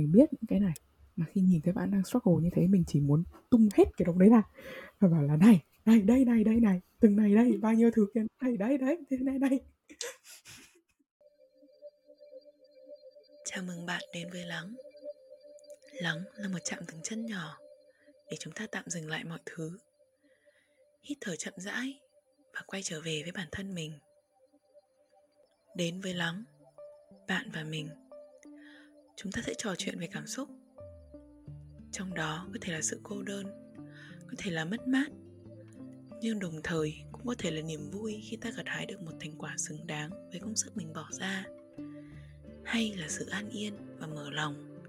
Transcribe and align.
mình 0.00 0.12
biết 0.12 0.32
những 0.32 0.46
cái 0.48 0.60
này. 0.60 0.74
Mà 1.16 1.26
khi 1.32 1.40
nhìn 1.40 1.60
thấy 1.62 1.72
bạn 1.72 1.90
đang 1.90 2.04
struggle 2.04 2.42
như 2.42 2.50
thế, 2.52 2.66
mình 2.66 2.84
chỉ 2.86 3.00
muốn 3.00 3.24
tung 3.50 3.68
hết 3.74 3.84
cái 3.96 4.06
đống 4.06 4.18
đấy 4.18 4.28
ra 4.28 4.42
và 5.00 5.08
bảo 5.08 5.22
là 5.22 5.36
này 5.36 5.60
này, 5.84 6.00
đây 6.00 6.24
này 6.24 6.44
đây, 6.44 6.60
này, 6.60 6.80
từng 7.00 7.16
này 7.16 7.34
đây, 7.34 7.58
bao 7.62 7.74
nhiêu 7.74 7.90
thứ 7.90 8.06
kia 8.14 8.20
đây, 8.40 8.56
đấy 8.56 8.78
đấy 8.78 8.98
thế 9.10 9.16
này, 9.16 9.38
đây. 9.38 9.60
Chào 13.44 13.64
mừng 13.64 13.86
bạn 13.86 14.02
đến 14.12 14.28
với 14.32 14.44
lắng. 14.44 14.74
Lắng 15.92 16.24
là 16.36 16.48
một 16.48 16.58
chạm 16.64 16.78
từng 16.86 17.00
chân 17.02 17.26
nhỏ 17.26 17.58
để 18.30 18.36
chúng 18.40 18.52
ta 18.52 18.66
tạm 18.72 18.84
dừng 18.86 19.10
lại 19.10 19.24
mọi 19.24 19.38
thứ. 19.46 19.78
Hít 21.02 21.18
thở 21.20 21.36
chậm 21.36 21.54
rãi 21.56 22.00
và 22.54 22.60
quay 22.66 22.82
trở 22.82 23.00
về 23.00 23.20
với 23.22 23.32
bản 23.32 23.48
thân 23.52 23.74
mình. 23.74 23.98
Đến 25.76 26.00
với 26.00 26.14
lắng, 26.14 26.44
bạn 27.28 27.50
và 27.54 27.64
mình 27.64 27.88
chúng 29.22 29.32
ta 29.32 29.42
sẽ 29.46 29.54
trò 29.58 29.74
chuyện 29.78 29.98
về 29.98 30.06
cảm 30.06 30.26
xúc. 30.26 30.48
Trong 31.92 32.14
đó, 32.14 32.48
có 32.52 32.58
thể 32.60 32.72
là 32.72 32.82
sự 32.82 33.00
cô 33.02 33.22
đơn, 33.22 33.46
có 34.26 34.34
thể 34.38 34.50
là 34.50 34.64
mất 34.64 34.88
mát, 34.88 35.10
nhưng 36.20 36.38
đồng 36.38 36.60
thời 36.64 36.94
cũng 37.12 37.26
có 37.26 37.34
thể 37.38 37.50
là 37.50 37.62
niềm 37.62 37.90
vui 37.90 38.20
khi 38.24 38.36
ta 38.36 38.50
gặt 38.56 38.66
hái 38.66 38.86
được 38.86 39.02
một 39.02 39.12
thành 39.20 39.38
quả 39.38 39.54
xứng 39.58 39.86
đáng 39.86 40.10
với 40.30 40.40
công 40.40 40.56
sức 40.56 40.76
mình 40.76 40.92
bỏ 40.92 41.08
ra. 41.12 41.44
Hay 42.64 42.94
là 42.96 43.08
sự 43.08 43.26
an 43.26 43.48
yên 43.48 43.74
và 43.98 44.06
mở 44.06 44.30
lòng 44.30 44.82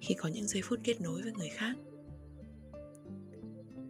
khi 0.00 0.14
có 0.14 0.28
những 0.28 0.46
giây 0.46 0.62
phút 0.64 0.80
kết 0.84 1.00
nối 1.00 1.22
với 1.22 1.32
người 1.32 1.48
khác. 1.48 1.76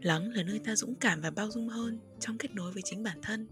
Lắng 0.03 0.31
là 0.33 0.43
nơi 0.43 0.59
ta 0.59 0.77
dũng 0.77 0.95
cảm 0.95 1.21
và 1.21 1.31
bao 1.31 1.51
dung 1.51 1.69
hơn 1.69 1.99
trong 2.21 2.39
kết 2.39 2.55
nối 2.55 2.73
với 2.73 2.83
chính 2.83 3.03
bản 3.03 3.19
thân. 3.23 3.47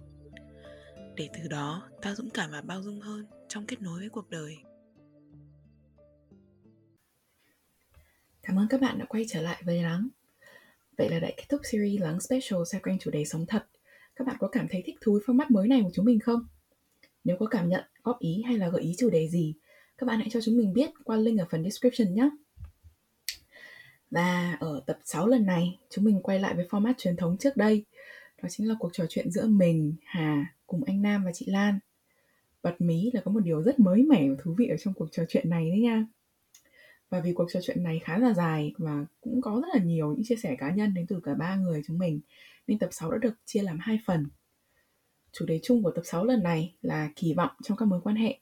Để 1.16 1.28
từ 1.34 1.48
đó, 1.48 1.90
ta 2.02 2.14
dũng 2.14 2.30
cảm 2.30 2.50
và 2.50 2.62
bao 2.62 2.82
dung 2.82 3.00
hơn 3.00 3.26
trong 3.48 3.66
kết 3.66 3.82
nối 3.82 3.98
với 3.98 4.08
cuộc 4.08 4.30
đời. 4.30 4.56
Cảm 8.42 8.58
ơn 8.58 8.66
các 8.70 8.80
bạn 8.80 8.98
đã 8.98 9.04
quay 9.04 9.24
trở 9.28 9.42
lại 9.42 9.62
với 9.64 9.82
Lắng. 9.82 10.08
Vậy 10.98 11.10
là 11.10 11.18
đã 11.18 11.28
kết 11.36 11.44
thúc 11.48 11.60
series 11.64 12.00
Lắng 12.00 12.20
Special 12.20 12.60
xoay 12.66 12.82
quanh 12.82 12.98
chủ 12.98 13.10
đề 13.10 13.24
sống 13.24 13.46
thật. 13.46 13.66
Các 14.16 14.26
bạn 14.26 14.36
có 14.38 14.48
cảm 14.48 14.68
thấy 14.70 14.82
thích 14.86 14.96
thú 15.00 15.12
với 15.12 15.20
format 15.20 15.46
mới 15.48 15.68
này 15.68 15.80
của 15.82 15.90
chúng 15.94 16.04
mình 16.04 16.20
không? 16.20 16.46
Nếu 17.24 17.36
có 17.40 17.46
cảm 17.46 17.68
nhận, 17.68 17.84
góp 18.02 18.18
ý 18.18 18.42
hay 18.46 18.58
là 18.58 18.68
gợi 18.68 18.82
ý 18.82 18.94
chủ 18.98 19.10
đề 19.10 19.28
gì, 19.28 19.54
các 19.98 20.06
bạn 20.06 20.18
hãy 20.18 20.28
cho 20.30 20.40
chúng 20.40 20.56
mình 20.56 20.72
biết 20.72 20.90
qua 21.04 21.16
link 21.16 21.40
ở 21.40 21.46
phần 21.50 21.64
description 21.64 22.14
nhé. 22.14 22.30
Và 24.10 24.56
ở 24.60 24.82
tập 24.86 24.98
6 25.04 25.26
lần 25.26 25.46
này, 25.46 25.78
chúng 25.90 26.04
mình 26.04 26.20
quay 26.22 26.40
lại 26.40 26.54
với 26.54 26.66
format 26.70 26.94
truyền 26.98 27.16
thống 27.16 27.36
trước 27.38 27.56
đây. 27.56 27.84
Đó 28.42 28.48
chính 28.48 28.68
là 28.68 28.74
cuộc 28.78 28.90
trò 28.92 29.04
chuyện 29.08 29.30
giữa 29.30 29.46
mình, 29.46 29.94
Hà 30.04 30.54
cùng 30.66 30.84
anh 30.84 31.02
Nam 31.02 31.24
và 31.24 31.32
chị 31.34 31.46
Lan. 31.48 31.78
Bật 32.62 32.80
mí 32.80 33.10
là 33.12 33.20
có 33.24 33.30
một 33.30 33.40
điều 33.40 33.62
rất 33.62 33.78
mới 33.78 34.02
mẻ 34.02 34.28
và 34.28 34.34
thú 34.42 34.54
vị 34.58 34.66
ở 34.66 34.76
trong 34.76 34.94
cuộc 34.94 35.08
trò 35.12 35.24
chuyện 35.28 35.50
này 35.50 35.70
đấy 35.70 35.80
nha. 35.80 36.06
Và 37.10 37.20
vì 37.20 37.32
cuộc 37.32 37.48
trò 37.52 37.60
chuyện 37.62 37.82
này 37.82 37.98
khá 38.04 38.18
là 38.18 38.34
dài 38.34 38.74
và 38.78 39.04
cũng 39.20 39.40
có 39.40 39.60
rất 39.62 39.68
là 39.74 39.84
nhiều 39.84 40.12
những 40.12 40.24
chia 40.24 40.36
sẻ 40.36 40.56
cá 40.58 40.70
nhân 40.70 40.94
đến 40.94 41.06
từ 41.06 41.20
cả 41.24 41.34
ba 41.34 41.56
người 41.56 41.82
chúng 41.86 41.98
mình 41.98 42.20
nên 42.66 42.78
tập 42.78 42.88
6 42.92 43.10
đã 43.10 43.18
được 43.18 43.34
chia 43.44 43.62
làm 43.62 43.78
hai 43.80 44.00
phần. 44.06 44.26
Chủ 45.32 45.46
đề 45.46 45.60
chung 45.62 45.82
của 45.82 45.90
tập 45.90 46.02
6 46.04 46.24
lần 46.24 46.42
này 46.42 46.74
là 46.82 47.10
kỳ 47.16 47.34
vọng 47.34 47.50
trong 47.62 47.76
các 47.76 47.86
mối 47.86 48.00
quan 48.04 48.16
hệ. 48.16 48.38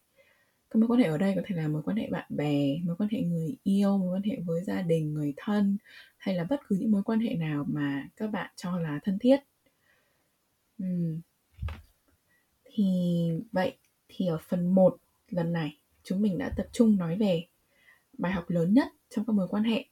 Các 0.70 0.78
mối 0.78 0.88
quan 0.88 1.00
hệ 1.00 1.06
ở 1.06 1.18
đây 1.18 1.32
có 1.36 1.42
thể 1.46 1.56
là 1.56 1.68
mối 1.68 1.82
quan 1.82 1.96
hệ 1.96 2.08
bạn 2.10 2.26
bè, 2.28 2.78
mối 2.84 2.96
quan 2.96 3.08
hệ 3.12 3.20
người 3.22 3.56
yêu, 3.62 3.98
mối 3.98 4.16
quan 4.16 4.22
hệ 4.22 4.38
với 4.46 4.64
gia 4.64 4.82
đình, 4.82 5.14
người 5.14 5.34
thân 5.36 5.76
hay 6.16 6.34
là 6.34 6.44
bất 6.44 6.60
cứ 6.68 6.76
những 6.76 6.90
mối 6.90 7.02
quan 7.02 7.20
hệ 7.20 7.34
nào 7.34 7.64
mà 7.68 8.08
các 8.16 8.26
bạn 8.26 8.50
cho 8.56 8.78
là 8.78 9.00
thân 9.04 9.18
thiết. 9.18 9.40
Uhm. 10.82 11.20
Thì 12.64 12.84
vậy 13.52 13.76
thì 14.08 14.26
ở 14.26 14.38
phần 14.48 14.74
1 14.74 14.96
lần 15.30 15.52
này 15.52 15.78
chúng 16.02 16.22
mình 16.22 16.38
đã 16.38 16.52
tập 16.56 16.66
trung 16.72 16.96
nói 16.96 17.16
về 17.16 17.46
bài 18.18 18.32
học 18.32 18.50
lớn 18.50 18.74
nhất 18.74 18.88
trong 19.10 19.24
các 19.24 19.32
mối 19.32 19.48
quan 19.48 19.64
hệ. 19.64 19.84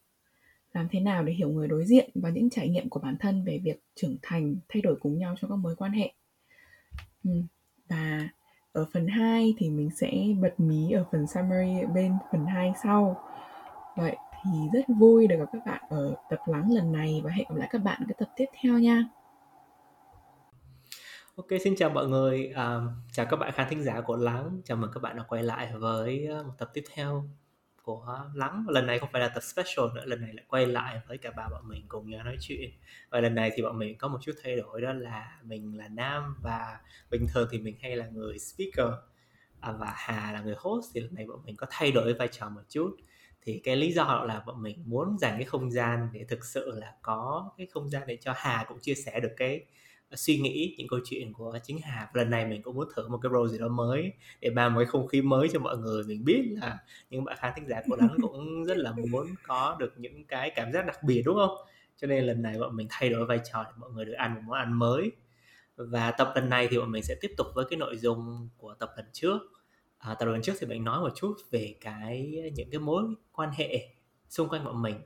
Làm 0.72 0.88
thế 0.91 1.00
nào 1.00 1.22
để 1.22 1.32
hiểu 1.32 1.48
người 1.48 1.69
đối 1.69 1.84
diện 1.86 2.10
và 2.14 2.30
những 2.30 2.50
trải 2.50 2.69
nghiệm 2.69 2.88
của 2.88 3.00
bản 3.00 3.16
thân 3.20 3.44
về 3.44 3.60
việc 3.64 3.82
trưởng 3.94 4.16
thành 4.22 4.56
thay 4.69 4.82
đổi 4.82 4.96
cùng 5.00 5.19
nhau 5.19 5.34
trong 5.41 5.50
các 5.50 5.56
mối 5.56 5.77
quan 5.77 5.92
hệ? 5.92 6.12
Ừ, 7.25 7.31
và 7.88 8.28
ở 8.72 8.87
phần 8.92 9.09
2 9.09 9.54
thì 9.59 9.70
mình 9.70 9.91
sẽ 10.00 10.12
bật 10.41 10.60
mí 10.60 10.91
ở 10.91 11.04
phần 11.12 11.26
summary 11.26 11.87
bên 11.94 12.12
phần 12.32 12.47
2 12.47 12.72
sau. 12.82 13.22
Vậy 13.97 14.16
thì 14.44 14.50
rất 14.72 14.84
vui 14.98 15.26
được 15.26 15.37
gặp 15.38 15.47
các 15.53 15.66
bạn 15.66 15.82
ở 15.88 16.16
tập 16.31 16.38
lắng 16.47 16.72
lần 16.72 16.93
này 16.93 17.20
và 17.25 17.31
hẹn 17.31 17.47
gặp 17.48 17.54
lại 17.56 17.69
các 17.72 17.78
bạn 17.78 18.00
ở 18.00 18.04
cái 18.08 18.16
tập 18.19 18.32
tiếp 18.37 18.47
theo 18.62 18.78
nha. 18.78 19.04
Ok, 21.37 21.47
xin 21.64 21.75
chào 21.76 21.91
mọi 21.91 22.08
người, 22.08 22.53
à, 22.54 22.81
chào 23.12 23.26
các 23.31 23.37
bạn 23.37 23.53
khán 23.54 23.66
thính 23.70 23.82
giả 23.82 24.00
của 24.00 24.16
Lắng, 24.16 24.60
chào 24.64 24.76
mừng 24.76 24.91
các 24.94 25.03
bạn 25.03 25.16
đã 25.16 25.25
quay 25.28 25.43
lại 25.43 25.72
với 25.78 26.26
à, 26.26 26.43
một 26.43 26.53
tập 26.58 26.70
tiếp 26.75 26.84
theo 26.94 27.25
của 27.86 28.30
lắng. 28.34 28.64
Lần 28.69 28.86
này 28.86 28.98
không 28.98 29.08
phải 29.12 29.20
là 29.20 29.28
tập 29.28 29.41
special 29.41 29.86
nữa 29.94 30.04
lần 30.04 30.20
này 30.20 30.34
lại 30.34 30.44
quay 30.48 30.66
lại 30.66 31.00
với 31.08 31.19
cả 31.19 31.30
ba 31.36 31.48
bọn 31.48 31.69
mình 31.69 31.84
cùng 31.88 32.10
nhau 32.10 32.24
nói 32.24 32.36
chuyện. 32.41 32.70
Và 33.10 33.20
lần 33.20 33.34
này 33.34 33.50
thì 33.54 33.62
bọn 33.62 33.78
mình 33.78 33.98
có 33.98 34.08
một 34.08 34.19
chút 34.22 34.32
thay 34.42 34.56
đổi 34.56 34.80
đó 34.80 34.92
là 34.92 35.38
mình 35.42 35.78
là 35.78 35.88
nam 35.88 36.36
và 36.42 36.80
bình 37.10 37.26
thường 37.34 37.48
thì 37.50 37.58
mình 37.58 37.76
hay 37.82 37.96
là 37.96 38.06
người 38.06 38.38
speaker. 38.38 38.92
À, 39.60 39.72
và 39.72 39.92
hà 39.96 40.32
là 40.32 40.41
người 40.41 40.54
host 40.58 40.91
thì 40.94 41.00
lần 41.00 41.14
này 41.14 41.26
bọn 41.26 41.41
mình 41.44 41.56
có 41.56 41.66
thay 41.70 41.92
đổi 41.92 42.14
vai 42.14 42.28
trò 42.28 42.48
một 42.48 42.62
chút. 42.69 42.96
Thì 43.42 43.60
cái 43.64 43.76
lý 43.76 43.92
do 43.92 44.25
là 44.26 44.42
bọn 44.46 44.62
mình 44.62 44.82
muốn 44.86 45.19
dành 45.19 45.34
cái 45.36 45.44
không 45.44 45.70
gian 45.70 46.08
để 46.12 46.25
thực 46.28 46.44
sự 46.44 46.72
là 46.80 46.94
có 47.02 47.50
cái 47.58 47.66
không 47.66 47.91
gian 47.91 48.02
để 48.06 48.19
cho 48.20 48.32
hà 48.36 48.64
cũng 48.69 48.78
chia 48.80 48.94
sẻ 48.94 49.20
được 49.20 49.32
cái 49.36 49.64
suy 50.15 50.39
nghĩ 50.39 50.75
những 50.78 50.89
câu 50.89 51.00
chuyện 51.05 51.33
của 51.33 51.59
chính 51.62 51.78
Hà. 51.78 52.11
Lần 52.15 52.31
này 52.31 52.47
mình 52.47 52.62
cũng 52.62 52.77
muốn 52.77 52.89
thử 52.97 53.09
một 53.09 53.19
cái 53.22 53.31
role 53.33 53.53
gì 53.53 53.59
đó 53.59 53.69
mới 53.69 54.12
để 54.41 54.50
mang 54.50 54.75
một 54.75 54.81
cái 54.81 54.87
không 54.87 55.06
khí 55.06 55.22
mới 55.22 55.49
cho 55.53 55.59
mọi 55.59 55.77
người. 55.77 56.05
Mình 56.05 56.25
biết 56.25 56.43
là 56.50 56.78
những 57.11 57.25
bạn 57.25 57.37
khán 57.41 57.53
thính 57.56 57.69
giả 57.69 57.83
của 57.87 57.97
lắng 57.97 58.17
cũng 58.22 58.65
rất 58.67 58.78
là 58.78 58.93
muốn 59.11 59.27
có 59.47 59.77
được 59.78 59.94
những 59.97 60.25
cái 60.25 60.50
cảm 60.56 60.72
giác 60.72 60.87
đặc 60.87 61.03
biệt 61.03 61.22
đúng 61.25 61.37
không? 61.37 61.56
Cho 61.97 62.06
nên 62.06 62.25
lần 62.25 62.43
này 62.43 62.59
bọn 62.59 62.77
mình 62.77 62.87
thay 62.91 63.09
đổi 63.09 63.27
vai 63.27 63.41
trò 63.53 63.62
để 63.65 63.71
mọi 63.77 63.91
người 63.91 64.05
được 64.05 64.12
ăn 64.12 64.34
một 64.34 64.41
món 64.44 64.59
ăn 64.59 64.72
mới. 64.72 65.12
Và 65.77 66.11
tập 66.11 66.33
lần 66.34 66.49
này 66.49 66.69
thì 66.71 66.78
bọn 66.78 66.91
mình 66.91 67.03
sẽ 67.03 67.15
tiếp 67.21 67.31
tục 67.37 67.47
với 67.55 67.65
cái 67.71 67.77
nội 67.78 67.97
dung 67.97 68.49
của 68.56 68.75
tập 68.75 68.93
lần 68.97 69.06
trước. 69.12 69.38
À, 69.99 70.15
tập 70.15 70.27
lần 70.27 70.43
trước 70.43 70.53
thì 70.61 70.67
mình 70.67 70.84
nói 70.84 71.00
một 71.00 71.12
chút 71.15 71.37
về 71.50 71.75
cái 71.81 72.43
những 72.55 72.71
cái 72.71 72.81
mối 72.81 73.05
quan 73.33 73.50
hệ 73.56 73.88
xung 74.28 74.49
quanh 74.49 74.65
bọn 74.65 74.83
mình. 74.83 75.00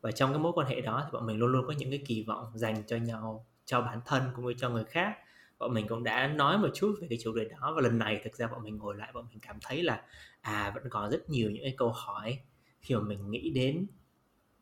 Và 0.00 0.12
trong 0.12 0.30
cái 0.30 0.38
mối 0.38 0.52
quan 0.54 0.66
hệ 0.66 0.80
đó 0.80 1.02
thì 1.04 1.10
bọn 1.12 1.26
mình 1.26 1.38
luôn 1.38 1.52
luôn 1.52 1.64
có 1.66 1.74
những 1.78 1.90
cái 1.90 2.02
kỳ 2.06 2.24
vọng 2.28 2.52
dành 2.54 2.82
cho 2.86 2.96
nhau 2.96 3.46
cho 3.64 3.80
bản 3.80 4.00
thân 4.04 4.22
cũng 4.36 4.46
như 4.46 4.54
cho 4.58 4.70
người 4.70 4.84
khác. 4.84 5.18
Bọn 5.58 5.74
mình 5.74 5.88
cũng 5.88 6.04
đã 6.04 6.26
nói 6.26 6.58
một 6.58 6.68
chút 6.74 6.98
về 7.00 7.06
cái 7.10 7.18
chủ 7.22 7.34
đề 7.34 7.44
đó 7.44 7.72
và 7.76 7.82
lần 7.82 7.98
này 7.98 8.20
thực 8.24 8.36
ra 8.36 8.46
bọn 8.46 8.62
mình 8.62 8.76
ngồi 8.78 8.96
lại 8.96 9.10
bọn 9.14 9.26
mình 9.30 9.38
cảm 9.40 9.58
thấy 9.62 9.82
là 9.82 10.04
à 10.40 10.72
vẫn 10.74 10.84
còn 10.90 11.10
rất 11.10 11.30
nhiều 11.30 11.50
những 11.50 11.62
cái 11.62 11.74
câu 11.76 11.92
hỏi 11.92 12.38
khi 12.80 12.94
mà 12.94 13.00
mình 13.00 13.30
nghĩ 13.30 13.50
đến 13.50 13.86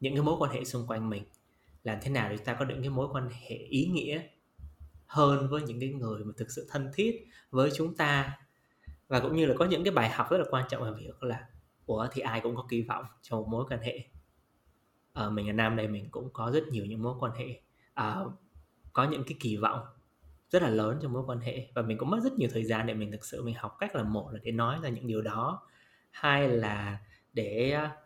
những 0.00 0.14
cái 0.14 0.22
mối 0.22 0.36
quan 0.38 0.52
hệ 0.52 0.64
xung 0.64 0.86
quanh 0.86 1.10
mình. 1.10 1.22
Làm 1.84 1.98
thế 2.02 2.10
nào 2.10 2.28
để 2.28 2.36
chúng 2.36 2.46
ta 2.46 2.54
có 2.54 2.64
những 2.68 2.80
cái 2.80 2.90
mối 2.90 3.08
quan 3.12 3.28
hệ 3.28 3.56
ý 3.56 3.86
nghĩa 3.86 4.22
hơn 5.06 5.48
với 5.50 5.62
những 5.62 5.80
cái 5.80 5.88
người 5.88 6.24
mà 6.24 6.32
thực 6.36 6.50
sự 6.50 6.66
thân 6.70 6.90
thiết 6.94 7.26
với 7.50 7.70
chúng 7.74 7.94
ta? 7.94 8.38
Và 9.08 9.20
cũng 9.20 9.36
như 9.36 9.46
là 9.46 9.54
có 9.58 9.64
những 9.64 9.84
cái 9.84 9.94
bài 9.94 10.10
học 10.10 10.30
rất 10.30 10.38
là 10.38 10.44
quan 10.50 10.64
trọng 10.68 10.82
về 10.82 10.90
việc 10.98 11.22
là 11.22 11.46
ủa 11.86 12.08
thì 12.12 12.20
ai 12.22 12.40
cũng 12.40 12.56
có 12.56 12.66
kỳ 12.68 12.82
vọng 12.82 13.04
cho 13.22 13.36
một 13.36 13.48
mối 13.48 13.64
quan 13.70 13.80
hệ. 13.80 14.04
À, 15.12 15.30
mình 15.30 15.48
ở 15.48 15.52
nam 15.52 15.76
đây 15.76 15.88
mình 15.88 16.08
cũng 16.10 16.30
có 16.32 16.50
rất 16.50 16.68
nhiều 16.68 16.86
những 16.86 17.02
mối 17.02 17.14
quan 17.20 17.32
hệ. 17.32 17.60
À, 17.94 18.16
có 18.92 19.04
những 19.04 19.24
cái 19.24 19.36
kỳ 19.40 19.56
vọng 19.56 19.80
rất 20.50 20.62
là 20.62 20.70
lớn 20.70 20.98
trong 21.02 21.12
mối 21.12 21.22
quan 21.26 21.40
hệ 21.40 21.68
và 21.74 21.82
mình 21.82 21.98
cũng 21.98 22.10
mất 22.10 22.18
rất 22.22 22.32
nhiều 22.32 22.48
thời 22.52 22.64
gian 22.64 22.86
để 22.86 22.94
mình 22.94 23.12
thực 23.12 23.24
sự 23.24 23.42
mình 23.42 23.54
học 23.58 23.76
cách 23.78 23.96
là 23.96 24.02
một 24.02 24.30
là 24.32 24.40
để 24.42 24.52
nói 24.52 24.78
ra 24.82 24.88
những 24.88 25.06
điều 25.06 25.22
đó 25.22 25.62
hai 26.10 26.48
là 26.48 26.98
để 27.32 27.70
à, 27.70 27.96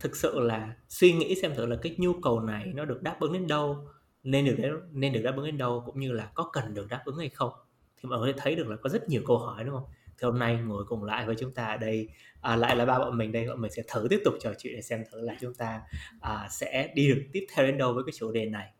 thực 0.00 0.16
sự 0.16 0.40
là 0.40 0.76
suy 0.88 1.12
nghĩ 1.12 1.34
xem 1.42 1.54
thử 1.54 1.66
là 1.66 1.76
cái 1.82 1.94
nhu 1.98 2.12
cầu 2.22 2.40
này 2.40 2.72
nó 2.74 2.84
được 2.84 3.02
đáp 3.02 3.16
ứng 3.20 3.32
đến 3.32 3.46
đâu 3.46 3.88
nên 4.22 4.44
được 4.44 4.80
nên 4.92 5.12
được 5.12 5.20
đáp 5.22 5.32
ứng 5.36 5.46
đến 5.46 5.58
đâu 5.58 5.82
cũng 5.86 6.00
như 6.00 6.12
là 6.12 6.30
có 6.34 6.50
cần 6.52 6.74
được 6.74 6.86
đáp 6.90 7.02
ứng 7.04 7.16
hay 7.16 7.28
không. 7.28 7.52
Thì 7.96 8.08
mọi 8.08 8.18
người 8.18 8.32
thấy 8.36 8.54
được 8.54 8.68
là 8.68 8.76
có 8.76 8.88
rất 8.90 9.08
nhiều 9.08 9.22
câu 9.26 9.38
hỏi 9.38 9.64
đúng 9.64 9.74
không? 9.74 9.84
Thì 10.06 10.24
hôm 10.24 10.38
nay 10.38 10.56
ngồi 10.56 10.84
cùng 10.88 11.04
lại 11.04 11.26
với 11.26 11.36
chúng 11.38 11.52
ta 11.52 11.64
ở 11.64 11.76
đây 11.76 12.08
à, 12.40 12.56
lại 12.56 12.76
là 12.76 12.84
ba 12.84 12.98
bọn 12.98 13.18
mình 13.18 13.32
đây 13.32 13.48
bọn 13.48 13.60
mình 13.60 13.72
sẽ 13.72 13.82
thử 13.88 14.06
tiếp 14.10 14.20
tục 14.24 14.34
trò 14.40 14.52
chuyện 14.58 14.74
để 14.76 14.82
xem 14.82 15.04
thử 15.12 15.20
là 15.20 15.36
chúng 15.40 15.54
ta 15.54 15.80
à, 16.20 16.48
sẽ 16.50 16.92
đi 16.94 17.08
được 17.08 17.22
tiếp 17.32 17.46
theo 17.54 17.66
đến 17.66 17.78
đâu 17.78 17.92
với 17.92 18.04
cái 18.06 18.12
chủ 18.16 18.32
đề 18.32 18.46
này 18.46 18.72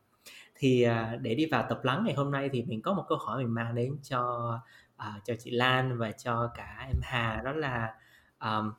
thì 0.55 0.83
à, 0.83 1.19
để 1.23 1.35
đi 1.35 1.47
vào 1.47 1.67
tập 1.69 1.81
lắng 1.85 2.03
ngày 2.05 2.15
hôm 2.15 2.31
nay 2.31 2.49
thì 2.53 2.63
mình 2.63 2.83
có 2.83 2.95
một 2.95 3.05
câu 3.09 3.19
hỏi 3.19 3.39
mình 3.39 3.55
mang 3.55 3.75
đến 3.75 3.97
cho 4.03 4.55
uh, 4.97 5.25
cho 5.25 5.35
chị 5.39 5.51
Lan 5.51 5.99
và 5.99 6.13
cho 6.13 6.51
cả 6.57 6.87
em 6.89 7.01
Hà 7.03 7.43
đó 7.45 7.53
là 7.53 7.95
um, 8.41 8.73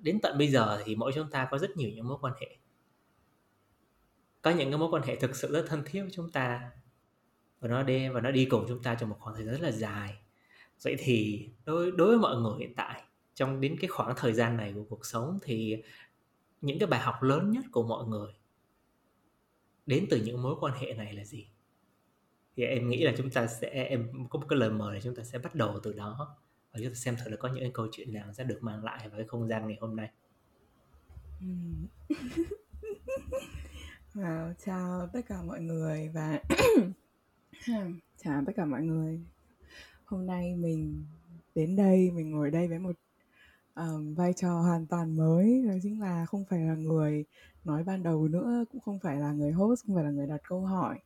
đến 0.00 0.18
tận 0.22 0.38
bây 0.38 0.48
giờ 0.48 0.82
thì 0.84 0.96
mỗi 0.96 1.12
chúng 1.14 1.30
ta 1.30 1.48
có 1.50 1.58
rất 1.58 1.76
nhiều 1.76 1.90
những 1.94 2.08
mối 2.08 2.18
quan 2.20 2.34
hệ. 2.40 2.56
Có 4.42 4.50
những 4.50 4.70
cái 4.70 4.78
mối 4.78 4.88
quan 4.92 5.02
hệ 5.02 5.16
thực 5.16 5.36
sự 5.36 5.52
rất 5.52 5.64
thân 5.68 5.82
thiết 5.86 6.02
với 6.02 6.10
chúng 6.12 6.30
ta 6.30 6.70
và 7.60 7.68
nó 7.68 7.82
đi 7.82 8.08
và 8.08 8.20
nó 8.20 8.30
đi 8.30 8.44
cùng 8.44 8.64
chúng 8.68 8.82
ta 8.82 8.94
trong 8.94 9.08
một 9.08 9.16
khoảng 9.20 9.36
thời 9.36 9.44
gian 9.44 9.54
rất 9.54 9.62
là 9.62 9.70
dài. 9.70 10.16
Vậy 10.82 10.96
thì 10.98 11.48
đối 11.64 11.90
đối 11.90 12.08
với 12.08 12.18
mọi 12.18 12.36
người 12.36 12.58
hiện 12.58 12.74
tại 12.74 13.02
trong 13.34 13.60
đến 13.60 13.76
cái 13.80 13.88
khoảng 13.88 14.14
thời 14.16 14.32
gian 14.32 14.56
này 14.56 14.72
của 14.72 14.84
cuộc 14.88 15.06
sống 15.06 15.38
thì 15.42 15.82
những 16.60 16.78
cái 16.78 16.86
bài 16.86 17.00
học 17.00 17.22
lớn 17.22 17.50
nhất 17.50 17.64
của 17.72 17.82
mọi 17.82 18.04
người 18.06 18.32
đến 19.90 20.06
từ 20.10 20.22
những 20.24 20.42
mối 20.42 20.56
quan 20.60 20.74
hệ 20.80 20.94
này 20.94 21.12
là 21.12 21.24
gì? 21.24 21.46
Thì 22.56 22.64
em 22.64 22.88
nghĩ 22.88 23.04
là 23.04 23.12
chúng 23.16 23.30
ta 23.30 23.46
sẽ 23.46 23.68
em 23.68 24.08
có 24.30 24.38
một 24.38 24.46
cái 24.48 24.58
lời 24.58 24.70
mời 24.70 24.94
là 24.94 25.00
chúng 25.00 25.14
ta 25.14 25.22
sẽ 25.22 25.38
bắt 25.38 25.54
đầu 25.54 25.80
từ 25.82 25.92
đó 25.92 26.36
và 26.72 26.80
chúng 26.82 26.88
ta 26.88 26.94
xem 26.94 27.16
thử 27.24 27.30
là 27.30 27.36
có 27.36 27.48
những 27.48 27.72
câu 27.72 27.86
chuyện 27.92 28.12
nào 28.12 28.32
sẽ 28.32 28.44
được 28.44 28.58
mang 28.60 28.84
lại 28.84 29.08
vào 29.08 29.18
cái 29.18 29.26
không 29.28 29.48
gian 29.48 29.68
ngày 29.68 29.78
hôm 29.80 29.96
nay. 29.96 30.10
Ừ. 31.40 31.46
Wow, 34.14 34.52
chào 34.66 35.08
tất 35.12 35.20
cả 35.28 35.42
mọi 35.42 35.60
người 35.60 36.10
và 36.14 36.42
chào 38.24 38.42
tất 38.46 38.52
cả 38.56 38.64
mọi 38.64 38.82
người. 38.82 39.20
Hôm 40.04 40.26
nay 40.26 40.56
mình 40.56 41.04
đến 41.54 41.76
đây, 41.76 42.10
mình 42.10 42.30
ngồi 42.30 42.50
đây 42.50 42.68
với 42.68 42.78
một 42.78 42.96
um, 43.74 44.14
vai 44.14 44.32
trò 44.32 44.60
hoàn 44.60 44.86
toàn 44.86 45.16
mới, 45.16 45.62
đó 45.66 45.74
chính 45.82 46.00
là 46.00 46.26
không 46.26 46.44
phải 46.50 46.60
là 46.60 46.74
người 46.74 47.24
nói 47.64 47.84
ban 47.84 48.02
đầu 48.02 48.28
nữa, 48.28 48.64
cũng 48.72 48.80
không 48.80 48.98
phải 48.98 49.16
là 49.16 49.32
người 49.32 49.52
host, 49.52 49.86
không 49.86 49.96
phải 49.96 50.04
là 50.04 50.10
người 50.10 50.26
đặt 50.26 50.40
câu 50.48 50.60
hỏi, 50.60 50.98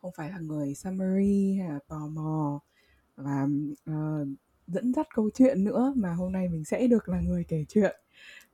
không 0.00 0.12
phải 0.16 0.30
là 0.30 0.38
người 0.38 0.74
summary 0.74 1.58
hay 1.60 1.68
là 1.68 1.78
tò 1.88 2.08
mò 2.08 2.60
và 3.16 3.46
uh, 3.90 4.28
dẫn 4.66 4.94
dắt 4.94 5.06
câu 5.14 5.30
chuyện 5.34 5.64
nữa 5.64 5.92
mà 5.96 6.12
hôm 6.12 6.32
nay 6.32 6.48
mình 6.48 6.64
sẽ 6.64 6.86
được 6.86 7.08
là 7.08 7.20
người 7.20 7.44
kể 7.48 7.64
chuyện. 7.68 7.96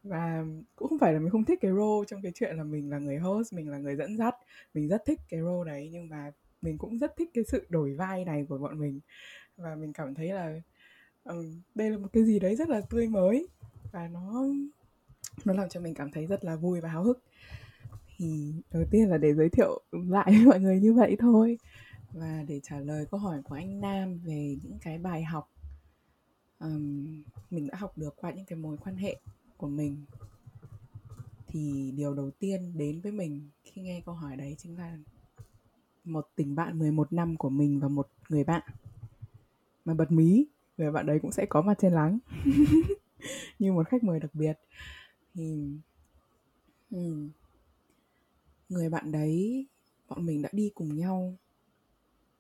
Và 0.03 0.45
cũng 0.77 0.89
không 0.89 0.99
phải 0.99 1.13
là 1.13 1.19
mình 1.19 1.31
không 1.31 1.45
thích 1.45 1.59
cái 1.63 1.71
role 1.71 2.07
trong 2.07 2.23
cái 2.23 2.33
chuyện 2.35 2.57
là 2.57 2.65
mình 2.65 2.91
là 2.91 2.99
người 2.99 3.19
host 3.19 3.53
mình 3.53 3.71
là 3.71 3.79
người 3.79 3.97
dẫn 3.97 4.17
dắt 4.17 4.35
mình 4.75 4.89
rất 4.89 5.03
thích 5.07 5.21
cái 5.29 5.41
role 5.41 5.73
đấy 5.73 5.89
nhưng 5.93 6.09
mà 6.09 6.33
mình 6.63 6.79
cũng 6.79 6.99
rất 6.99 7.17
thích 7.17 7.31
cái 7.35 7.45
sự 7.45 7.67
đổi 7.69 7.95
vai 7.95 8.25
này 8.25 8.47
của 8.49 8.59
bọn 8.59 8.81
mình. 8.81 9.01
Và 9.57 9.75
mình 9.75 9.93
cảm 9.93 10.15
thấy 10.15 10.29
là 10.29 10.61
um, 11.25 11.61
đây 11.75 11.91
là 11.91 11.99
một 11.99 12.09
cái 12.13 12.25
gì 12.25 12.39
đấy 12.39 12.57
rất 12.57 12.69
là 12.69 12.81
tươi 12.81 13.09
mới 13.09 13.49
và 13.93 14.09
nó 14.09 14.45
nó 15.45 15.53
làm 15.53 15.69
cho 15.69 15.81
mình 15.81 15.95
cảm 15.95 16.11
thấy 16.11 16.27
rất 16.27 16.45
là 16.45 16.57
vui 16.57 16.81
và 16.81 16.89
háo 16.89 17.05
hức. 17.05 17.23
Thì 18.17 18.55
đầu 18.73 18.85
tiên 18.91 19.09
là 19.09 19.19
để 19.19 19.35
giới 19.35 19.49
thiệu 19.49 19.81
lại 19.93 20.27
với 20.27 20.47
mọi 20.47 20.61
người 20.61 20.81
như 20.81 20.95
vậy 20.95 21.17
thôi. 21.19 21.59
Và 22.13 22.45
để 22.49 22.61
trả 22.63 22.79
lời 22.79 23.07
câu 23.11 23.21
hỏi 23.21 23.43
của 23.45 23.55
anh 23.55 23.81
Nam 23.81 24.19
về 24.19 24.57
những 24.63 24.79
cái 24.83 24.99
bài 24.99 25.25
học 25.25 25.51
um, 26.61 27.23
mình 27.51 27.67
đã 27.67 27.79
học 27.79 27.99
được 27.99 28.17
qua 28.17 28.31
những 28.31 28.45
cái 28.45 28.59
mối 28.59 28.77
quan 28.77 28.97
hệ 28.97 29.17
của 29.57 29.69
mình. 29.69 30.05
Thì 31.47 31.93
điều 31.97 32.15
đầu 32.15 32.31
tiên 32.31 32.73
đến 32.79 33.01
với 33.01 33.13
mình 33.13 33.51
khi 33.65 33.83
nghe 33.83 34.03
câu 34.07 34.15
hỏi 34.15 34.37
đấy 34.37 34.55
chính 34.59 34.79
là 34.79 34.99
một 36.05 36.29
tình 36.37 36.55
bạn 36.55 36.79
11 36.79 37.13
năm 37.13 37.37
của 37.37 37.51
mình 37.51 37.81
và 37.81 37.89
một 37.89 38.09
người 38.29 38.45
bạn. 38.45 38.63
Mà 39.85 39.95
bật 39.95 40.13
mí 40.13 40.47
người 40.79 40.93
bạn 40.93 41.07
đấy 41.07 41.19
cũng 41.23 41.33
sẽ 41.33 41.47
có 41.47 41.63
mặt 41.63 41.75
trên 41.81 41.93
lắng. 41.93 42.19
Như 43.59 43.73
một 43.73 43.89
khách 43.89 44.05
mời 44.05 44.21
đặc 44.21 44.35
biệt 44.35 44.59
thì 45.39 45.79
hmm, 46.91 47.31
người 48.69 48.91
bạn 48.91 49.13
đấy 49.13 49.67
bọn 50.09 50.27
mình 50.27 50.43
đã 50.43 50.49
đi 50.53 50.71
cùng 50.75 50.97
nhau 50.97 51.37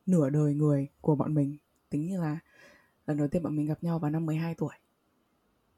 nửa 0.06 0.30
đời 0.30 0.54
người 0.54 0.88
của 1.00 1.14
bọn 1.14 1.34
mình. 1.34 1.56
Tính 1.90 2.06
như 2.06 2.20
là 2.20 2.38
lần 3.06 3.16
đầu 3.16 3.28
tiên 3.28 3.42
bọn 3.42 3.56
mình 3.56 3.66
gặp 3.66 3.82
nhau 3.82 3.98
vào 3.98 4.10
năm 4.10 4.26
12 4.26 4.54
tuổi. 4.54 4.74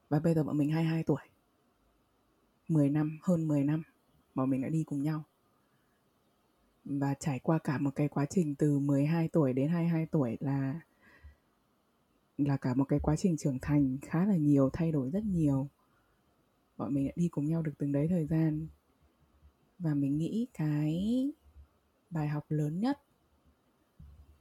Và 0.09 0.21
bây 0.21 0.35
giờ 0.35 0.43
bọn 0.43 0.59
mình 0.59 0.71
22 0.71 1.03
tuổi. 1.03 1.21
10 2.69 2.91
năm, 2.91 3.19
hơn 3.23 3.49
10 3.49 3.65
năm 3.65 3.83
bọn 4.35 4.51
mình 4.51 4.63
đã 4.63 4.69
đi 4.69 4.85
cùng 4.85 5.03
nhau. 5.03 5.25
Và 6.85 7.15
trải 7.15 7.39
qua 7.39 7.59
cả 7.59 7.79
một 7.79 7.91
cái 7.95 8.09
quá 8.09 8.27
trình 8.31 8.55
từ 8.55 8.79
12 8.79 9.29
tuổi 9.29 9.53
đến 9.53 9.69
22 9.69 10.07
tuổi 10.07 10.37
là 10.41 10.81
là 12.39 12.57
cả 12.57 12.75
một 12.75 12.85
cái 12.85 12.99
quá 13.03 13.17
trình 13.17 13.37
trưởng 13.37 13.59
thành 13.63 13.99
khá 14.03 14.25
là 14.27 14.37
nhiều 14.37 14.71
thay 14.73 14.93
đổi 14.93 15.11
rất 15.11 15.25
nhiều 15.25 15.69
bọn 16.81 16.95
mình 16.95 17.07
đã 17.07 17.13
đi 17.17 17.29
cùng 17.29 17.47
nhau 17.47 17.63
được 17.63 17.73
từng 17.79 17.93
đấy 17.93 18.09
thời 18.09 18.27
gian. 18.27 18.69
Và 19.79 19.95
mình 19.95 20.17
nghĩ 20.17 20.47
cái 20.55 21.27
bài 22.11 22.29
học 22.29 22.45
lớn 22.49 22.81
nhất 22.81 22.99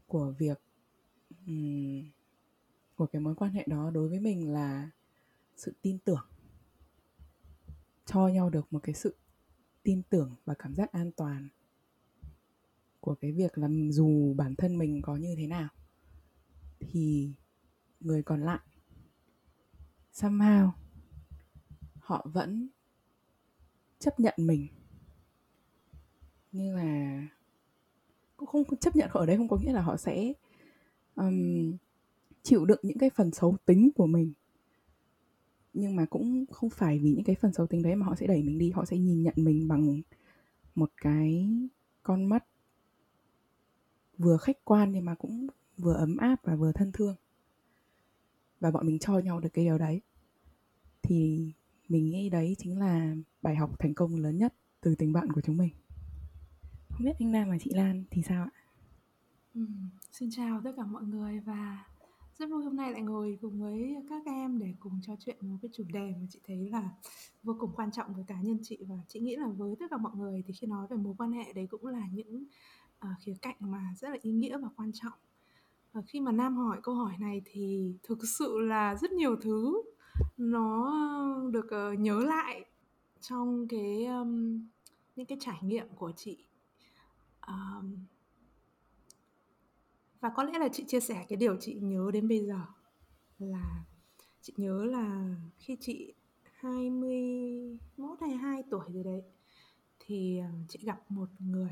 của 0.07 0.33
việc 0.37 0.61
um, 1.47 2.09
của 2.95 3.05
cái 3.05 3.21
mối 3.21 3.35
quan 3.35 3.51
hệ 3.51 3.63
đó 3.67 3.91
đối 3.91 4.09
với 4.09 4.19
mình 4.19 4.53
là 4.53 4.89
sự 5.55 5.73
tin 5.81 5.99
tưởng. 5.99 6.25
Cho 8.05 8.27
nhau 8.27 8.49
được 8.49 8.73
một 8.73 8.79
cái 8.83 8.95
sự 8.95 9.15
tin 9.83 10.01
tưởng 10.09 10.35
và 10.45 10.53
cảm 10.53 10.75
giác 10.75 10.91
an 10.91 11.11
toàn 11.11 11.49
của 12.99 13.15
cái 13.15 13.31
việc 13.31 13.57
là 13.57 13.69
dù 13.91 14.33
bản 14.33 14.55
thân 14.55 14.77
mình 14.77 15.01
có 15.01 15.15
như 15.15 15.35
thế 15.37 15.47
nào 15.47 15.69
thì 16.79 17.33
người 17.99 18.23
còn 18.23 18.41
lại 18.41 18.59
somehow 20.13 20.71
họ 22.09 22.27
vẫn 22.33 22.67
chấp 23.99 24.19
nhận 24.19 24.33
mình. 24.37 24.67
Như 26.51 26.75
là 26.75 27.21
cũng 28.37 28.47
không 28.47 28.77
chấp 28.77 28.95
nhận 28.95 29.09
ở 29.09 29.25
đây 29.25 29.37
không 29.37 29.47
có 29.47 29.57
nghĩa 29.57 29.73
là 29.73 29.81
họ 29.81 29.97
sẽ 29.97 30.33
um, 31.15 31.73
chịu 32.43 32.65
đựng 32.65 32.79
những 32.83 32.97
cái 32.97 33.09
phần 33.09 33.31
xấu 33.31 33.57
tính 33.65 33.89
của 33.95 34.07
mình. 34.07 34.33
Nhưng 35.73 35.95
mà 35.95 36.05
cũng 36.05 36.45
không 36.51 36.69
phải 36.69 36.99
vì 36.99 37.13
những 37.13 37.23
cái 37.23 37.35
phần 37.35 37.53
xấu 37.53 37.67
tính 37.67 37.81
đấy 37.81 37.95
mà 37.95 38.05
họ 38.05 38.15
sẽ 38.15 38.27
đẩy 38.27 38.43
mình 38.43 38.57
đi 38.57 38.71
họ 38.71 38.85
sẽ 38.85 38.97
nhìn 38.97 39.23
nhận 39.23 39.33
mình 39.37 39.67
bằng 39.67 40.01
một 40.75 40.91
cái 41.01 41.49
con 42.03 42.25
mắt 42.25 42.45
vừa 44.17 44.37
khách 44.37 44.65
quan 44.65 44.91
nhưng 44.91 45.05
mà 45.05 45.15
cũng 45.15 45.47
vừa 45.77 45.93
ấm 45.93 46.17
áp 46.17 46.35
và 46.43 46.55
vừa 46.55 46.71
thân 46.71 46.91
thương. 46.91 47.15
Và 48.59 48.71
bọn 48.71 48.87
mình 48.87 48.99
cho 48.99 49.19
nhau 49.19 49.39
được 49.39 49.49
cái 49.53 49.65
điều 49.65 49.77
đấy. 49.77 50.01
Thì 51.01 51.51
mình 51.89 52.09
nghĩ 52.09 52.29
đấy 52.29 52.55
chính 52.57 52.79
là 52.79 53.15
bài 53.41 53.55
học 53.55 53.79
thành 53.79 53.93
công 53.93 54.15
lớn 54.15 54.37
nhất 54.37 54.53
từ 54.81 54.95
tình 54.95 55.13
bạn 55.13 55.31
của 55.31 55.41
chúng 55.41 55.57
mình 55.57 55.73
không 56.89 57.05
biết 57.05 57.15
anh 57.19 57.31
Nam 57.31 57.49
và 57.49 57.57
chị 57.59 57.71
Lan 57.73 58.03
thì 58.11 58.21
sao 58.21 58.43
ạ? 58.43 58.51
Ừ, 59.53 59.61
xin 60.11 60.29
chào 60.31 60.61
tất 60.63 60.71
cả 60.77 60.85
mọi 60.85 61.03
người 61.03 61.39
và 61.39 61.85
rất 62.37 62.49
vui 62.49 62.63
hôm 62.63 62.75
nay 62.75 62.91
lại 62.91 63.01
ngồi 63.01 63.37
cùng 63.41 63.61
với 63.61 63.95
các 64.09 64.25
em 64.25 64.59
để 64.59 64.73
cùng 64.79 64.99
trò 65.01 65.13
chuyện 65.19 65.37
một 65.41 65.57
cái 65.61 65.69
chủ 65.73 65.83
đề 65.93 66.13
mà 66.21 66.27
chị 66.29 66.39
thấy 66.47 66.69
là 66.69 66.89
vô 67.43 67.55
cùng 67.59 67.71
quan 67.75 67.91
trọng 67.91 68.13
với 68.13 68.23
cá 68.27 68.41
nhân 68.41 68.59
chị 68.63 68.77
và 68.87 68.95
chị 69.07 69.19
nghĩ 69.19 69.35
là 69.35 69.47
với 69.47 69.75
tất 69.79 69.85
cả 69.91 69.97
mọi 69.97 70.15
người 70.15 70.43
thì 70.47 70.53
khi 70.53 70.67
nói 70.67 70.87
về 70.89 70.97
mối 70.97 71.13
quan 71.17 71.31
hệ 71.31 71.53
đấy 71.53 71.67
cũng 71.71 71.85
là 71.85 72.07
những 72.11 72.45
uh, 73.05 73.11
khía 73.19 73.35
cạnh 73.41 73.55
mà 73.59 73.93
rất 73.97 74.09
là 74.09 74.17
ý 74.21 74.31
nghĩa 74.31 74.57
và 74.57 74.69
quan 74.77 74.91
trọng 74.93 75.13
và 75.93 76.01
khi 76.07 76.19
mà 76.19 76.31
Nam 76.31 76.57
hỏi 76.57 76.79
câu 76.83 76.95
hỏi 76.95 77.13
này 77.19 77.41
thì 77.45 77.93
thực 78.03 78.19
sự 78.39 78.59
là 78.59 78.95
rất 78.95 79.11
nhiều 79.11 79.35
thứ 79.41 79.81
nó 80.37 80.85
ờ, 80.85 81.51
được 81.51 81.65
uh, 81.93 81.99
nhớ 81.99 82.19
lại 82.19 82.65
trong 83.21 83.67
cái 83.67 84.05
um, 84.05 84.61
những 85.15 85.25
cái 85.25 85.37
trải 85.41 85.59
nghiệm 85.61 85.87
của 85.95 86.11
chị. 86.15 86.37
Um, 87.47 87.97
và 90.19 90.29
có 90.35 90.43
lẽ 90.43 90.59
là 90.59 90.69
chị 90.73 90.83
chia 90.87 90.99
sẻ 90.99 91.25
cái 91.29 91.37
điều 91.37 91.57
chị 91.59 91.79
nhớ 91.81 92.11
đến 92.13 92.27
bây 92.27 92.45
giờ 92.45 92.59
là 93.39 93.83
chị 94.41 94.53
nhớ 94.57 94.85
là 94.85 95.35
khi 95.59 95.77
chị 95.79 96.13
21 96.43 98.21
hay 98.21 98.31
2 98.31 98.63
tuổi 98.69 98.85
rồi 98.93 99.03
đấy 99.03 99.21
thì 99.99 100.37
ờ, 100.37 100.47
chị 100.67 100.79
gặp 100.83 101.11
một 101.11 101.29
người 101.39 101.71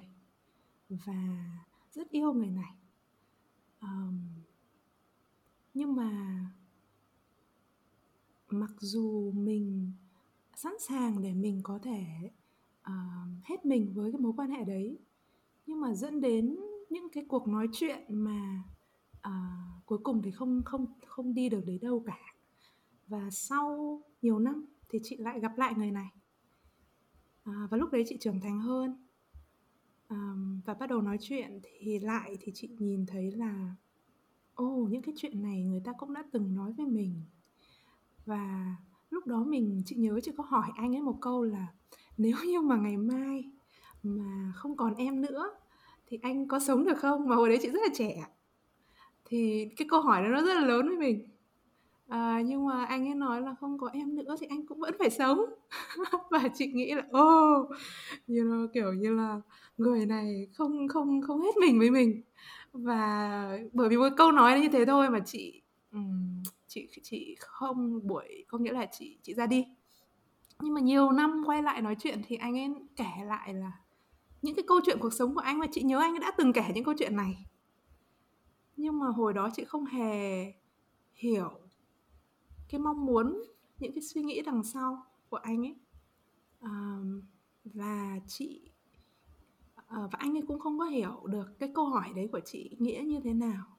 và 0.89 1.49
rất 1.91 2.09
yêu 2.09 2.33
người 2.33 2.49
này. 2.49 2.73
Um, 3.81 4.19
nhưng 5.73 5.95
mà 5.95 6.11
mặc 8.49 8.71
dù 8.79 9.31
mình 9.31 9.91
sẵn 10.55 10.73
sàng 10.79 11.21
để 11.21 11.33
mình 11.33 11.59
có 11.63 11.79
thể 11.83 12.05
uh, 12.89 13.45
hết 13.45 13.65
mình 13.65 13.93
với 13.93 14.11
cái 14.11 14.21
mối 14.21 14.33
quan 14.37 14.49
hệ 14.49 14.63
đấy 14.63 14.99
nhưng 15.65 15.79
mà 15.79 15.93
dẫn 15.93 16.21
đến 16.21 16.57
những 16.89 17.09
cái 17.09 17.25
cuộc 17.27 17.47
nói 17.47 17.67
chuyện 17.73 18.05
mà 18.09 18.63
uh, 19.27 19.85
cuối 19.85 19.99
cùng 20.03 20.21
thì 20.21 20.31
không 20.31 20.61
không 20.65 20.85
không 21.05 21.33
đi 21.33 21.49
được 21.49 21.61
đến 21.65 21.79
đâu 21.81 22.03
cả. 22.05 22.19
Và 23.07 23.29
sau 23.31 24.01
nhiều 24.21 24.39
năm 24.39 24.65
thì 24.89 24.99
chị 25.03 25.17
lại 25.17 25.39
gặp 25.39 25.57
lại 25.57 25.73
người 25.77 25.91
này. 25.91 26.09
Uh, 27.49 27.55
và 27.71 27.77
lúc 27.77 27.91
đấy 27.91 28.03
chị 28.07 28.17
trưởng 28.19 28.41
thành 28.41 28.59
hơn. 28.59 29.07
À, 30.07 30.33
và 30.65 30.73
bắt 30.73 30.89
đầu 30.89 31.01
nói 31.01 31.17
chuyện 31.21 31.59
thì 31.79 31.99
lại 31.99 32.37
thì 32.41 32.51
chị 32.55 32.69
nhìn 32.79 33.05
thấy 33.05 33.31
là 33.31 33.75
ồ 34.53 34.65
oh, 34.65 34.89
những 34.89 35.01
cái 35.01 35.13
chuyện 35.17 35.41
này 35.41 35.63
người 35.63 35.81
ta 35.85 35.93
cũng 35.93 36.13
đã 36.13 36.23
từng 36.31 36.55
nói 36.55 36.73
với 36.73 36.85
mình 36.85 37.21
và 38.27 38.75
lúc 39.09 39.27
đó 39.27 39.43
mình 39.47 39.81
chị 39.85 39.95
nhớ 39.95 40.19
chị 40.23 40.31
có 40.37 40.43
hỏi 40.47 40.67
anh 40.75 40.95
ấy 40.95 41.01
một 41.01 41.17
câu 41.21 41.43
là 41.43 41.67
nếu 42.17 42.37
như 42.47 42.61
mà 42.61 42.75
ngày 42.75 42.97
mai 42.97 43.43
mà 44.03 44.51
không 44.55 44.77
còn 44.77 44.95
em 44.95 45.21
nữa 45.21 45.49
thì 46.07 46.19
anh 46.21 46.47
có 46.47 46.59
sống 46.59 46.85
được 46.85 46.97
không? 46.97 47.29
Mà 47.29 47.35
hồi 47.35 47.49
đấy 47.49 47.57
chị 47.61 47.69
rất 47.69 47.79
là 47.83 47.93
trẻ. 47.93 48.27
Thì 49.25 49.69
cái 49.77 49.87
câu 49.89 50.01
hỏi 50.01 50.23
đó 50.23 50.27
nó 50.29 50.41
rất 50.41 50.53
là 50.53 50.65
lớn 50.65 50.87
với 50.87 50.97
mình. 50.97 51.27
À, 52.07 52.41
nhưng 52.45 52.65
mà 52.65 52.85
anh 52.85 53.07
ấy 53.07 53.15
nói 53.15 53.41
là 53.41 53.55
không 53.59 53.77
có 53.77 53.89
em 53.93 54.15
nữa 54.15 54.35
thì 54.39 54.47
anh 54.49 54.67
cũng 54.67 54.79
vẫn 54.79 54.95
phải 54.99 55.09
sống. 55.09 55.39
Và 56.31 56.49
chị 56.55 56.67
nghĩ 56.67 56.93
là 56.93 57.03
ô 57.11 57.21
oh, 57.21 57.69
you 58.27 58.35
know, 58.35 58.67
kiểu 58.73 58.93
như 58.93 59.13
là 59.13 59.41
người 59.77 60.05
này 60.05 60.47
không 60.53 60.87
không 60.87 61.21
không 61.21 61.41
hết 61.41 61.57
mình 61.61 61.79
với 61.79 61.91
mình. 61.91 62.21
Và 62.73 63.59
bởi 63.73 63.89
vì 63.89 63.97
một 63.97 64.09
câu 64.17 64.31
nói 64.31 64.61
như 64.61 64.69
thế 64.69 64.85
thôi 64.85 65.09
mà 65.09 65.19
chị 65.19 65.61
um, 65.91 66.26
chị 66.91 67.01
chị 67.03 67.35
không 67.39 68.07
buổi 68.07 68.45
có 68.47 68.57
nghĩa 68.57 68.71
là 68.71 68.85
chị 68.85 69.17
chị 69.23 69.33
ra 69.33 69.47
đi. 69.47 69.65
Nhưng 70.59 70.73
mà 70.73 70.81
nhiều 70.81 71.11
năm 71.11 71.43
quay 71.45 71.63
lại 71.63 71.81
nói 71.81 71.95
chuyện 71.99 72.21
thì 72.27 72.35
anh 72.35 72.57
ấy 72.57 72.73
kể 72.95 73.25
lại 73.25 73.53
là 73.53 73.71
những 74.41 74.55
cái 74.55 74.65
câu 74.67 74.79
chuyện 74.85 74.97
cuộc 74.99 75.13
sống 75.13 75.35
của 75.35 75.41
anh 75.41 75.59
và 75.59 75.67
chị 75.71 75.83
nhớ 75.83 75.99
anh 75.99 76.19
đã 76.19 76.31
từng 76.37 76.53
kể 76.53 76.63
những 76.75 76.83
câu 76.83 76.93
chuyện 76.97 77.15
này. 77.15 77.45
Nhưng 78.77 78.99
mà 78.99 79.07
hồi 79.07 79.33
đó 79.33 79.49
chị 79.55 79.65
không 79.65 79.85
hề 79.85 80.53
hiểu 81.13 81.49
cái 82.69 82.79
mong 82.79 83.05
muốn 83.05 83.43
những 83.79 83.93
cái 83.93 84.01
suy 84.01 84.21
nghĩ 84.21 84.41
đằng 84.41 84.63
sau 84.63 85.03
của 85.29 85.37
anh 85.37 85.65
ấy. 85.65 85.75
À, 86.59 86.97
và 87.65 88.19
chị 88.27 88.71
ờ, 89.87 90.09
và 90.11 90.19
anh 90.19 90.37
ấy 90.37 90.43
cũng 90.47 90.59
không 90.59 90.79
có 90.79 90.85
hiểu 90.85 91.27
được 91.27 91.59
cái 91.59 91.71
câu 91.75 91.85
hỏi 91.85 92.13
đấy 92.15 92.29
của 92.31 92.39
chị 92.45 92.75
nghĩa 92.79 93.01
như 93.05 93.19
thế 93.23 93.33
nào. 93.33 93.76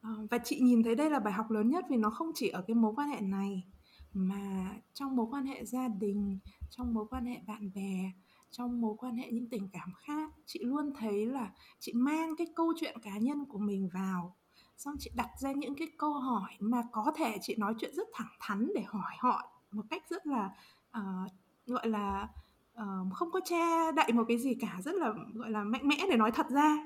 Ờ, 0.00 0.26
và 0.30 0.38
chị 0.38 0.60
nhìn 0.60 0.82
thấy 0.82 0.94
đây 0.94 1.10
là 1.10 1.20
bài 1.20 1.32
học 1.32 1.50
lớn 1.50 1.70
nhất 1.70 1.84
vì 1.90 1.96
nó 1.96 2.10
không 2.10 2.30
chỉ 2.34 2.48
ở 2.48 2.62
cái 2.66 2.74
mối 2.74 2.92
quan 2.96 3.08
hệ 3.08 3.20
này 3.20 3.64
mà 4.12 4.74
trong 4.94 5.16
mối 5.16 5.26
quan 5.30 5.46
hệ 5.46 5.64
gia 5.64 5.88
đình 5.88 6.38
trong 6.70 6.94
mối 6.94 7.06
quan 7.10 7.26
hệ 7.26 7.40
bạn 7.46 7.70
bè 7.74 8.12
trong 8.50 8.80
mối 8.80 8.94
quan 8.98 9.16
hệ 9.16 9.30
những 9.32 9.50
tình 9.50 9.68
cảm 9.72 9.92
khác 10.06 10.32
chị 10.46 10.60
luôn 10.62 10.92
thấy 10.98 11.26
là 11.26 11.52
chị 11.78 11.92
mang 11.92 12.36
cái 12.36 12.46
câu 12.56 12.72
chuyện 12.80 12.98
cá 13.02 13.18
nhân 13.18 13.44
của 13.44 13.58
mình 13.58 13.88
vào. 13.94 14.36
Xong 14.76 14.94
chị 14.98 15.10
đặt 15.14 15.30
ra 15.38 15.52
những 15.52 15.74
cái 15.74 15.88
câu 15.98 16.12
hỏi 16.12 16.50
mà 16.60 16.82
có 16.92 17.12
thể 17.16 17.38
chị 17.40 17.54
nói 17.58 17.74
chuyện 17.78 17.94
rất 17.94 18.08
thẳng 18.14 18.32
thắn 18.40 18.68
để 18.74 18.82
hỏi 18.82 19.12
họ 19.18 19.50
một 19.70 19.84
cách 19.90 20.02
rất 20.10 20.26
là 20.26 20.50
uh, 20.98 21.32
gọi 21.66 21.88
là 21.88 22.28
uh, 22.74 23.12
không 23.12 23.30
có 23.30 23.40
che 23.44 23.92
đậy 23.92 24.12
một 24.12 24.24
cái 24.28 24.38
gì 24.38 24.54
cả 24.60 24.80
rất 24.84 24.94
là 24.94 25.12
gọi 25.34 25.50
là 25.50 25.64
mạnh 25.64 25.88
mẽ 25.88 25.96
để 26.10 26.16
nói 26.16 26.30
thật 26.30 26.46
ra 26.50 26.76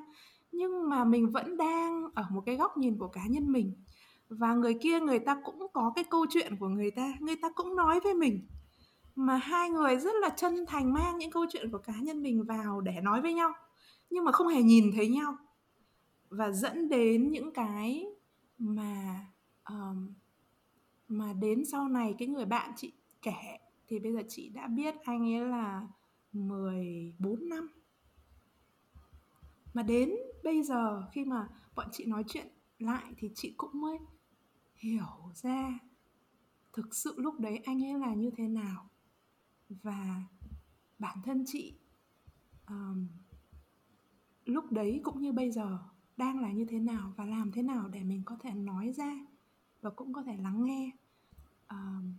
nhưng 0.52 0.88
mà 0.88 1.04
mình 1.04 1.30
vẫn 1.30 1.56
đang 1.56 2.08
ở 2.14 2.24
một 2.30 2.42
cái 2.46 2.56
góc 2.56 2.76
nhìn 2.76 2.98
của 2.98 3.08
cá 3.08 3.26
nhân 3.26 3.52
mình. 3.52 3.72
Và 4.28 4.54
người 4.54 4.74
kia 4.74 5.00
người 5.00 5.18
ta 5.18 5.40
cũng 5.44 5.66
có 5.72 5.92
cái 5.96 6.04
câu 6.04 6.26
chuyện 6.30 6.56
của 6.60 6.68
người 6.68 6.90
ta 6.90 7.12
người 7.20 7.36
ta 7.36 7.50
cũng 7.54 7.76
nói 7.76 8.00
với 8.00 8.14
mình. 8.14 8.46
Mà 9.14 9.36
hai 9.36 9.70
người 9.70 9.96
rất 9.96 10.14
là 10.20 10.28
chân 10.28 10.66
thành 10.66 10.92
mang 10.92 11.18
những 11.18 11.30
câu 11.30 11.46
chuyện 11.50 11.70
của 11.70 11.78
cá 11.78 11.94
nhân 12.00 12.22
mình 12.22 12.44
vào 12.44 12.80
để 12.80 13.00
nói 13.02 13.22
với 13.22 13.34
nhau 13.34 13.52
nhưng 14.12 14.24
mà 14.24 14.32
không 14.32 14.48
hề 14.48 14.62
nhìn 14.62 14.92
thấy 14.96 15.08
nhau. 15.08 15.36
Và 16.28 16.50
dẫn 16.50 16.88
đến 16.88 17.30
những 17.30 17.52
cái 17.52 18.06
mà 18.58 19.20
um, 19.68 20.14
mà 21.08 21.32
đến 21.32 21.64
sau 21.64 21.88
này 21.88 22.14
cái 22.18 22.28
người 22.28 22.44
bạn 22.44 22.72
chị 22.76 22.92
kể 23.22 23.58
thì 23.88 23.98
bây 23.98 24.12
giờ 24.12 24.20
chị 24.28 24.48
đã 24.48 24.66
biết 24.66 24.94
anh 25.04 25.34
ấy 25.34 25.46
là 25.48 25.86
14 26.32 27.48
năm 27.48 27.68
mà 29.74 29.82
đến 29.82 30.10
bây 30.44 30.62
giờ 30.62 31.08
khi 31.12 31.24
mà 31.24 31.48
bọn 31.74 31.88
chị 31.92 32.04
nói 32.04 32.24
chuyện 32.28 32.46
lại 32.78 33.14
thì 33.16 33.30
chị 33.34 33.54
cũng 33.56 33.80
mới 33.80 33.98
hiểu 34.74 35.32
ra 35.34 35.78
thực 36.72 36.94
sự 36.94 37.14
lúc 37.16 37.40
đấy 37.40 37.60
anh 37.64 37.84
ấy 37.84 37.98
là 37.98 38.14
như 38.14 38.30
thế 38.36 38.48
nào. 38.48 38.88
Và 39.68 40.22
bản 40.98 41.18
thân 41.24 41.44
chị 41.46 41.74
um, 42.68 43.08
lúc 44.44 44.72
đấy 44.72 45.00
cũng 45.04 45.20
như 45.20 45.32
bây 45.32 45.50
giờ 45.50 45.78
đang 46.16 46.40
là 46.40 46.52
như 46.52 46.64
thế 46.64 46.78
nào 46.78 47.12
và 47.16 47.24
làm 47.24 47.52
thế 47.52 47.62
nào 47.62 47.88
để 47.88 48.02
mình 48.02 48.22
có 48.24 48.36
thể 48.40 48.50
nói 48.54 48.92
ra 48.92 49.26
và 49.80 49.90
cũng 49.90 50.12
có 50.12 50.22
thể 50.22 50.36
lắng 50.36 50.64
nghe. 50.64 50.90
Um, 51.68 52.14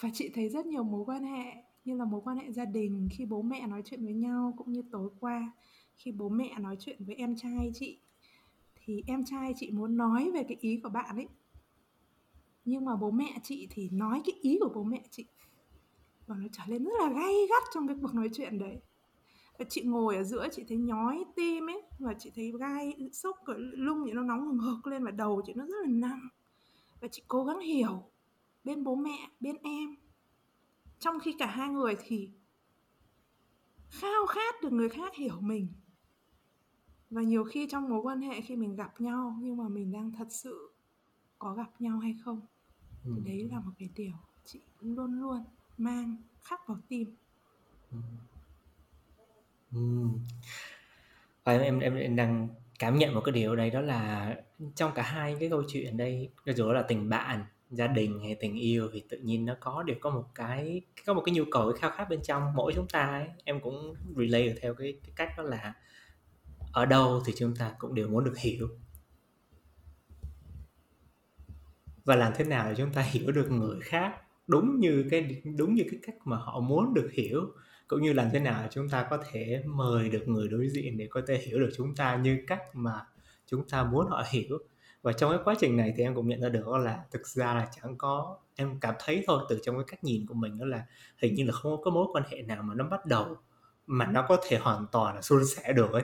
và 0.00 0.10
chị 0.14 0.30
thấy 0.34 0.48
rất 0.48 0.66
nhiều 0.66 0.82
mối 0.84 1.04
quan 1.04 1.24
hệ 1.24 1.64
như 1.84 1.94
là 1.94 2.04
mối 2.04 2.20
quan 2.24 2.36
hệ 2.36 2.52
gia 2.52 2.64
đình 2.64 3.08
khi 3.10 3.26
bố 3.26 3.42
mẹ 3.42 3.66
nói 3.66 3.82
chuyện 3.84 4.04
với 4.04 4.14
nhau 4.14 4.54
cũng 4.56 4.72
như 4.72 4.82
tối 4.90 5.10
qua 5.20 5.52
khi 6.00 6.12
bố 6.12 6.28
mẹ 6.28 6.58
nói 6.58 6.76
chuyện 6.80 7.04
với 7.04 7.14
em 7.14 7.36
trai 7.36 7.70
chị, 7.74 7.98
thì 8.74 9.02
em 9.06 9.24
trai 9.24 9.54
chị 9.56 9.70
muốn 9.70 9.96
nói 9.96 10.30
về 10.34 10.44
cái 10.48 10.56
ý 10.60 10.80
của 10.82 10.88
bạn 10.88 11.16
ấy. 11.16 11.28
Nhưng 12.64 12.84
mà 12.84 12.96
bố 12.96 13.10
mẹ 13.10 13.40
chị 13.42 13.68
thì 13.70 13.88
nói 13.88 14.22
cái 14.24 14.34
ý 14.40 14.58
của 14.60 14.72
bố 14.74 14.82
mẹ 14.82 15.02
chị 15.10 15.26
và 16.26 16.36
nó 16.36 16.46
trở 16.52 16.62
nên 16.68 16.84
rất 16.84 16.92
là 16.98 17.12
gay 17.12 17.34
gắt 17.50 17.62
trong 17.74 17.88
cái 17.88 17.96
cuộc 18.02 18.14
nói 18.14 18.30
chuyện 18.32 18.58
đấy. 18.58 18.80
Và 19.58 19.64
chị 19.68 19.82
ngồi 19.82 20.16
ở 20.16 20.22
giữa, 20.22 20.48
chị 20.52 20.64
thấy 20.68 20.78
nhói 20.78 21.24
tim 21.36 21.70
ấy, 21.70 21.82
và 21.98 22.14
chị 22.18 22.30
thấy 22.34 22.52
gai 22.58 23.10
sốc 23.12 23.36
cái 23.46 23.56
lưng 23.58 24.02
thì 24.06 24.12
nó 24.12 24.22
nóng 24.22 24.46
hừng 24.46 24.58
hực 24.58 24.86
lên 24.86 25.04
và 25.04 25.10
đầu 25.10 25.42
chị 25.46 25.52
nó 25.56 25.66
rất 25.66 25.76
là 25.82 25.90
nặng. 25.90 26.28
Và 27.00 27.08
chị 27.08 27.22
cố 27.28 27.44
gắng 27.44 27.60
hiểu 27.60 28.02
bên 28.64 28.84
bố 28.84 28.94
mẹ, 28.94 29.30
bên 29.40 29.56
em. 29.62 29.96
Trong 30.98 31.20
khi 31.20 31.34
cả 31.38 31.46
hai 31.46 31.68
người 31.68 31.96
thì 32.00 32.30
khao 33.90 34.26
khát 34.26 34.62
được 34.62 34.72
người 34.72 34.88
khác 34.88 35.14
hiểu 35.14 35.40
mình 35.40 35.68
và 37.10 37.22
nhiều 37.22 37.44
khi 37.44 37.68
trong 37.70 37.88
mối 37.88 38.00
quan 38.02 38.20
hệ 38.20 38.40
khi 38.40 38.56
mình 38.56 38.76
gặp 38.76 39.00
nhau 39.00 39.38
nhưng 39.40 39.56
mà 39.56 39.68
mình 39.68 39.92
đang 39.92 40.12
thật 40.12 40.28
sự 40.30 40.70
có 41.38 41.54
gặp 41.54 41.70
nhau 41.78 41.98
hay 41.98 42.16
không 42.24 42.40
thì 43.04 43.10
ừ. 43.10 43.22
đấy 43.24 43.48
là 43.52 43.60
một 43.60 43.72
cái 43.78 43.88
điều 43.96 44.12
chị 44.44 44.60
luôn 44.80 45.20
luôn 45.20 45.44
mang 45.78 46.16
khắc 46.42 46.68
vào 46.68 46.78
tim 46.88 47.14
ừ. 47.90 47.98
Ừ. 49.72 49.80
Và 51.44 51.58
em 51.58 51.80
em 51.80 51.94
em 51.94 52.16
đang 52.16 52.48
cảm 52.78 52.98
nhận 52.98 53.14
một 53.14 53.20
cái 53.24 53.32
điều 53.32 53.50
ở 53.50 53.56
đây 53.56 53.70
đó 53.70 53.80
là 53.80 54.36
trong 54.74 54.92
cả 54.94 55.02
hai 55.02 55.36
cái 55.40 55.48
câu 55.48 55.62
chuyện 55.68 55.96
đây, 55.96 56.28
dù 56.46 56.72
là 56.72 56.82
tình 56.82 57.08
bạn, 57.08 57.44
gia 57.70 57.86
đình 57.86 58.20
hay 58.20 58.34
tình 58.34 58.54
yêu 58.54 58.88
thì 58.92 59.04
tự 59.08 59.18
nhiên 59.18 59.46
nó 59.46 59.54
có 59.60 59.82
đều 59.82 59.96
có 60.00 60.10
một 60.10 60.24
cái 60.34 60.80
có 61.06 61.14
một 61.14 61.22
cái 61.26 61.34
nhu 61.34 61.44
cầu 61.50 61.72
cái 61.72 61.80
khao 61.80 61.90
khát 61.90 62.08
bên 62.08 62.22
trong 62.22 62.54
mỗi 62.54 62.72
chúng 62.76 62.86
ta 62.88 63.06
ấy. 63.06 63.28
Em 63.44 63.60
cũng 63.60 63.94
relay 64.16 64.54
theo 64.62 64.74
cái, 64.74 64.94
cái 65.02 65.12
cách 65.16 65.32
đó 65.36 65.42
là 65.42 65.74
ở 66.72 66.86
đâu 66.86 67.22
thì 67.26 67.32
chúng 67.36 67.56
ta 67.56 67.74
cũng 67.78 67.94
đều 67.94 68.08
muốn 68.08 68.24
được 68.24 68.38
hiểu. 68.38 68.68
Và 72.04 72.16
làm 72.16 72.32
thế 72.36 72.44
nào 72.44 72.68
để 72.68 72.74
chúng 72.76 72.92
ta 72.92 73.02
hiểu 73.02 73.32
được 73.32 73.50
người 73.50 73.80
khác 73.80 74.14
đúng 74.46 74.80
như 74.80 75.04
cái, 75.10 75.42
đúng 75.58 75.74
như 75.74 75.84
cái 75.90 76.00
cách 76.02 76.14
mà 76.24 76.36
họ 76.36 76.60
muốn 76.60 76.94
được 76.94 77.10
hiểu, 77.12 77.52
cũng 77.88 78.02
như 78.02 78.12
làm 78.12 78.28
thế 78.32 78.40
nào 78.40 78.68
chúng 78.70 78.88
ta 78.88 79.06
có 79.10 79.18
thể 79.30 79.62
mời 79.66 80.08
được 80.08 80.28
người 80.28 80.48
đối 80.48 80.68
diện 80.68 80.98
để 80.98 81.06
có 81.10 81.22
thể 81.26 81.38
hiểu 81.38 81.58
được 81.58 81.70
chúng 81.76 81.94
ta 81.94 82.16
như 82.16 82.44
cách 82.46 82.62
mà 82.74 83.06
chúng 83.46 83.68
ta 83.68 83.84
muốn 83.84 84.06
họ 84.06 84.24
hiểu. 84.30 84.58
Và 85.02 85.12
trong 85.12 85.30
cái 85.30 85.40
quá 85.44 85.54
trình 85.60 85.76
này 85.76 85.94
thì 85.96 86.02
em 86.02 86.14
cũng 86.14 86.28
nhận 86.28 86.40
ra 86.40 86.48
được 86.48 86.68
là 86.68 87.04
thực 87.10 87.26
ra 87.26 87.54
là 87.54 87.68
chẳng 87.76 87.98
có, 87.98 88.38
em 88.56 88.80
cảm 88.80 88.94
thấy 88.98 89.24
thôi, 89.26 89.44
từ 89.48 89.58
trong 89.62 89.76
cái 89.76 89.84
cách 89.86 90.04
nhìn 90.04 90.26
của 90.26 90.34
mình 90.34 90.58
đó 90.58 90.66
là 90.66 90.86
hình 91.18 91.34
như 91.34 91.44
là 91.44 91.52
không 91.52 91.82
có 91.82 91.90
mối 91.90 92.06
quan 92.12 92.24
hệ 92.30 92.42
nào 92.42 92.62
mà 92.62 92.74
nó 92.74 92.84
bắt 92.88 93.06
đầu 93.06 93.36
mà 93.86 94.06
nó 94.06 94.26
có 94.28 94.36
thể 94.48 94.58
hoàn 94.58 94.86
toàn 94.92 95.14
là 95.14 95.22
suôn 95.22 95.46
sẻ 95.46 95.72
được 95.72 95.92
ấy 95.92 96.02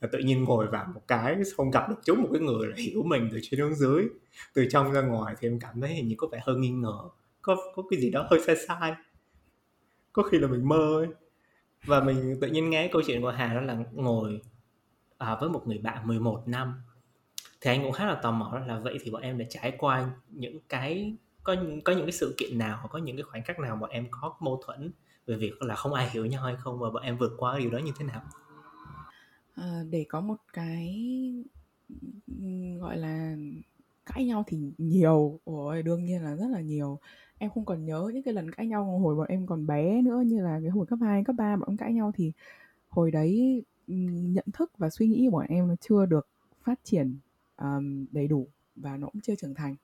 là 0.00 0.08
tự 0.12 0.18
nhiên 0.18 0.44
ngồi 0.44 0.66
vào 0.66 0.86
một 0.94 1.00
cái 1.08 1.36
không 1.56 1.70
gặp 1.70 1.88
được 1.88 1.96
chúng 2.04 2.22
một 2.22 2.28
cái 2.32 2.42
người 2.42 2.68
là 2.68 2.76
hiểu 2.76 3.02
mình 3.02 3.28
từ 3.32 3.38
trên 3.42 3.60
xuống 3.60 3.74
dưới. 3.74 4.04
Từ 4.54 4.66
trong 4.70 4.92
ra 4.92 5.02
ngoài 5.02 5.34
thì 5.40 5.48
em 5.48 5.60
cảm 5.60 5.80
thấy 5.80 5.94
hình 5.94 6.08
như 6.08 6.14
có 6.18 6.26
vẻ 6.26 6.40
hơi 6.42 6.56
nghi 6.56 6.70
ngờ. 6.70 6.98
Có 7.42 7.56
có 7.74 7.82
cái 7.90 8.00
gì 8.00 8.10
đó 8.10 8.26
hơi 8.30 8.40
sai 8.46 8.56
sai. 8.68 8.94
Có 10.12 10.22
khi 10.22 10.38
là 10.38 10.48
mình 10.48 10.68
mơ 10.68 11.00
ấy. 11.00 11.08
Và 11.84 12.00
mình 12.00 12.38
tự 12.40 12.48
nhiên 12.48 12.70
nghe 12.70 12.88
câu 12.92 13.02
chuyện 13.06 13.22
của 13.22 13.30
Hà 13.30 13.54
đó 13.54 13.60
là 13.60 13.84
ngồi 13.92 14.40
à, 15.18 15.36
với 15.40 15.48
một 15.48 15.66
người 15.66 15.78
bạn 15.78 16.06
11 16.06 16.42
năm. 16.46 16.74
Thì 17.60 17.70
anh 17.70 17.82
cũng 17.82 17.92
khá 17.92 18.06
là 18.06 18.14
tò 18.14 18.30
mò 18.30 18.62
là 18.66 18.78
vậy 18.78 18.98
thì 19.02 19.10
bọn 19.10 19.22
em 19.22 19.38
đã 19.38 19.44
trải 19.50 19.76
qua 19.78 20.10
những 20.28 20.58
cái 20.68 21.16
có 21.42 21.56
có 21.84 21.92
những 21.92 22.06
cái 22.06 22.12
sự 22.12 22.34
kiện 22.36 22.58
nào 22.58 22.88
có 22.90 22.98
những 22.98 23.16
cái 23.16 23.22
khoảnh 23.22 23.42
khắc 23.42 23.58
nào 23.58 23.76
bọn 23.76 23.90
em 23.90 24.06
có 24.10 24.36
mâu 24.40 24.62
thuẫn 24.66 24.92
về 25.26 25.36
việc 25.36 25.62
là 25.62 25.74
không 25.74 25.94
ai 25.94 26.10
hiểu 26.10 26.26
nhau 26.26 26.42
hay 26.42 26.56
không? 26.56 26.78
Và 26.78 26.90
bọn 26.90 27.02
em 27.02 27.18
vượt 27.18 27.32
qua 27.38 27.58
điều 27.58 27.70
đó 27.70 27.78
như 27.78 27.92
thế 27.98 28.04
nào? 28.04 28.22
À, 29.60 29.82
để 29.90 30.04
có 30.08 30.20
một 30.20 30.36
cái 30.52 30.94
gọi 32.80 32.96
là 32.96 33.36
cãi 34.06 34.24
nhau 34.26 34.44
thì 34.46 34.58
nhiều. 34.78 35.40
Ôi 35.44 35.82
đương 35.82 36.04
nhiên 36.04 36.22
là 36.22 36.36
rất 36.36 36.46
là 36.48 36.60
nhiều. 36.60 36.98
Em 37.38 37.50
không 37.50 37.64
còn 37.64 37.84
nhớ 37.84 38.10
những 38.14 38.22
cái 38.22 38.34
lần 38.34 38.50
cãi 38.50 38.66
nhau 38.66 38.84
hồi 38.84 39.16
bọn 39.16 39.26
em 39.28 39.46
còn 39.46 39.66
bé 39.66 40.02
nữa 40.02 40.22
như 40.26 40.42
là 40.42 40.60
cái 40.62 40.70
hồi 40.70 40.86
cấp 40.86 40.98
2, 41.02 41.24
cấp 41.24 41.36
3 41.38 41.56
bọn 41.56 41.68
em 41.68 41.76
cãi 41.76 41.92
nhau 41.92 42.12
thì 42.14 42.32
hồi 42.88 43.10
đấy 43.10 43.62
nhận 43.86 44.44
thức 44.52 44.72
và 44.78 44.90
suy 44.90 45.06
nghĩ 45.08 45.28
của 45.30 45.38
bọn 45.38 45.46
em 45.48 45.68
nó 45.68 45.74
chưa 45.80 46.06
được 46.06 46.28
phát 46.62 46.80
triển 46.84 47.18
um, 47.56 48.06
đầy 48.12 48.28
đủ 48.28 48.48
và 48.76 48.96
nó 48.96 49.08
cũng 49.12 49.20
chưa 49.22 49.34
trưởng 49.34 49.54
thành. 49.54 49.76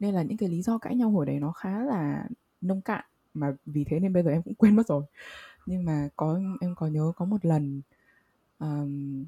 Nên 0.00 0.14
là 0.14 0.22
những 0.22 0.36
cái 0.36 0.48
lý 0.48 0.62
do 0.62 0.78
cãi 0.78 0.96
nhau 0.96 1.10
hồi 1.10 1.26
đấy 1.26 1.40
nó 1.40 1.52
khá 1.52 1.84
là 1.84 2.28
nông 2.60 2.80
cạn 2.80 3.04
mà 3.34 3.54
vì 3.66 3.84
thế 3.84 4.00
nên 4.00 4.12
bây 4.12 4.22
giờ 4.22 4.30
em 4.30 4.42
cũng 4.42 4.54
quên 4.58 4.76
mất 4.76 4.86
rồi. 4.86 5.04
Nhưng 5.66 5.84
mà 5.84 6.08
có 6.16 6.40
em 6.60 6.74
có 6.74 6.86
nhớ 6.86 7.12
có 7.16 7.24
một 7.24 7.44
lần 7.44 7.82
um, 8.58 9.24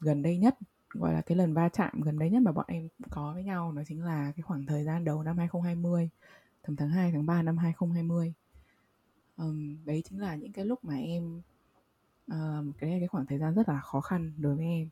gần 0.00 0.22
đây 0.22 0.38
nhất 0.38 0.58
gọi 0.90 1.12
là 1.12 1.20
cái 1.20 1.36
lần 1.36 1.54
va 1.54 1.68
chạm 1.68 2.00
gần 2.00 2.18
đây 2.18 2.30
nhất 2.30 2.42
mà 2.42 2.52
bọn 2.52 2.64
em 2.68 2.88
có 3.10 3.32
với 3.34 3.44
nhau 3.44 3.72
nó 3.72 3.82
chính 3.86 4.04
là 4.04 4.32
cái 4.36 4.42
khoảng 4.42 4.66
thời 4.66 4.84
gian 4.84 5.04
đầu 5.04 5.22
năm 5.22 5.38
2020 5.38 6.10
tầm 6.62 6.76
tháng 6.76 6.90
2 6.90 7.12
tháng 7.12 7.26
3 7.26 7.42
năm 7.42 7.58
2020 7.58 8.34
um, 9.36 9.84
đấy 9.84 10.02
chính 10.08 10.20
là 10.20 10.34
những 10.34 10.52
cái 10.52 10.64
lúc 10.64 10.84
mà 10.84 10.96
em 10.96 11.42
um, 12.26 12.72
cái 12.78 12.96
cái 12.98 13.08
khoảng 13.08 13.26
thời 13.26 13.38
gian 13.38 13.54
rất 13.54 13.68
là 13.68 13.80
khó 13.80 14.00
khăn 14.00 14.32
đối 14.36 14.56
với 14.56 14.64
em. 14.66 14.88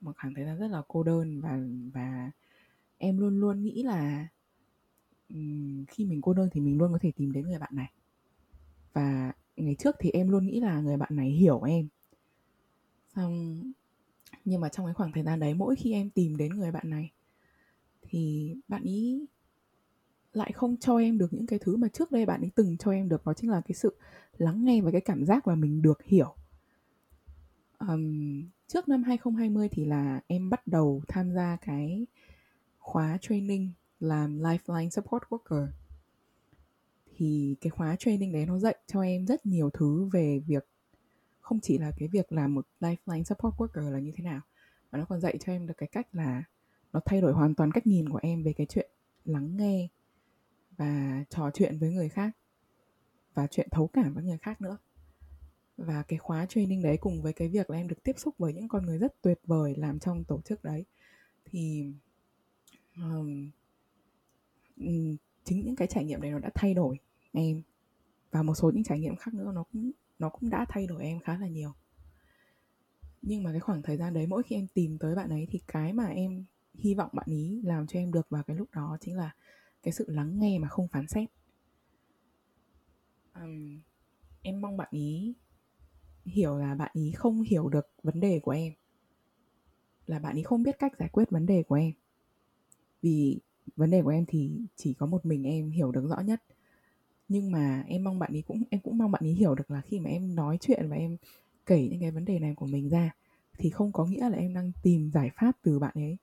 Một 0.00 0.12
khoảng 0.16 0.34
thời 0.34 0.44
gian 0.44 0.58
rất 0.58 0.68
là 0.68 0.82
cô 0.88 1.02
đơn 1.02 1.40
và 1.40 1.58
và 1.92 2.30
em 2.98 3.18
luôn 3.18 3.40
luôn 3.40 3.62
nghĩ 3.62 3.82
là 3.82 4.28
um, 5.28 5.84
khi 5.88 6.04
mình 6.04 6.20
cô 6.22 6.34
đơn 6.34 6.48
thì 6.52 6.60
mình 6.60 6.78
luôn 6.78 6.92
có 6.92 6.98
thể 7.02 7.12
tìm 7.16 7.32
đến 7.32 7.46
người 7.46 7.58
bạn 7.58 7.72
này. 7.76 7.92
Và 8.92 9.32
ngày 9.56 9.76
trước 9.78 9.96
thì 9.98 10.10
em 10.10 10.28
luôn 10.28 10.46
nghĩ 10.46 10.60
là 10.60 10.80
người 10.80 10.96
bạn 10.96 11.16
này 11.16 11.30
hiểu 11.30 11.62
em 11.62 11.88
xong 13.16 13.62
nhưng 14.44 14.60
mà 14.60 14.68
trong 14.68 14.86
cái 14.86 14.94
khoảng 14.94 15.12
thời 15.12 15.22
gian 15.22 15.40
đấy 15.40 15.54
mỗi 15.54 15.76
khi 15.76 15.92
em 15.92 16.10
tìm 16.10 16.36
đến 16.36 16.52
người 16.52 16.70
bạn 16.70 16.90
này 16.90 17.12
thì 18.02 18.54
bạn 18.68 18.82
ý 18.82 19.26
lại 20.32 20.52
không 20.52 20.76
cho 20.76 20.98
em 20.98 21.18
được 21.18 21.32
những 21.32 21.46
cái 21.46 21.58
thứ 21.58 21.76
mà 21.76 21.88
trước 21.88 22.12
đây 22.12 22.26
bạn 22.26 22.40
ấy 22.40 22.50
từng 22.54 22.76
cho 22.76 22.90
em 22.90 23.08
được 23.08 23.26
đó 23.26 23.34
chính 23.34 23.50
là 23.50 23.60
cái 23.60 23.74
sự 23.74 23.96
lắng 24.38 24.64
nghe 24.64 24.80
và 24.80 24.90
cái 24.90 25.00
cảm 25.00 25.24
giác 25.24 25.46
mà 25.46 25.54
mình 25.54 25.82
được 25.82 26.02
hiểu. 26.04 26.34
Um, 27.78 28.44
trước 28.66 28.88
năm 28.88 29.02
2020 29.02 29.68
thì 29.68 29.84
là 29.84 30.20
em 30.26 30.50
bắt 30.50 30.66
đầu 30.66 31.02
tham 31.08 31.32
gia 31.32 31.56
cái 31.56 32.06
khóa 32.78 33.18
training 33.20 33.70
làm 34.00 34.38
lifeline 34.38 34.90
support 34.90 35.22
worker. 35.30 35.66
Thì 37.16 37.56
cái 37.60 37.70
khóa 37.70 37.96
training 37.98 38.32
đấy 38.32 38.46
nó 38.46 38.58
dạy 38.58 38.76
cho 38.86 39.00
em 39.00 39.26
rất 39.26 39.46
nhiều 39.46 39.70
thứ 39.70 40.08
về 40.12 40.42
việc 40.46 40.68
không 41.52 41.60
chỉ 41.60 41.78
là 41.78 41.92
cái 41.96 42.08
việc 42.08 42.32
làm 42.32 42.54
một 42.54 42.66
lifeline 42.80 43.22
support 43.22 43.54
worker 43.56 43.90
là 43.90 43.98
như 43.98 44.12
thế 44.16 44.24
nào 44.24 44.40
mà 44.92 44.98
nó 44.98 45.04
còn 45.04 45.20
dạy 45.20 45.38
cho 45.40 45.52
em 45.52 45.66
được 45.66 45.74
cái 45.76 45.88
cách 45.92 46.06
là 46.12 46.42
nó 46.92 47.00
thay 47.04 47.20
đổi 47.20 47.32
hoàn 47.32 47.54
toàn 47.54 47.72
cách 47.72 47.86
nhìn 47.86 48.08
của 48.08 48.18
em 48.22 48.42
về 48.42 48.52
cái 48.52 48.66
chuyện 48.66 48.90
lắng 49.24 49.56
nghe 49.56 49.88
và 50.76 51.24
trò 51.30 51.50
chuyện 51.54 51.78
với 51.78 51.90
người 51.90 52.08
khác 52.08 52.36
và 53.34 53.46
chuyện 53.46 53.68
thấu 53.70 53.86
cảm 53.86 54.14
với 54.14 54.24
người 54.24 54.38
khác 54.38 54.60
nữa. 54.60 54.78
Và 55.76 56.02
cái 56.02 56.18
khóa 56.18 56.46
training 56.46 56.82
đấy 56.82 56.96
cùng 57.00 57.22
với 57.22 57.32
cái 57.32 57.48
việc 57.48 57.70
là 57.70 57.76
em 57.76 57.88
được 57.88 58.02
tiếp 58.04 58.18
xúc 58.18 58.34
với 58.38 58.52
những 58.52 58.68
con 58.68 58.86
người 58.86 58.98
rất 58.98 59.22
tuyệt 59.22 59.40
vời 59.44 59.74
làm 59.76 59.98
trong 59.98 60.24
tổ 60.24 60.40
chức 60.40 60.64
đấy 60.64 60.84
thì 61.44 61.86
um, 62.96 63.50
chính 65.44 65.60
những 65.64 65.76
cái 65.76 65.88
trải 65.88 66.04
nghiệm 66.04 66.20
đấy 66.20 66.30
nó 66.30 66.38
đã 66.38 66.50
thay 66.54 66.74
đổi 66.74 66.98
em 67.32 67.62
và 68.30 68.42
một 68.42 68.54
số 68.54 68.70
những 68.70 68.84
trải 68.84 69.00
nghiệm 69.00 69.16
khác 69.16 69.34
nữa 69.34 69.52
nó 69.54 69.64
cũng 69.72 69.92
nó 70.22 70.28
cũng 70.28 70.50
đã 70.50 70.66
thay 70.68 70.86
đổi 70.86 71.02
em 71.02 71.20
khá 71.20 71.38
là 71.38 71.48
nhiều. 71.48 71.72
Nhưng 73.22 73.42
mà 73.42 73.50
cái 73.50 73.60
khoảng 73.60 73.82
thời 73.82 73.96
gian 73.96 74.14
đấy 74.14 74.26
mỗi 74.26 74.42
khi 74.42 74.56
em 74.56 74.66
tìm 74.74 74.98
tới 74.98 75.14
bạn 75.14 75.30
ấy 75.30 75.46
thì 75.50 75.60
cái 75.66 75.92
mà 75.92 76.06
em 76.06 76.44
hy 76.74 76.94
vọng 76.94 77.10
bạn 77.12 77.26
ý 77.28 77.60
làm 77.64 77.86
cho 77.86 77.98
em 77.98 78.12
được 78.12 78.30
vào 78.30 78.42
cái 78.42 78.56
lúc 78.56 78.68
đó 78.72 78.96
chính 79.00 79.16
là 79.16 79.34
cái 79.82 79.92
sự 79.92 80.04
lắng 80.08 80.38
nghe 80.38 80.58
mà 80.58 80.68
không 80.68 80.88
phán 80.88 81.08
xét. 81.08 81.28
Um, 83.34 83.80
em 84.42 84.60
mong 84.60 84.76
bạn 84.76 84.88
ý 84.90 85.34
hiểu 86.24 86.58
là 86.58 86.74
bạn 86.74 86.90
ý 86.94 87.12
không 87.12 87.42
hiểu 87.42 87.68
được 87.68 87.86
vấn 88.02 88.20
đề 88.20 88.40
của 88.40 88.50
em 88.50 88.72
là 90.06 90.18
bạn 90.18 90.36
ý 90.36 90.42
không 90.42 90.62
biết 90.62 90.78
cách 90.78 90.92
giải 90.98 91.08
quyết 91.08 91.30
vấn 91.30 91.46
đề 91.46 91.62
của 91.62 91.74
em. 91.74 91.92
Vì 93.02 93.40
vấn 93.76 93.90
đề 93.90 94.02
của 94.02 94.10
em 94.10 94.24
thì 94.28 94.50
chỉ 94.76 94.94
có 94.94 95.06
một 95.06 95.26
mình 95.26 95.42
em 95.44 95.70
hiểu 95.70 95.92
được 95.92 96.06
rõ 96.08 96.20
nhất 96.20 96.42
nhưng 97.32 97.52
mà 97.52 97.84
em 97.86 98.04
mong 98.04 98.18
bạn 98.18 98.32
ấy 98.32 98.42
cũng 98.42 98.62
em 98.70 98.80
cũng 98.80 98.98
mong 98.98 99.10
bạn 99.10 99.22
ấy 99.24 99.32
hiểu 99.32 99.54
được 99.54 99.70
là 99.70 99.80
khi 99.80 100.00
mà 100.00 100.10
em 100.10 100.34
nói 100.34 100.58
chuyện 100.60 100.88
và 100.88 100.96
em 100.96 101.16
kể 101.66 101.88
những 101.90 102.00
cái 102.00 102.10
vấn 102.10 102.24
đề 102.24 102.38
này 102.38 102.54
của 102.54 102.66
mình 102.66 102.88
ra 102.88 103.10
thì 103.58 103.70
không 103.70 103.92
có 103.92 104.04
nghĩa 104.04 104.28
là 104.28 104.36
em 104.36 104.54
đang 104.54 104.72
tìm 104.82 105.10
giải 105.10 105.30
pháp 105.36 105.52
từ 105.62 105.78
bạn 105.78 105.92
ấy. 105.94 106.16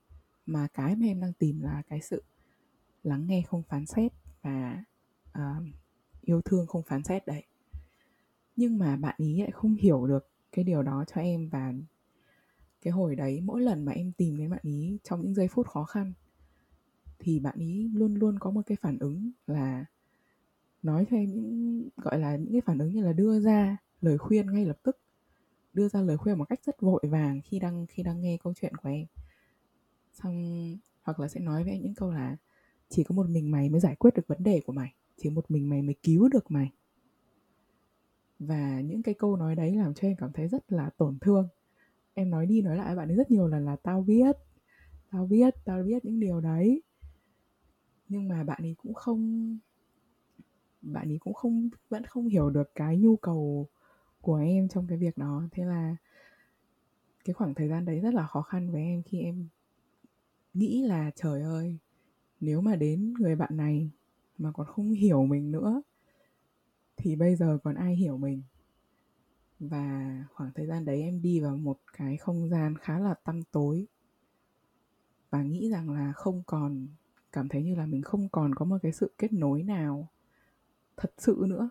Mà 0.46 0.66
cái 0.74 0.96
mà 0.96 1.06
em 1.06 1.20
đang 1.20 1.32
tìm 1.32 1.60
là 1.60 1.82
cái 1.88 2.00
sự 2.00 2.22
lắng 3.02 3.26
nghe 3.26 3.42
không 3.42 3.62
phán 3.62 3.86
xét 3.86 4.12
và 4.42 4.84
uh, 5.38 5.64
yêu 6.20 6.40
thương 6.40 6.66
không 6.66 6.82
phán 6.82 7.02
xét 7.02 7.26
đấy. 7.26 7.42
Nhưng 8.56 8.78
mà 8.78 8.96
bạn 8.96 9.14
ý 9.18 9.40
lại 9.40 9.50
không 9.50 9.74
hiểu 9.74 10.06
được 10.06 10.28
cái 10.52 10.64
điều 10.64 10.82
đó 10.82 11.04
cho 11.14 11.20
em 11.20 11.48
và 11.48 11.72
cái 12.82 12.92
hồi 12.92 13.16
đấy 13.16 13.40
mỗi 13.40 13.60
lần 13.60 13.84
mà 13.84 13.92
em 13.92 14.12
tìm 14.12 14.36
đến 14.38 14.50
bạn 14.50 14.60
ý 14.62 14.98
trong 15.04 15.22
những 15.22 15.34
giây 15.34 15.48
phút 15.48 15.66
khó 15.66 15.84
khăn 15.84 16.12
thì 17.18 17.40
bạn 17.40 17.58
ý 17.58 17.88
luôn 17.94 18.14
luôn 18.14 18.38
có 18.38 18.50
một 18.50 18.62
cái 18.66 18.76
phản 18.82 18.98
ứng 18.98 19.30
là 19.46 19.84
nói 20.82 21.04
thêm 21.10 21.24
những, 21.24 21.88
gọi 21.96 22.18
là, 22.18 22.36
những 22.36 22.52
cái 22.52 22.60
phản 22.60 22.78
ứng 22.78 22.92
như 22.94 23.02
là 23.02 23.12
đưa 23.12 23.40
ra 23.40 23.76
lời 24.00 24.18
khuyên 24.18 24.52
ngay 24.52 24.64
lập 24.64 24.78
tức. 24.82 24.98
Đưa 25.72 25.88
ra 25.88 26.00
lời 26.02 26.16
khuyên 26.16 26.38
một 26.38 26.44
cách 26.48 26.60
rất 26.64 26.80
vội 26.80 27.02
vàng 27.02 27.40
khi 27.44 27.58
đang 27.58 27.86
khi 27.86 28.02
đang 28.02 28.20
nghe 28.20 28.38
câu 28.42 28.54
chuyện 28.56 28.76
của 28.76 28.88
em. 28.88 29.06
Xong, 30.12 30.76
hoặc 31.02 31.20
là 31.20 31.28
sẽ 31.28 31.40
nói 31.40 31.64
với 31.64 31.72
em 31.72 31.82
những 31.82 31.94
câu 31.94 32.12
là, 32.12 32.36
chỉ 32.88 33.04
có 33.04 33.14
một 33.14 33.28
mình 33.28 33.50
mày 33.50 33.68
mới 33.68 33.80
giải 33.80 33.96
quyết 33.96 34.14
được 34.14 34.26
vấn 34.26 34.42
đề 34.42 34.60
của 34.66 34.72
mày. 34.72 34.94
Chỉ 35.16 35.30
một 35.30 35.50
mình 35.50 35.68
mày 35.68 35.82
mới 35.82 35.94
cứu 36.02 36.28
được 36.28 36.50
mày. 36.50 36.72
Và 38.38 38.80
những 38.80 39.02
cái 39.02 39.14
câu 39.14 39.36
nói 39.36 39.54
đấy 39.54 39.76
làm 39.76 39.94
cho 39.94 40.08
em 40.08 40.16
cảm 40.16 40.32
thấy 40.32 40.48
rất 40.48 40.72
là 40.72 40.90
tổn 40.96 41.18
thương. 41.20 41.48
Em 42.14 42.30
nói 42.30 42.46
đi 42.46 42.62
nói 42.62 42.76
lại 42.76 42.96
bạn 42.96 43.08
ấy 43.08 43.16
rất 43.16 43.30
nhiều 43.30 43.48
lần 43.48 43.64
là, 43.64 43.76
tao 43.76 44.02
biết 44.02 44.36
tao 45.10 45.26
biết 45.26 45.54
tao 45.64 45.82
biết 45.82 46.04
những 46.04 46.20
điều 46.20 46.40
đấy. 46.40 46.82
Nhưng 48.08 48.28
mà 48.28 48.44
bạn 48.44 48.62
ấy 48.62 48.74
cũng 48.78 48.94
không 48.94 49.58
bạn 50.82 51.08
ấy 51.08 51.18
cũng 51.18 51.34
không, 51.34 51.68
vẫn 51.88 52.04
không 52.06 52.26
hiểu 52.28 52.50
được 52.50 52.74
cái 52.74 52.96
nhu 52.96 53.16
cầu 53.16 53.66
của 54.20 54.36
em 54.36 54.68
trong 54.68 54.86
cái 54.86 54.98
việc 54.98 55.18
đó. 55.18 55.42
Thế 55.52 55.64
là 55.64 55.96
cái 57.24 57.34
khoảng 57.34 57.54
thời 57.54 57.68
gian 57.68 57.84
đấy 57.84 58.00
rất 58.00 58.14
là 58.14 58.26
khó 58.26 58.42
khăn 58.42 58.70
với 58.70 58.82
em 58.82 59.02
khi 59.02 59.20
em 59.20 59.48
nghĩ 60.54 60.82
là, 60.82 61.10
trời 61.16 61.42
ơi, 61.42 61.78
nếu 62.40 62.60
mà 62.60 62.76
đến 62.76 63.14
người 63.14 63.36
bạn 63.36 63.56
này 63.56 63.90
mà 64.38 64.52
còn 64.52 64.66
không 64.66 64.90
hiểu 64.90 65.26
mình 65.26 65.52
nữa, 65.52 65.82
thì 66.96 67.16
bây 67.16 67.36
giờ 67.36 67.58
còn 67.64 67.74
ai 67.74 67.96
hiểu 67.96 68.16
mình? 68.18 68.42
Và 69.60 70.14
khoảng 70.34 70.50
thời 70.54 70.66
gian 70.66 70.84
đấy 70.84 71.02
em 71.02 71.22
đi 71.22 71.40
vào 71.40 71.56
một 71.56 71.78
cái 71.92 72.16
không 72.16 72.48
gian 72.48 72.74
khá 72.78 72.98
là 72.98 73.14
tăm 73.14 73.42
tối 73.42 73.86
và 75.30 75.42
nghĩ 75.42 75.70
rằng 75.70 75.90
là 75.90 76.12
không 76.12 76.42
còn, 76.46 76.86
cảm 77.32 77.48
thấy 77.48 77.62
như 77.62 77.74
là 77.74 77.86
mình 77.86 78.02
không 78.02 78.28
còn 78.28 78.54
có 78.54 78.64
một 78.64 78.78
cái 78.82 78.92
sự 78.92 79.12
kết 79.18 79.32
nối 79.32 79.62
nào 79.62 80.08
thật 81.00 81.12
sự 81.18 81.44
nữa. 81.48 81.70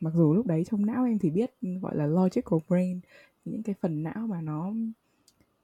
Mặc 0.00 0.12
dù 0.14 0.34
lúc 0.34 0.46
đấy 0.46 0.64
trong 0.70 0.86
não 0.86 1.04
em 1.04 1.18
thì 1.18 1.30
biết 1.30 1.50
gọi 1.80 1.96
là 1.96 2.06
logical 2.06 2.58
brain 2.68 3.00
những 3.44 3.62
cái 3.62 3.74
phần 3.80 4.02
não 4.02 4.26
mà 4.26 4.40
nó 4.40 4.72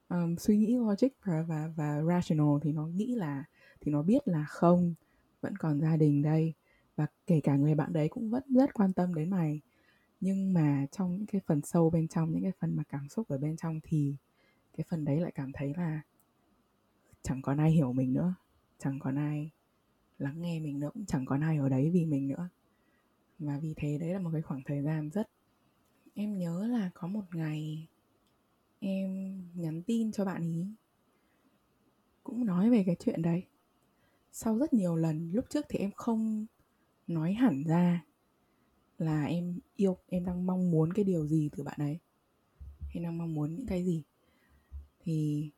um, 0.09 0.37
suy 0.37 0.57
nghĩ 0.57 0.77
logic 0.77 1.09
và, 1.25 1.43
và 1.43 1.73
và 1.77 2.03
rational 2.03 2.59
thì 2.63 2.73
nó 2.73 2.87
nghĩ 2.87 3.15
là 3.15 3.45
thì 3.81 3.93
nó 3.93 4.03
biết 4.03 4.29
là 4.29 4.45
không 4.49 4.95
vẫn 5.41 5.57
còn 5.57 5.81
gia 5.81 5.97
đình 5.97 6.23
đây. 6.23 6.55
Và 6.97 7.07
kể 7.27 7.41
cả 7.41 7.57
người 7.57 7.75
bạn 7.75 7.93
đấy 7.93 8.09
cũng 8.09 8.31
vẫn 8.31 8.43
rất 8.49 8.75
quan 8.75 8.93
tâm 8.93 9.15
đến 9.15 9.31
mày. 9.31 9.61
Nhưng 10.21 10.53
mà 10.53 10.87
trong 10.93 11.17
những 11.17 11.27
cái 11.27 11.41
phần 11.47 11.61
sâu 11.63 11.91
bên 11.91 12.09
trong 12.09 12.33
những 12.33 12.43
cái 12.43 12.53
phần 12.61 12.77
mà 12.77 12.83
cảm 12.89 13.09
xúc 13.09 13.29
ở 13.29 13.39
bên 13.39 13.57
trong 13.57 13.81
thì 13.83 14.17
cái 14.77 14.85
phần 14.91 15.05
đấy 15.05 15.21
lại 15.21 15.33
cảm 15.35 15.53
thấy 15.53 15.75
là 15.77 16.01
chẳng 17.23 17.43
còn 17.43 17.59
ai 17.59 17.71
hiểu 17.71 17.93
mình 17.93 18.13
nữa 18.13 18.35
chẳng 18.79 18.99
còn 18.99 19.19
ai 19.19 19.51
lắng 20.19 20.41
nghe 20.41 20.61
mình 20.61 20.79
nữa 20.79 20.91
cũng 20.95 21.07
chẳng 21.07 21.25
còn 21.27 21.41
ai 21.41 21.57
ở 21.57 21.69
đấy 21.69 21.91
vì 21.91 22.05
mình 22.05 22.29
nữa 22.29 22.49
và 23.39 23.59
vì 23.59 23.75
thế 23.77 23.99
đấy 23.99 24.13
là 24.13 24.19
một 24.19 24.31
cái 24.33 24.43
khoảng 24.43 24.63
thời 24.65 24.83
gian 24.83 25.11
rất, 25.11 25.31
em 26.15 26.39
nhớ 26.39 26.67
là 26.67 26.91
có 26.95 27.09
một 27.09 27.35
ngày 27.35 27.87
em 28.81 29.43
nhắn 29.55 29.83
tin 29.83 30.13
cho 30.13 30.25
bạn 30.25 30.43
ý, 30.43 30.67
cũng 32.23 32.47
nói 32.47 32.71
về 32.71 32.85
cái 32.87 32.97
chuyện 32.99 33.23
đấy. 33.23 33.43
Sau 34.33 34.59
rất 34.59 34.73
nhiều 34.73 34.97
lần, 34.97 35.33
lúc 35.33 35.45
trước 35.51 35.67
thì 35.69 35.79
em 35.79 35.91
không 35.97 36.47
nói 37.07 37.33
hẳn 37.33 37.65
ra 37.65 38.05
là 38.99 39.25
em 39.25 39.59
yêu, 39.77 39.97
em 40.09 40.25
đang 40.25 40.47
mong 40.47 40.71
muốn 40.71 40.93
cái 40.93 41.05
điều 41.05 41.27
gì 41.27 41.51
từ 41.57 41.63
bạn 41.63 41.81
ấy. 41.81 41.99
Em 42.95 43.05
đang 43.05 43.19
mong 43.19 43.35
muốn 43.35 43.55
những 43.57 43.67
cái 43.67 43.85
gì. 43.85 44.03
Thì 45.01 45.51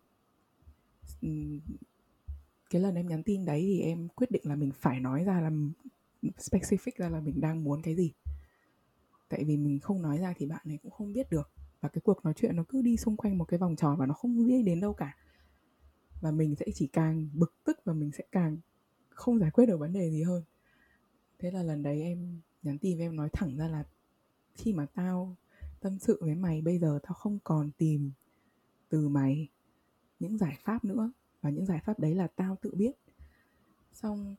cái 2.71 2.83
lần 2.83 2.95
em 2.95 3.09
nhắn 3.09 3.23
tin 3.23 3.45
đấy 3.45 3.61
thì 3.61 3.81
em 3.81 4.09
quyết 4.09 4.31
định 4.31 4.43
là 4.45 4.57
mình 4.57 4.71
phải 4.75 5.01
nói 5.01 5.25
ra 5.25 5.41
là 5.41 5.51
specific 6.23 6.93
ra 6.97 7.09
là 7.09 7.21
mình 7.21 7.41
đang 7.41 7.65
muốn 7.65 7.83
cái 7.83 7.95
gì. 7.95 8.13
Tại 9.29 9.45
vì 9.45 9.57
mình 9.57 9.81
không 9.81 10.03
nói 10.03 10.19
ra 10.19 10.35
thì 10.37 10.47
bạn 10.47 10.61
này 10.65 10.79
cũng 10.83 10.91
không 10.91 11.13
biết 11.13 11.31
được. 11.31 11.51
Và 11.81 11.89
cái 11.89 12.01
cuộc 12.05 12.25
nói 12.25 12.35
chuyện 12.37 12.57
nó 12.57 12.65
cứ 12.69 12.83
đi 12.83 12.97
xung 12.97 13.17
quanh 13.17 13.39
một 13.39 13.45
cái 13.45 13.59
vòng 13.59 13.77
tròn 13.77 13.97
và 13.99 14.07
nó 14.07 14.15
không 14.15 14.49
đi 14.49 14.63
đến 14.63 14.81
đâu 14.81 14.93
cả. 14.93 15.17
Và 16.21 16.31
mình 16.31 16.55
sẽ 16.57 16.67
chỉ 16.75 16.87
càng 16.87 17.29
bực 17.33 17.55
tức 17.65 17.79
và 17.85 17.93
mình 17.93 18.11
sẽ 18.13 18.25
càng 18.33 18.59
không 19.09 19.39
giải 19.39 19.51
quyết 19.51 19.67
được 19.67 19.77
vấn 19.77 19.93
đề 19.93 20.11
gì 20.11 20.23
hơn. 20.23 20.45
Thế 21.39 21.51
là 21.51 21.63
lần 21.63 21.83
đấy 21.83 22.03
em 22.03 22.41
nhắn 22.63 22.79
tin 22.79 22.97
với 22.99 23.07
em 23.07 23.17
nói 23.17 23.29
thẳng 23.33 23.57
ra 23.57 23.69
là 23.69 23.85
khi 24.55 24.73
mà 24.73 24.87
tao 24.87 25.37
tâm 25.81 25.99
sự 25.99 26.19
với 26.21 26.35
mày, 26.35 26.63
bây 26.63 26.79
giờ 26.79 26.99
tao 27.03 27.15
không 27.15 27.39
còn 27.45 27.71
tìm 27.71 28.13
từ 28.89 29.09
mày 29.09 29.49
những 30.19 30.39
giải 30.39 30.59
pháp 30.63 30.85
nữa. 30.85 31.13
Và 31.41 31.51
những 31.51 31.67
giải 31.67 31.81
pháp 31.85 31.99
đấy 31.99 32.15
là 32.15 32.27
tao 32.27 32.57
tự 32.63 32.75
biết. 32.75 32.93
Xong 33.93 34.37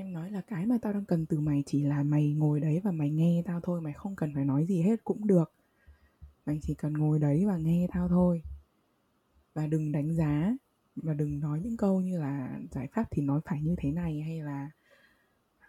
em 0.00 0.12
nói 0.12 0.30
là 0.30 0.40
cái 0.40 0.66
mà 0.66 0.78
tao 0.82 0.92
đang 0.92 1.04
cần 1.04 1.26
từ 1.26 1.40
mày 1.40 1.62
chỉ 1.66 1.82
là 1.82 2.02
mày 2.02 2.32
ngồi 2.32 2.60
đấy 2.60 2.80
và 2.84 2.90
mày 2.90 3.10
nghe 3.10 3.42
tao 3.46 3.60
thôi 3.60 3.80
mày 3.80 3.92
không 3.92 4.16
cần 4.16 4.34
phải 4.34 4.44
nói 4.44 4.66
gì 4.66 4.82
hết 4.82 5.04
cũng 5.04 5.26
được. 5.26 5.52
Mày 6.46 6.58
chỉ 6.62 6.74
cần 6.74 6.92
ngồi 6.92 7.18
đấy 7.18 7.46
và 7.46 7.56
nghe 7.56 7.86
tao 7.92 8.08
thôi. 8.08 8.42
Và 9.54 9.66
đừng 9.66 9.92
đánh 9.92 10.14
giá 10.14 10.56
và 10.96 11.14
đừng 11.14 11.40
nói 11.40 11.60
những 11.60 11.76
câu 11.76 12.00
như 12.00 12.18
là 12.18 12.60
giải 12.70 12.88
pháp 12.92 13.04
thì 13.10 13.22
nói 13.22 13.40
phải 13.44 13.62
như 13.62 13.74
thế 13.78 13.92
này 13.92 14.20
hay 14.20 14.40
là 14.40 14.70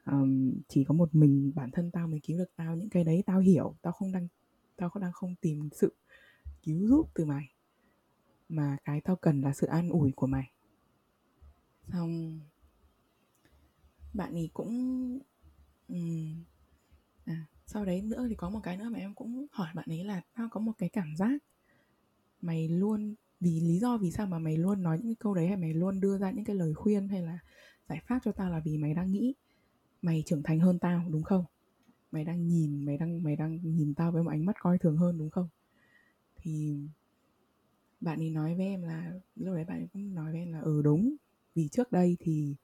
um, 0.05 0.53
chỉ 0.67 0.83
có 0.83 0.93
một 0.93 1.15
mình 1.15 1.51
bản 1.55 1.71
thân 1.71 1.91
tao 1.91 2.07
mới 2.07 2.19
cứu 2.23 2.37
được 2.37 2.51
tao. 2.55 2.75
Những 2.75 2.89
cái 2.89 3.03
đấy 3.03 3.23
tao 3.25 3.39
hiểu 3.39 3.75
tao 3.81 3.93
không 3.93 4.11
đang 4.11 4.27
tao 4.75 4.89
không 4.89 5.01
đang 5.01 5.11
không 5.11 5.35
tìm 5.41 5.69
sự 5.71 5.95
cứu 6.63 6.87
giúp 6.87 7.09
từ 7.13 7.25
mày. 7.25 7.53
Mà 8.49 8.77
cái 8.85 9.01
tao 9.01 9.15
cần 9.15 9.41
là 9.41 9.53
sự 9.53 9.67
an 9.67 9.89
ủi 9.89 10.11
của 10.11 10.27
mày. 10.27 10.51
Xong 11.91 12.39
bạn 14.13 14.33
ấy 14.33 14.49
cũng 14.53 14.69
um, 15.87 16.43
à, 17.25 17.45
sau 17.65 17.85
đấy 17.85 18.01
nữa 18.01 18.25
thì 18.29 18.35
có 18.35 18.49
một 18.49 18.59
cái 18.63 18.77
nữa 18.77 18.89
mà 18.89 18.99
em 18.99 19.13
cũng 19.13 19.45
hỏi 19.51 19.69
bạn 19.75 19.85
ấy 19.89 20.03
là 20.03 20.21
tao 20.35 20.47
có 20.51 20.59
một 20.59 20.73
cái 20.77 20.89
cảm 20.89 21.15
giác 21.17 21.43
mày 22.41 22.67
luôn 22.69 23.15
vì 23.39 23.59
lý 23.59 23.79
do 23.79 23.97
vì 23.97 24.11
sao 24.11 24.27
mà 24.27 24.39
mày 24.39 24.57
luôn 24.57 24.83
nói 24.83 24.97
những 24.97 25.07
cái 25.07 25.15
câu 25.19 25.33
đấy 25.33 25.47
hay 25.47 25.57
mày 25.57 25.73
luôn 25.73 25.99
đưa 25.99 26.17
ra 26.17 26.31
những 26.31 26.45
cái 26.45 26.55
lời 26.55 26.73
khuyên 26.73 27.09
hay 27.09 27.21
là 27.21 27.39
giải 27.89 28.01
pháp 28.07 28.19
cho 28.23 28.31
tao 28.31 28.51
là 28.51 28.59
vì 28.59 28.77
mày 28.77 28.93
đang 28.93 29.11
nghĩ 29.11 29.33
mày 30.01 30.23
trưởng 30.25 30.43
thành 30.43 30.59
hơn 30.59 30.79
tao 30.79 31.05
đúng 31.09 31.23
không? 31.23 31.45
Mày 32.11 32.25
đang 32.25 32.47
nhìn 32.47 32.85
mày 32.85 32.97
đang 32.97 33.23
mày 33.23 33.35
đang 33.35 33.59
nhìn 33.63 33.93
tao 33.93 34.11
với 34.11 34.23
một 34.23 34.29
ánh 34.29 34.45
mắt 34.45 34.55
coi 34.59 34.77
thường 34.77 34.97
hơn 34.97 35.17
đúng 35.17 35.29
không? 35.29 35.47
Thì 36.35 36.79
bạn 38.01 38.19
ấy 38.19 38.29
nói 38.29 38.55
với 38.55 38.65
em 38.65 38.81
là 38.81 39.13
lúc 39.35 39.55
đấy 39.55 39.65
bạn 39.65 39.79
ấy 39.79 39.87
cũng 39.93 40.15
nói 40.15 40.31
với 40.31 40.41
em 40.41 40.53
là 40.53 40.59
ừ 40.61 40.81
đúng 40.81 41.15
vì 41.55 41.67
trước 41.67 41.91
đây 41.91 42.17
thì 42.19 42.55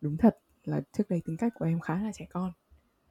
đúng 0.00 0.16
thật 0.16 0.38
là 0.64 0.80
trước 0.92 1.10
đây 1.10 1.22
tính 1.24 1.36
cách 1.36 1.52
của 1.58 1.64
em 1.64 1.80
khá 1.80 2.02
là 2.02 2.12
trẻ 2.14 2.26
con. 2.30 2.52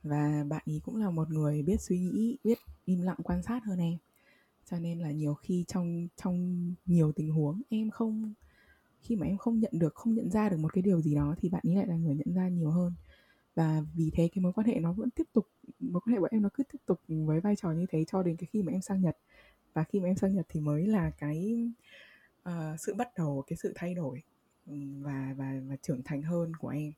Và 0.04 0.44
bạn 0.50 0.62
ý 0.66 0.80
cũng 0.84 0.96
là 0.96 1.10
một 1.10 1.30
người 1.30 1.64
biết 1.64 1.82
suy 1.82 2.00
nghĩ 2.00 2.38
biết 2.44 2.58
im 2.86 3.02
lặng 3.02 3.18
quan 3.24 3.44
sát 3.44 3.64
hơn 3.66 3.80
em. 3.80 3.98
Cho 4.66 4.80
nên 4.80 5.00
là 5.00 5.12
nhiều 5.12 5.34
khi 5.34 5.66
trong 5.68 6.08
trong 6.16 6.74
nhiều 6.86 7.12
tình 7.12 7.32
huống 7.32 7.62
em 7.70 7.90
không 7.90 8.34
khi 9.02 9.16
mà 9.16 9.28
em 9.28 9.38
không 9.38 9.60
nhận 9.60 9.72
được 9.76 9.96
không 9.96 10.14
nhận 10.14 10.30
ra 10.30 10.50
được 10.50 10.58
một 10.58 10.74
cái 10.74 10.82
điều 10.82 11.02
gì 11.02 11.16
đó 11.16 11.36
thì 11.38 11.50
bạn 11.50 11.62
ấy 11.66 11.76
lại 11.76 11.88
là 11.88 11.96
người 11.96 12.16
nhận 12.16 12.34
ra 12.34 12.50
nhiều 12.50 12.72
hơn. 12.72 12.94
Và 13.56 13.82
vì 13.96 14.12
thế 14.14 14.30
cái 14.36 14.42
mối 14.42 14.54
quan 14.54 14.68
hệ 14.68 14.80
nó 14.80 14.94
vẫn 14.94 15.10
tiếp 15.10 15.28
tục 15.34 15.48
mối 15.80 16.02
quan 16.06 16.14
hệ 16.14 16.20
của 16.20 16.28
em 16.32 16.42
nó 16.42 16.50
cứ 16.54 16.64
tiếp 16.64 16.80
tục 16.86 17.02
với 17.08 17.40
vai 17.40 17.56
trò 17.56 17.72
như 17.72 17.86
thế 17.90 18.06
cho 18.08 18.24
đến 18.24 18.36
cái 18.38 18.48
khi 18.52 18.64
mà 18.64 18.72
em 18.72 18.82
sang 18.82 19.02
Nhật. 19.02 19.18
Và 19.74 19.84
khi 19.84 20.00
mà 20.00 20.08
em 20.08 20.16
sang 20.16 20.36
Nhật 20.36 20.46
thì 20.50 20.60
mới 20.60 20.88
là 20.88 21.12
cái 21.18 21.70
uh, 22.50 22.80
sự 22.80 22.94
bắt 22.94 23.10
đầu 23.18 23.44
cái 23.48 23.58
sự 23.58 23.74
thay 23.76 23.94
đổi 23.94 24.24
ừ, 24.68 24.74
và 25.00 25.34
và 25.38 25.62
và 25.68 25.76
trưởng 25.82 26.04
thành 26.04 26.22
hơn 26.22 26.56
của 26.56 26.68
em 26.68 26.92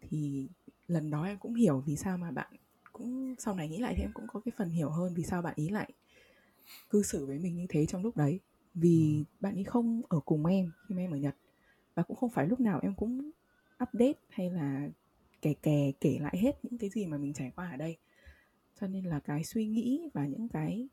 thì 0.00 0.48
lần 0.88 1.10
đó 1.10 1.24
em 1.24 1.38
cũng 1.38 1.54
hiểu 1.54 1.82
vì 1.86 1.96
sao 1.96 2.18
mà 2.18 2.30
bạn 2.30 2.52
cũng 2.92 3.34
sau 3.38 3.54
này 3.54 3.68
nghĩ 3.68 3.78
lại 3.78 3.94
thì 3.96 4.02
em 4.02 4.10
cũng 4.14 4.26
có 4.26 4.40
cái 4.40 4.52
phần 4.56 4.70
hiểu 4.70 4.90
hơn 4.90 5.14
vì 5.14 5.22
sao 5.22 5.42
bạn 5.42 5.54
ý 5.56 5.68
lại 5.68 5.92
cư 6.90 7.02
xử 7.02 7.26
với 7.26 7.38
mình 7.38 7.56
như 7.56 7.66
thế 7.68 7.86
trong 7.86 8.02
lúc 8.02 8.16
đấy 8.16 8.40
vì 8.74 9.24
bạn 9.40 9.54
ấy 9.54 9.64
không 9.64 10.02
ở 10.08 10.20
cùng 10.20 10.46
em 10.46 10.70
khi 10.88 10.94
mà 10.94 11.02
em 11.02 11.10
ở 11.10 11.16
Nhật 11.16 11.36
và 11.94 12.02
cũng 12.02 12.16
không 12.16 12.30
phải 12.30 12.46
lúc 12.46 12.60
nào 12.60 12.80
em 12.82 12.94
cũng 12.94 13.30
update 13.82 14.20
hay 14.28 14.50
là 14.50 14.88
kể 15.42 15.54
kè 15.62 15.92
kể 16.00 16.18
lại 16.20 16.38
hết 16.38 16.64
những 16.64 16.78
cái 16.78 16.90
gì 16.90 17.06
mà 17.06 17.18
mình 17.18 17.32
trải 17.32 17.52
qua 17.56 17.70
ở 17.70 17.76
đây 17.76 17.96
cho 18.80 18.86
nên 18.86 19.04
là 19.04 19.20
cái 19.20 19.44
suy 19.44 19.66
nghĩ 19.66 20.08
và 20.14 20.26
những 20.26 20.48
cái 20.48 20.88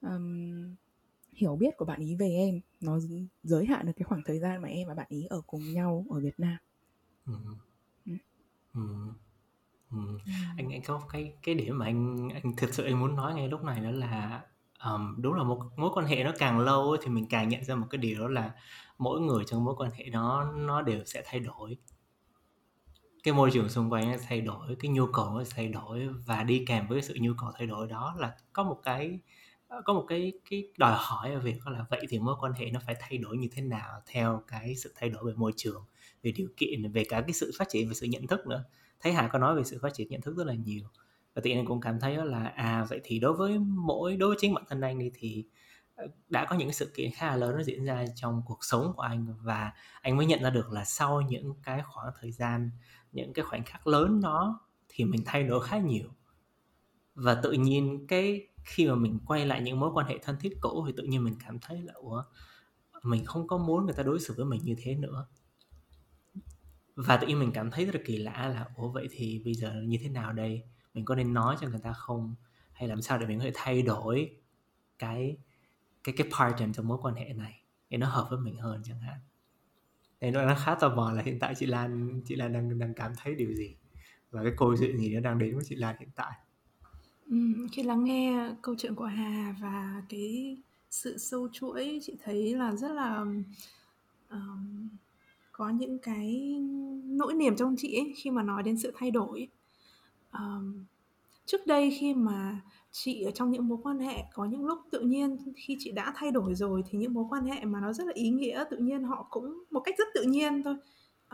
um, 0.00 0.74
hiểu 1.32 1.56
biết 1.56 1.76
của 1.76 1.84
bạn 1.84 2.00
ý 2.00 2.16
về 2.16 2.28
em 2.28 2.60
nó 2.80 3.00
giới 3.42 3.66
hạn 3.66 3.86
được 3.86 3.92
cái 3.96 4.04
khoảng 4.04 4.22
thời 4.24 4.38
gian 4.38 4.62
mà 4.62 4.68
em 4.68 4.88
và 4.88 4.94
bạn 4.94 5.06
ý 5.08 5.26
ở 5.30 5.42
cùng 5.46 5.72
nhau 5.72 6.06
ở 6.10 6.20
Việt 6.20 6.40
Nam. 6.40 6.56
Ừ. 7.26 7.32
Ừ. 8.76 8.82
Ừ. 9.90 9.98
Ừ. 9.98 9.98
Anh 10.56 10.70
anh 10.72 10.82
có 10.86 11.02
cái 11.12 11.34
cái 11.42 11.54
điểm 11.54 11.78
mà 11.78 11.86
anh 11.86 12.28
anh 12.34 12.56
thực 12.56 12.74
sự 12.74 12.84
anh 12.84 13.00
muốn 13.00 13.16
nói 13.16 13.34
ngay 13.34 13.48
lúc 13.48 13.64
này 13.64 13.80
đó 13.80 13.90
là 13.90 14.42
um, 14.84 15.22
đúng 15.22 15.34
là 15.34 15.42
một 15.44 15.60
mối 15.76 15.90
quan 15.94 16.06
hệ 16.06 16.24
nó 16.24 16.32
càng 16.38 16.58
lâu 16.60 16.90
ấy, 16.90 16.98
thì 17.02 17.08
mình 17.08 17.26
càng 17.30 17.48
nhận 17.48 17.64
ra 17.64 17.74
một 17.74 17.86
cái 17.90 17.98
điều 17.98 18.20
đó 18.20 18.28
là 18.28 18.52
mỗi 18.98 19.20
người 19.20 19.44
trong 19.46 19.64
mối 19.64 19.74
quan 19.78 19.90
hệ 19.92 20.04
nó 20.12 20.52
nó 20.52 20.82
đều 20.82 21.04
sẽ 21.06 21.22
thay 21.26 21.40
đổi 21.40 21.76
cái 23.22 23.34
môi 23.34 23.50
trường 23.50 23.68
xung 23.68 23.90
quanh 23.92 24.10
nó 24.12 24.16
thay 24.28 24.40
đổi 24.40 24.76
cái 24.80 24.90
nhu 24.90 25.06
cầu 25.12 25.30
nó 25.38 25.44
thay 25.50 25.68
đổi 25.68 26.08
và 26.26 26.42
đi 26.42 26.64
kèm 26.66 26.86
với 26.88 27.02
sự 27.02 27.14
nhu 27.20 27.32
cầu 27.40 27.50
thay 27.58 27.66
đổi 27.66 27.86
đó 27.88 28.14
là 28.18 28.32
có 28.52 28.62
một 28.62 28.80
cái 28.82 29.20
có 29.84 29.92
một 29.94 30.04
cái 30.08 30.32
cái 30.50 30.64
đòi 30.78 30.94
hỏi 30.98 31.32
ở 31.32 31.40
việc 31.40 31.66
là 31.66 31.84
vậy 31.90 32.06
thì 32.08 32.18
mối 32.18 32.36
quan 32.40 32.52
hệ 32.52 32.70
nó 32.70 32.80
phải 32.86 32.94
thay 33.00 33.18
đổi 33.18 33.36
như 33.36 33.48
thế 33.52 33.62
nào 33.62 34.02
theo 34.06 34.42
cái 34.48 34.74
sự 34.76 34.92
thay 34.96 35.08
đổi 35.10 35.24
về 35.26 35.32
môi 35.36 35.52
trường 35.56 35.84
về 36.26 36.32
điều 36.32 36.48
kiện, 36.56 36.92
về 36.92 37.04
cả 37.04 37.20
cái 37.20 37.32
sự 37.32 37.52
phát 37.58 37.68
triển, 37.68 37.88
về 37.88 37.94
sự 37.94 38.06
nhận 38.06 38.26
thức 38.26 38.46
nữa. 38.46 38.64
Thấy 39.00 39.12
hà 39.12 39.28
có 39.28 39.38
nói 39.38 39.56
về 39.56 39.64
sự 39.64 39.78
phát 39.82 39.94
triển 39.94 40.08
nhận 40.08 40.20
thức 40.20 40.36
rất 40.36 40.46
là 40.46 40.54
nhiều. 40.54 40.84
Và 41.34 41.42
tự 41.44 41.50
nhiên 41.50 41.66
cũng 41.66 41.80
cảm 41.80 42.00
thấy 42.00 42.16
là 42.16 42.44
à 42.44 42.86
vậy 42.88 43.00
thì 43.04 43.18
đối 43.18 43.32
với 43.32 43.58
mỗi, 43.58 44.16
đối 44.16 44.28
với 44.28 44.38
chính 44.40 44.54
bản 44.54 44.64
thân 44.68 44.80
anh 44.80 44.98
đi 44.98 45.10
thì 45.14 45.44
ờ, 45.94 46.06
đã 46.28 46.44
có 46.44 46.56
những 46.56 46.72
sự 46.72 46.92
kiện 46.94 47.10
khá 47.14 47.26
là 47.26 47.36
lớn 47.36 47.56
nó 47.56 47.62
diễn 47.62 47.84
ra 47.84 48.04
trong 48.16 48.42
cuộc 48.46 48.64
sống 48.64 48.92
của 48.96 49.02
anh 49.02 49.34
và 49.42 49.72
anh 50.00 50.16
mới 50.16 50.26
nhận 50.26 50.42
ra 50.42 50.50
được 50.50 50.72
là 50.72 50.84
sau 50.84 51.20
những 51.20 51.54
cái 51.62 51.82
khoảng 51.86 52.12
thời 52.20 52.32
gian, 52.32 52.70
những 53.12 53.32
cái 53.32 53.44
khoảnh 53.44 53.64
khắc 53.64 53.86
lớn 53.86 54.20
đó 54.20 54.60
thì 54.88 55.04
mình 55.04 55.22
thay 55.26 55.42
đổi 55.42 55.64
khá 55.64 55.78
nhiều. 55.78 56.08
Và 57.14 57.34
tự 57.34 57.52
nhiên 57.52 58.06
cái 58.08 58.46
khi 58.64 58.86
mà 58.88 58.94
mình 58.94 59.18
quay 59.26 59.46
lại 59.46 59.62
những 59.62 59.80
mối 59.80 59.90
quan 59.94 60.06
hệ 60.06 60.18
thân 60.22 60.36
thiết 60.40 60.56
cũ 60.60 60.84
thì 60.86 60.92
tự 60.96 61.02
nhiên 61.02 61.24
mình 61.24 61.36
cảm 61.46 61.58
thấy 61.58 61.82
là, 61.82 61.92
ủa, 61.94 62.22
mình 63.02 63.24
không 63.24 63.46
có 63.46 63.58
muốn 63.58 63.84
người 63.84 63.94
ta 63.94 64.02
đối 64.02 64.20
xử 64.20 64.34
với 64.36 64.44
mình 64.44 64.60
như 64.64 64.74
thế 64.78 64.94
nữa 64.94 65.26
và 66.96 67.16
tự 67.16 67.26
nhiên 67.26 67.38
mình 67.38 67.52
cảm 67.52 67.70
thấy 67.70 67.84
rất 67.84 67.94
là 67.94 68.00
kỳ 68.04 68.16
lạ 68.16 68.48
là 68.48 68.66
ủa 68.76 68.88
vậy 68.88 69.08
thì 69.10 69.42
bây 69.44 69.54
giờ 69.54 69.82
như 69.86 69.98
thế 70.02 70.08
nào 70.08 70.32
đây? 70.32 70.62
Mình 70.94 71.04
có 71.04 71.14
nên 71.14 71.34
nói 71.34 71.56
cho 71.60 71.68
người 71.68 71.80
ta 71.82 71.92
không? 71.92 72.34
Hay 72.72 72.88
làm 72.88 73.02
sao 73.02 73.18
để 73.18 73.26
mình 73.26 73.38
có 73.38 73.44
thể 73.44 73.52
thay 73.54 73.82
đổi 73.82 74.36
cái 74.98 75.36
cái 76.04 76.14
cái 76.18 76.28
pattern 76.38 76.72
trong 76.72 76.88
mối 76.88 76.98
quan 77.02 77.14
hệ 77.14 77.32
này 77.32 77.62
để 77.90 77.98
nó 77.98 78.08
hợp 78.08 78.26
với 78.30 78.38
mình 78.38 78.56
hơn 78.56 78.82
chẳng 78.84 79.00
hạn? 79.00 79.18
Nên 80.20 80.32
nó 80.32 80.54
khá 80.58 80.74
tò 80.74 80.94
mò 80.94 81.12
là 81.12 81.22
hiện 81.22 81.38
tại 81.38 81.54
chị 81.54 81.66
Lan 81.66 82.20
chị 82.24 82.34
Lan 82.34 82.52
đang 82.52 82.78
đang 82.78 82.94
cảm 82.94 83.12
thấy 83.16 83.34
điều 83.34 83.54
gì? 83.54 83.76
Và 84.30 84.42
cái 84.42 84.52
câu 84.56 84.76
chuyện 84.78 84.98
gì 84.98 85.14
nó 85.14 85.20
đang 85.20 85.38
đến 85.38 85.54
với 85.54 85.64
chị 85.68 85.74
Lan 85.74 85.96
hiện 86.00 86.08
tại? 86.14 86.32
Khi 87.72 87.82
lắng 87.82 88.04
nghe 88.04 88.54
câu 88.62 88.74
chuyện 88.78 88.94
của 88.94 89.04
Hà 89.04 89.54
và 89.60 90.02
cái 90.08 90.56
sự 90.90 91.18
sâu 91.18 91.48
chuỗi 91.52 92.00
chị 92.02 92.16
thấy 92.24 92.54
là 92.54 92.74
rất 92.74 92.92
là 92.92 93.24
um, 94.30 94.88
có 95.56 95.70
những 95.70 95.98
cái 95.98 96.56
nỗi 97.04 97.34
niềm 97.34 97.56
trong 97.56 97.74
chị 97.78 97.94
ấy 97.94 98.12
khi 98.16 98.30
mà 98.30 98.42
nói 98.42 98.62
đến 98.62 98.78
sự 98.78 98.92
thay 98.96 99.10
đổi. 99.10 99.48
um, 100.32 100.84
trước 101.46 101.66
đây 101.66 101.96
khi 102.00 102.14
mà 102.14 102.60
chị 102.90 103.22
ở 103.22 103.30
trong 103.30 103.50
những 103.50 103.68
mối 103.68 103.78
quan 103.82 103.98
hệ 103.98 104.24
có 104.34 104.44
những 104.44 104.64
lúc 104.66 104.78
tự 104.90 105.00
nhiên 105.00 105.36
khi 105.56 105.76
chị 105.80 105.92
đã 105.92 106.12
thay 106.16 106.30
đổi 106.30 106.54
rồi 106.54 106.82
thì 106.90 106.98
những 106.98 107.14
mối 107.14 107.24
quan 107.30 107.44
hệ 107.44 107.64
mà 107.64 107.80
nó 107.80 107.92
rất 107.92 108.06
là 108.06 108.12
ý 108.14 108.30
nghĩa 108.30 108.64
tự 108.70 108.76
nhiên 108.76 109.04
họ 109.04 109.26
cũng 109.30 109.64
một 109.70 109.80
cách 109.80 109.94
rất 109.98 110.08
tự 110.14 110.22
nhiên 110.22 110.62
thôi. 110.62 110.74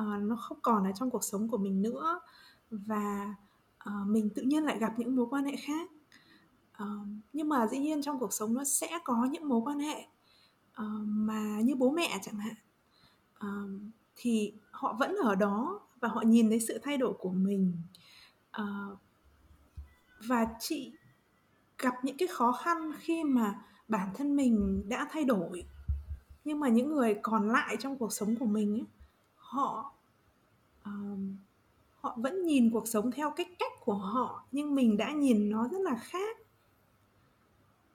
Uh, 0.03 0.23
nó 0.23 0.37
không 0.37 0.59
còn 0.63 0.85
ở 0.85 0.93
trong 0.95 1.11
cuộc 1.11 1.25
sống 1.25 1.49
của 1.49 1.59
mình 1.59 1.83
nữa 1.83 2.21
và 2.71 3.35
uh, 3.89 4.09
mình 4.09 4.31
tự 4.35 4.43
nhiên 4.43 4.65
lại 4.65 4.79
gặp 4.79 4.93
những 4.99 5.17
mối 5.17 5.27
quan 5.31 5.45
hệ 5.45 5.57
khác. 5.57 5.91
Uh, 6.83 7.09
nhưng 7.33 7.49
mà 7.49 7.67
dĩ 7.67 7.79
nhiên 7.79 8.03
trong 8.03 8.19
cuộc 8.19 8.33
sống 8.33 8.55
nó 8.55 8.65
sẽ 8.65 8.99
có 9.05 9.29
những 9.31 9.49
mối 9.49 9.61
quan 9.65 9.79
hệ 9.79 10.07
uh, 10.83 11.07
mà 11.07 11.61
như 11.65 11.75
bố 11.77 11.91
mẹ 11.91 12.19
chẳng 12.23 12.37
hạn. 12.37 12.55
Uh, 13.47 13.93
thì 14.17 14.53
họ 14.71 14.97
vẫn 14.99 15.17
ở 15.23 15.35
đó 15.35 15.81
và 16.01 16.09
họ 16.09 16.23
nhìn 16.23 16.49
thấy 16.49 16.61
sự 16.61 16.79
thay 16.83 16.99
đổi 16.99 17.13
của 17.19 17.31
mình. 17.31 17.73
À, 18.51 18.65
và 20.27 20.47
chị 20.61 20.93
gặp 21.79 21.95
những 22.03 22.17
cái 22.17 22.29
khó 22.29 22.53
khăn 22.53 22.93
khi 22.99 23.25
mà 23.25 23.63
bản 23.89 24.09
thân 24.15 24.37
mình 24.37 24.83
đã 24.89 25.09
thay 25.11 25.25
đổi. 25.25 25.65
Nhưng 26.45 26.61
mà 26.61 26.69
những 26.69 26.95
người 26.95 27.19
còn 27.23 27.49
lại 27.49 27.77
trong 27.79 27.99
cuộc 27.99 28.13
sống 28.13 28.37
của 28.37 28.47
mình 28.47 28.75
ấy, 28.75 28.85
họ 29.37 29.93
um, 30.85 31.37
họ 32.01 32.17
vẫn 32.17 32.47
nhìn 32.47 32.71
cuộc 32.71 32.89
sống 32.89 33.11
theo 33.11 33.31
cái 33.31 33.47
cách 33.59 33.73
của 33.81 33.95
họ 33.95 34.45
nhưng 34.53 34.75
mình 34.75 34.97
đã 34.97 35.13
nhìn 35.13 35.51
nó 35.51 35.69
rất 35.69 35.81
là 35.81 35.97
khác. 35.97 36.37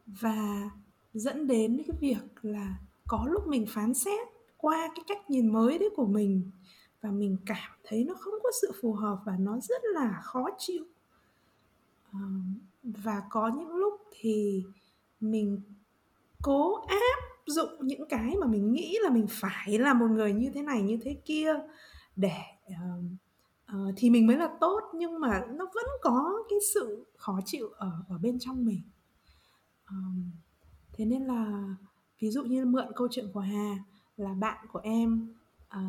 Và 0.06 0.70
dẫn 1.14 1.48
đến 1.48 1.84
cái 1.88 1.98
việc 2.00 2.24
là 2.42 2.76
có 3.08 3.26
lúc 3.28 3.48
mình 3.48 3.66
phán 3.70 3.94
xét 3.94 4.28
qua 4.58 4.90
cái 4.96 5.04
cách 5.08 5.30
nhìn 5.30 5.54
mới 5.54 5.78
đấy 5.78 5.90
của 5.96 6.06
mình. 6.06 6.52
Và 7.02 7.12
mình 7.12 7.38
cảm 7.46 7.72
thấy 7.84 8.04
nó 8.04 8.14
không 8.20 8.34
có 8.44 8.50
sự 8.62 8.72
phù 8.82 8.94
hợp 8.94 9.20
và 9.26 9.38
nó 9.40 9.60
rất 9.60 9.82
là 9.94 10.20
khó 10.24 10.46
chịu. 10.58 10.84
Và 12.84 13.22
có 13.30 13.52
những 13.58 13.76
lúc 13.76 13.94
thì 14.12 14.64
mình 15.20 15.62
cố 16.42 16.86
áp 16.88 17.20
dụng 17.46 17.70
những 17.82 18.08
cái 18.10 18.36
mà 18.40 18.48
mình 18.48 18.74
nghĩ 18.74 18.98
là 19.04 19.10
mình 19.10 19.26
phải 19.30 19.80
là 19.80 19.94
một 19.94 20.08
người 20.08 20.34
như 20.34 20.52
thế 20.54 20.62
này 20.62 20.82
như 20.82 20.98
thế 21.02 21.18
kia 21.26 21.54
để 22.16 22.42
uh, 22.70 23.94
thì 23.96 24.10
mình 24.10 24.28
mới 24.28 24.38
là 24.38 24.50
tốt. 24.60 24.82
Nhưng 24.94 25.20
mà 25.20 25.46
nó 25.50 25.66
vẫn 25.76 25.86
có 26.02 26.44
cái 26.50 26.60
sự 26.74 27.06
khó 27.18 27.40
chịu 27.46 27.70
ở 27.70 27.92
ở 28.10 28.18
bên 28.18 28.40
trong 28.40 28.66
mình. 28.66 28.82
Um, 29.90 30.32
thế 30.94 31.06
nên 31.06 31.26
là 31.26 31.76
ví 32.20 32.30
dụ 32.30 32.44
như 32.44 32.66
mượn 32.66 32.88
câu 32.96 33.08
chuyện 33.12 33.32
của 33.34 33.40
Hà 33.40 33.78
là 34.18 34.34
bạn 34.34 34.66
của 34.72 34.80
em 34.84 35.28
uh, 35.78 35.82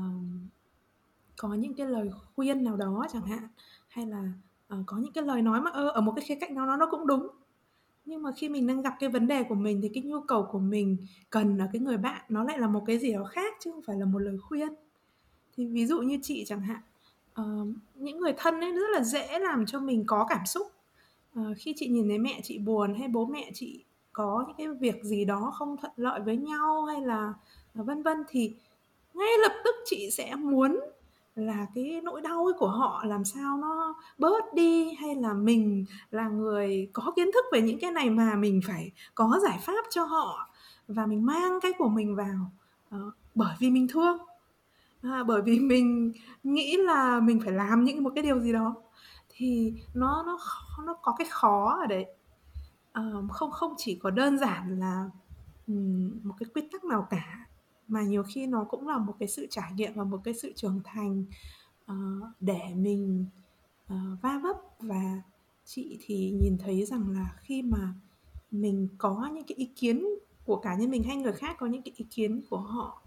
có 1.36 1.54
những 1.54 1.74
cái 1.74 1.86
lời 1.86 2.10
khuyên 2.34 2.64
nào 2.64 2.76
đó 2.76 3.06
chẳng 3.12 3.26
hạn 3.26 3.48
hay 3.88 4.06
là 4.06 4.32
uh, 4.74 4.86
có 4.86 4.96
những 4.96 5.12
cái 5.12 5.24
lời 5.24 5.42
nói 5.42 5.60
mà 5.60 5.70
ơ 5.70 5.88
ở 5.88 6.00
một 6.00 6.12
cái 6.16 6.24
khía 6.24 6.34
cạnh 6.34 6.54
nào 6.54 6.66
đó 6.66 6.76
nó 6.76 6.88
cũng 6.90 7.06
đúng. 7.06 7.28
Nhưng 8.04 8.22
mà 8.22 8.32
khi 8.36 8.48
mình 8.48 8.66
đang 8.66 8.82
gặp 8.82 8.94
cái 9.00 9.10
vấn 9.10 9.26
đề 9.26 9.42
của 9.42 9.54
mình 9.54 9.80
thì 9.82 9.90
cái 9.94 10.02
nhu 10.02 10.20
cầu 10.20 10.48
của 10.52 10.58
mình 10.58 10.96
cần 11.30 11.58
ở 11.58 11.66
cái 11.72 11.80
người 11.80 11.96
bạn 11.96 12.24
nó 12.28 12.44
lại 12.44 12.58
là 12.58 12.68
một 12.68 12.82
cái 12.86 12.98
gì 12.98 13.12
đó 13.12 13.24
khác 13.24 13.54
chứ 13.60 13.70
không 13.72 13.82
phải 13.82 13.96
là 13.96 14.06
một 14.06 14.18
lời 14.18 14.38
khuyên. 14.38 14.68
Thì 15.56 15.66
ví 15.66 15.86
dụ 15.86 16.00
như 16.00 16.18
chị 16.22 16.44
chẳng 16.46 16.60
hạn 16.60 16.80
uh, 17.40 17.68
những 17.94 18.18
người 18.18 18.32
thân 18.36 18.60
ấy 18.60 18.72
rất 18.72 18.90
là 18.92 19.02
dễ 19.02 19.38
làm 19.38 19.66
cho 19.66 19.80
mình 19.80 20.04
có 20.06 20.26
cảm 20.28 20.46
xúc. 20.46 20.66
Uh, 21.40 21.56
khi 21.56 21.74
chị 21.76 21.88
nhìn 21.88 22.08
thấy 22.08 22.18
mẹ 22.18 22.40
chị 22.42 22.58
buồn 22.58 22.94
hay 22.98 23.08
bố 23.08 23.26
mẹ 23.26 23.50
chị 23.54 23.84
có 24.12 24.44
những 24.46 24.56
cái 24.56 24.68
việc 24.68 25.04
gì 25.04 25.24
đó 25.24 25.52
không 25.54 25.76
thuận 25.76 25.92
lợi 25.96 26.20
với 26.20 26.36
nhau 26.36 26.84
hay 26.84 27.00
là 27.00 27.34
vân 27.84 28.02
vân 28.02 28.24
thì 28.28 28.54
ngay 29.14 29.30
lập 29.42 29.52
tức 29.64 29.74
chị 29.84 30.10
sẽ 30.10 30.34
muốn 30.34 30.80
là 31.34 31.66
cái 31.74 32.00
nỗi 32.04 32.20
đau 32.20 32.44
ấy 32.44 32.54
của 32.58 32.68
họ 32.68 33.04
làm 33.04 33.24
sao 33.24 33.56
nó 33.56 33.94
bớt 34.18 34.54
đi 34.54 34.94
hay 34.94 35.14
là 35.14 35.32
mình 35.32 35.84
là 36.10 36.28
người 36.28 36.90
có 36.92 37.12
kiến 37.16 37.30
thức 37.34 37.44
về 37.52 37.62
những 37.62 37.78
cái 37.80 37.90
này 37.90 38.10
mà 38.10 38.34
mình 38.34 38.60
phải 38.66 38.90
có 39.14 39.40
giải 39.42 39.58
pháp 39.62 39.84
cho 39.90 40.04
họ 40.04 40.50
và 40.88 41.06
mình 41.06 41.26
mang 41.26 41.58
cái 41.62 41.72
của 41.78 41.88
mình 41.88 42.16
vào 42.16 42.50
uh, 42.96 43.14
bởi 43.34 43.56
vì 43.58 43.70
mình 43.70 43.88
thương. 43.88 44.18
À, 45.02 45.24
bởi 45.24 45.42
vì 45.42 45.60
mình 45.60 46.12
nghĩ 46.44 46.76
là 46.76 47.20
mình 47.20 47.40
phải 47.44 47.52
làm 47.52 47.84
những 47.84 48.02
một 48.02 48.10
cái 48.14 48.24
điều 48.24 48.40
gì 48.40 48.52
đó 48.52 48.74
thì 49.28 49.72
nó 49.94 50.22
nó 50.26 50.38
nó 50.84 50.94
có 50.94 51.14
cái 51.18 51.26
khó 51.30 51.78
ở 51.80 51.86
đấy. 51.86 52.06
À, 52.92 53.02
không 53.30 53.50
không 53.50 53.74
chỉ 53.76 53.98
có 54.02 54.10
đơn 54.10 54.38
giản 54.38 54.80
là 54.80 55.10
um, 55.66 56.10
một 56.22 56.34
cái 56.38 56.46
quy 56.54 56.62
tắc 56.72 56.84
nào 56.84 57.06
cả 57.10 57.47
mà 57.88 58.02
nhiều 58.02 58.22
khi 58.22 58.46
nó 58.46 58.64
cũng 58.64 58.88
là 58.88 58.98
một 58.98 59.16
cái 59.18 59.28
sự 59.28 59.46
trải 59.50 59.72
nghiệm 59.72 59.94
và 59.94 60.04
một 60.04 60.20
cái 60.24 60.34
sự 60.34 60.52
trưởng 60.56 60.80
thành 60.84 61.24
uh, 61.92 61.96
để 62.40 62.60
mình 62.74 63.26
uh, 63.92 64.22
va 64.22 64.40
vấp. 64.42 64.56
Và 64.80 65.22
chị 65.64 65.98
thì 66.00 66.30
nhìn 66.30 66.58
thấy 66.58 66.84
rằng 66.84 67.10
là 67.10 67.34
khi 67.40 67.62
mà 67.62 67.94
mình 68.50 68.88
có 68.98 69.30
những 69.34 69.44
cái 69.44 69.56
ý 69.56 69.70
kiến 69.76 70.04
của 70.44 70.56
cá 70.56 70.74
nhân 70.74 70.90
mình 70.90 71.02
hay 71.02 71.16
người 71.16 71.32
khác 71.32 71.56
có 71.58 71.66
những 71.66 71.82
cái 71.82 71.92
ý 71.96 72.06
kiến 72.10 72.42
của 72.50 72.60
họ 72.60 73.02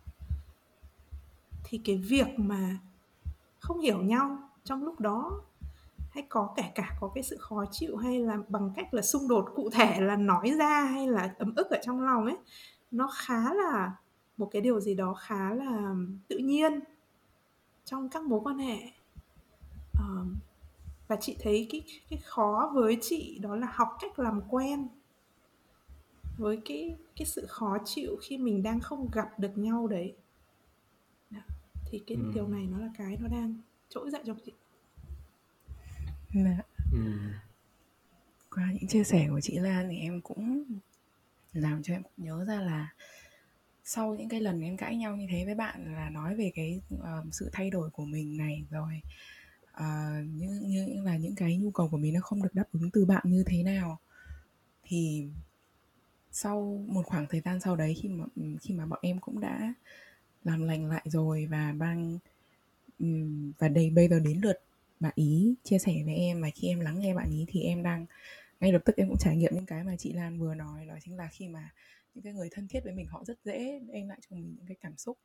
thì 1.63 1.82
cái 1.84 1.98
việc 1.98 2.28
mà 2.38 2.78
không 3.60 3.80
hiểu 3.80 4.02
nhau 4.02 4.38
trong 4.63 4.84
lúc 4.84 5.00
đó 5.00 5.41
hay 6.12 6.24
có 6.30 6.54
kể 6.56 6.72
cả 6.76 6.98
có 7.00 7.12
cái 7.15 7.24
sự 7.24 7.38
khó 7.39 7.65
chịu 7.72 7.98
hay 7.98 8.20
là 8.20 8.38
bằng 8.48 8.72
cách 8.76 8.94
là 8.94 9.02
xung 9.02 9.28
đột 9.28 9.46
cụ 9.56 9.70
thể 9.70 10.02
là 10.02 10.15
nói 10.15 10.54
ra 10.58 10.82
hay 10.82 11.08
là 11.08 11.34
ấm 11.39 11.54
ức 11.56 11.70
ở 11.70 11.78
trong 11.84 12.02
lòng 12.02 12.26
ấy 12.26 12.38
nó 12.91 13.10
khá 13.15 13.54
là 13.54 13.96
một 14.41 14.49
cái 14.51 14.62
điều 14.62 14.80
gì 14.80 14.95
đó 14.95 15.13
khá 15.13 15.54
là 15.54 15.95
tự 16.27 16.38
nhiên 16.38 16.80
trong 17.86 18.10
các 18.10 18.23
mối 18.23 18.39
quan 18.43 18.58
hệ 18.58 18.91
uh, 19.97 20.27
và 21.08 21.15
chị 21.21 21.38
thấy 21.39 21.67
cái 21.71 21.84
cái 22.10 22.19
khó 22.23 22.71
với 22.73 22.97
chị 23.01 23.39
đó 23.41 23.56
là 23.56 23.67
học 23.73 23.89
cách 24.01 24.19
làm 24.19 24.41
quen 24.49 24.88
với 26.38 26.60
cái 26.65 26.95
cái 27.15 27.25
sự 27.25 27.45
khó 27.49 27.77
chịu 27.86 28.17
khi 28.21 28.38
mình 28.38 28.63
đang 28.63 28.80
không 28.80 29.10
gặp 29.12 29.39
được 29.39 29.58
nhau 29.58 29.88
đấy 29.88 30.15
thì 31.86 31.99
cái 32.08 32.17
ừ. 32.17 32.32
điều 32.36 32.47
này 32.47 32.67
nó 32.71 32.77
là 32.77 32.89
cái 32.97 33.17
nó 33.21 33.27
đang 33.27 33.56
trỗi 33.89 34.12
dậy 34.12 34.21
trong 34.25 34.38
chị 34.45 34.51
dạ. 36.34 36.62
ừ. 36.93 36.99
qua 38.49 38.71
những 38.71 38.88
chia 38.88 39.04
sẻ 39.04 39.27
của 39.30 39.41
chị 39.41 39.60
Lan 39.60 39.88
thì 39.89 39.97
em 39.97 40.21
cũng 40.21 40.63
làm 41.54 41.84
cho 41.84 41.93
em 41.93 42.04
cũng 42.04 42.25
nhớ 42.25 42.45
ra 42.47 42.62
là 42.62 42.93
sau 43.93 44.15
những 44.15 44.30
cái 44.30 44.41
lần 44.41 44.62
em 44.62 44.77
cãi 44.77 44.95
nhau 44.95 45.15
như 45.15 45.27
thế 45.30 45.45
với 45.45 45.56
bạn 45.56 45.95
là 45.95 46.10
nói 46.10 46.36
về 46.36 46.51
cái 46.56 46.82
uh, 46.95 47.01
sự 47.32 47.49
thay 47.54 47.69
đổi 47.69 47.89
của 47.89 48.06
mình 48.06 48.38
này 48.38 48.65
rồi 48.69 49.01
uh, 49.73 50.25
như 50.36 50.62
như 50.65 51.01
là 51.04 51.17
những 51.17 51.36
cái 51.36 51.58
nhu 51.58 51.71
cầu 51.71 51.88
của 51.91 51.97
mình 51.97 52.13
nó 52.13 52.21
không 52.21 52.43
được 52.43 52.54
đáp 52.56 52.65
ứng 52.71 52.89
từ 52.91 53.06
bạn 53.06 53.23
như 53.25 53.43
thế 53.47 53.63
nào. 53.63 53.99
Thì 54.84 55.27
sau 56.32 56.86
một 56.88 57.06
khoảng 57.06 57.27
thời 57.30 57.41
gian 57.41 57.60
sau 57.60 57.75
đấy 57.75 57.95
khi 58.01 58.10
mà 58.10 58.25
ừ, 58.36 58.43
khi 58.62 58.73
mà 58.73 58.86
bọn 58.86 58.99
em 59.01 59.19
cũng 59.19 59.39
đã 59.39 59.73
làm 60.43 60.63
lành 60.63 60.86
lại 60.86 61.06
rồi 61.06 61.47
và 61.51 61.71
đang 61.71 62.17
ừ, 62.99 63.08
và 63.60 63.67
đây 63.67 63.89
bây 63.89 64.08
giờ 64.08 64.19
đến 64.19 64.39
lượt 64.43 64.60
bạn 64.99 65.13
ý 65.15 65.56
chia 65.63 65.80
sẻ 65.80 65.93
với 66.06 66.15
em 66.15 66.41
và 66.41 66.49
khi 66.56 66.67
em 66.67 66.80
lắng 66.80 66.99
nghe 66.99 67.13
bạn 67.13 67.32
ý 67.32 67.45
thì 67.47 67.62
em 67.62 67.84
đang 67.84 68.06
ngay 68.60 68.71
lập 68.71 68.82
tức 68.86 68.95
em 68.95 69.08
cũng 69.08 69.17
trải 69.17 69.36
nghiệm 69.38 69.56
những 69.56 69.65
cái 69.65 69.84
mà 69.84 69.95
chị 69.97 70.13
Lan 70.13 70.39
vừa 70.39 70.56
nói 70.56 70.86
đó 70.86 70.95
chính 71.06 71.17
là 71.17 71.30
khi 71.32 71.47
mà 71.47 71.69
những 72.13 72.24
cái 72.24 72.34
người 72.34 72.50
thân 72.52 72.67
thiết 72.67 72.80
với 72.84 72.93
mình 72.93 73.08
họ 73.08 73.24
rất 73.26 73.39
dễ 73.43 73.80
đem 73.80 74.08
lại 74.08 74.19
cho 74.21 74.36
mình 74.36 74.56
những 74.58 74.65
cái 74.67 74.78
cảm 74.82 74.97
xúc. 74.97 75.17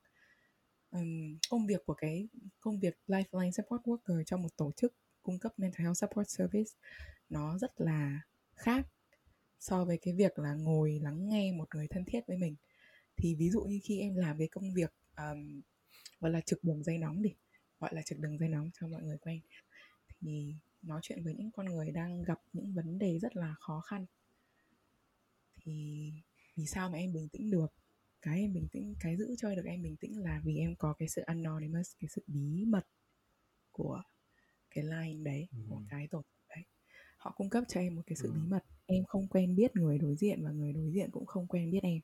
Um, 0.90 1.38
công 1.50 1.66
việc 1.66 1.86
của 1.86 1.94
cái 1.94 2.28
công 2.60 2.80
việc 2.80 2.98
lifeline 3.06 3.50
support 3.50 3.82
worker 3.82 4.24
trong 4.24 4.42
một 4.42 4.56
tổ 4.56 4.72
chức 4.76 4.94
cung 5.22 5.38
cấp 5.38 5.52
mental 5.56 5.82
health 5.82 5.96
support 5.96 6.28
service 6.28 6.70
nó 7.28 7.58
rất 7.58 7.80
là 7.80 8.20
khác 8.54 8.86
so 9.58 9.84
với 9.84 9.98
cái 10.02 10.14
việc 10.14 10.38
là 10.38 10.54
ngồi 10.54 11.00
lắng 11.02 11.28
nghe 11.28 11.52
một 11.52 11.74
người 11.74 11.88
thân 11.88 12.04
thiết 12.04 12.20
với 12.26 12.36
mình. 12.36 12.56
Thì 13.16 13.34
ví 13.34 13.50
dụ 13.50 13.64
như 13.64 13.80
khi 13.84 14.00
em 14.00 14.16
làm 14.16 14.38
cái 14.38 14.48
công 14.48 14.74
việc 14.74 14.94
um, 15.16 15.60
gọi 16.20 16.30
là 16.30 16.40
trực 16.40 16.64
đường 16.64 16.82
dây 16.82 16.98
nóng 16.98 17.22
đi 17.22 17.34
gọi 17.80 17.94
là 17.94 18.02
trực 18.02 18.18
đường 18.18 18.38
dây 18.38 18.48
nóng 18.48 18.70
cho 18.80 18.88
mọi 18.88 19.02
người 19.02 19.18
quen 19.18 19.40
thì 20.20 20.54
nói 20.82 21.00
chuyện 21.02 21.24
với 21.24 21.34
những 21.34 21.50
con 21.50 21.66
người 21.66 21.90
đang 21.90 22.22
gặp 22.22 22.40
những 22.52 22.74
vấn 22.74 22.98
đề 22.98 23.18
rất 23.18 23.36
là 23.36 23.54
khó 23.58 23.80
khăn. 23.80 24.06
Thì 25.56 26.12
vì 26.56 26.66
sao 26.66 26.90
mà 26.90 26.98
em 26.98 27.12
bình 27.12 27.28
tĩnh 27.28 27.50
được? 27.50 27.66
Cái 28.22 28.40
em 28.40 28.52
bình 28.52 28.68
tĩnh 28.72 28.94
cái 29.00 29.16
giữ 29.16 29.34
cho 29.38 29.54
được 29.54 29.64
em 29.64 29.82
bình 29.82 29.96
tĩnh 29.96 30.22
là 30.22 30.40
vì 30.44 30.56
em 30.56 30.76
có 30.76 30.94
cái 30.98 31.08
sự 31.08 31.22
anonymous 31.22 31.90
cái 32.00 32.08
sự 32.08 32.22
bí 32.26 32.64
mật 32.64 32.86
của 33.70 34.02
cái 34.70 34.84
line 34.84 35.24
đấy 35.24 35.48
ừ. 35.52 35.58
của 35.68 35.82
cái 35.88 36.08
tổ 36.08 36.22
đấy. 36.48 36.64
Họ 37.18 37.34
cung 37.36 37.50
cấp 37.50 37.64
cho 37.68 37.80
em 37.80 37.96
một 37.96 38.02
cái 38.06 38.16
sự 38.16 38.32
bí 38.32 38.40
mật. 38.48 38.64
Em 38.86 39.04
không 39.04 39.28
quen 39.28 39.56
biết 39.56 39.76
người 39.76 39.98
đối 39.98 40.16
diện 40.16 40.44
và 40.44 40.50
người 40.50 40.72
đối 40.72 40.92
diện 40.92 41.10
cũng 41.10 41.26
không 41.26 41.46
quen 41.46 41.70
biết 41.70 41.80
em. 41.82 42.00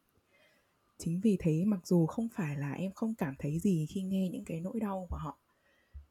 Chính 0.98 1.20
vì 1.20 1.36
thế 1.40 1.64
mặc 1.66 1.86
dù 1.86 2.06
không 2.06 2.28
phải 2.34 2.56
là 2.56 2.72
em 2.72 2.92
không 2.92 3.14
cảm 3.14 3.34
thấy 3.38 3.58
gì 3.58 3.86
khi 3.90 4.02
nghe 4.02 4.28
những 4.28 4.44
cái 4.44 4.60
nỗi 4.60 4.80
đau 4.80 5.06
của 5.10 5.16
họ 5.16 5.38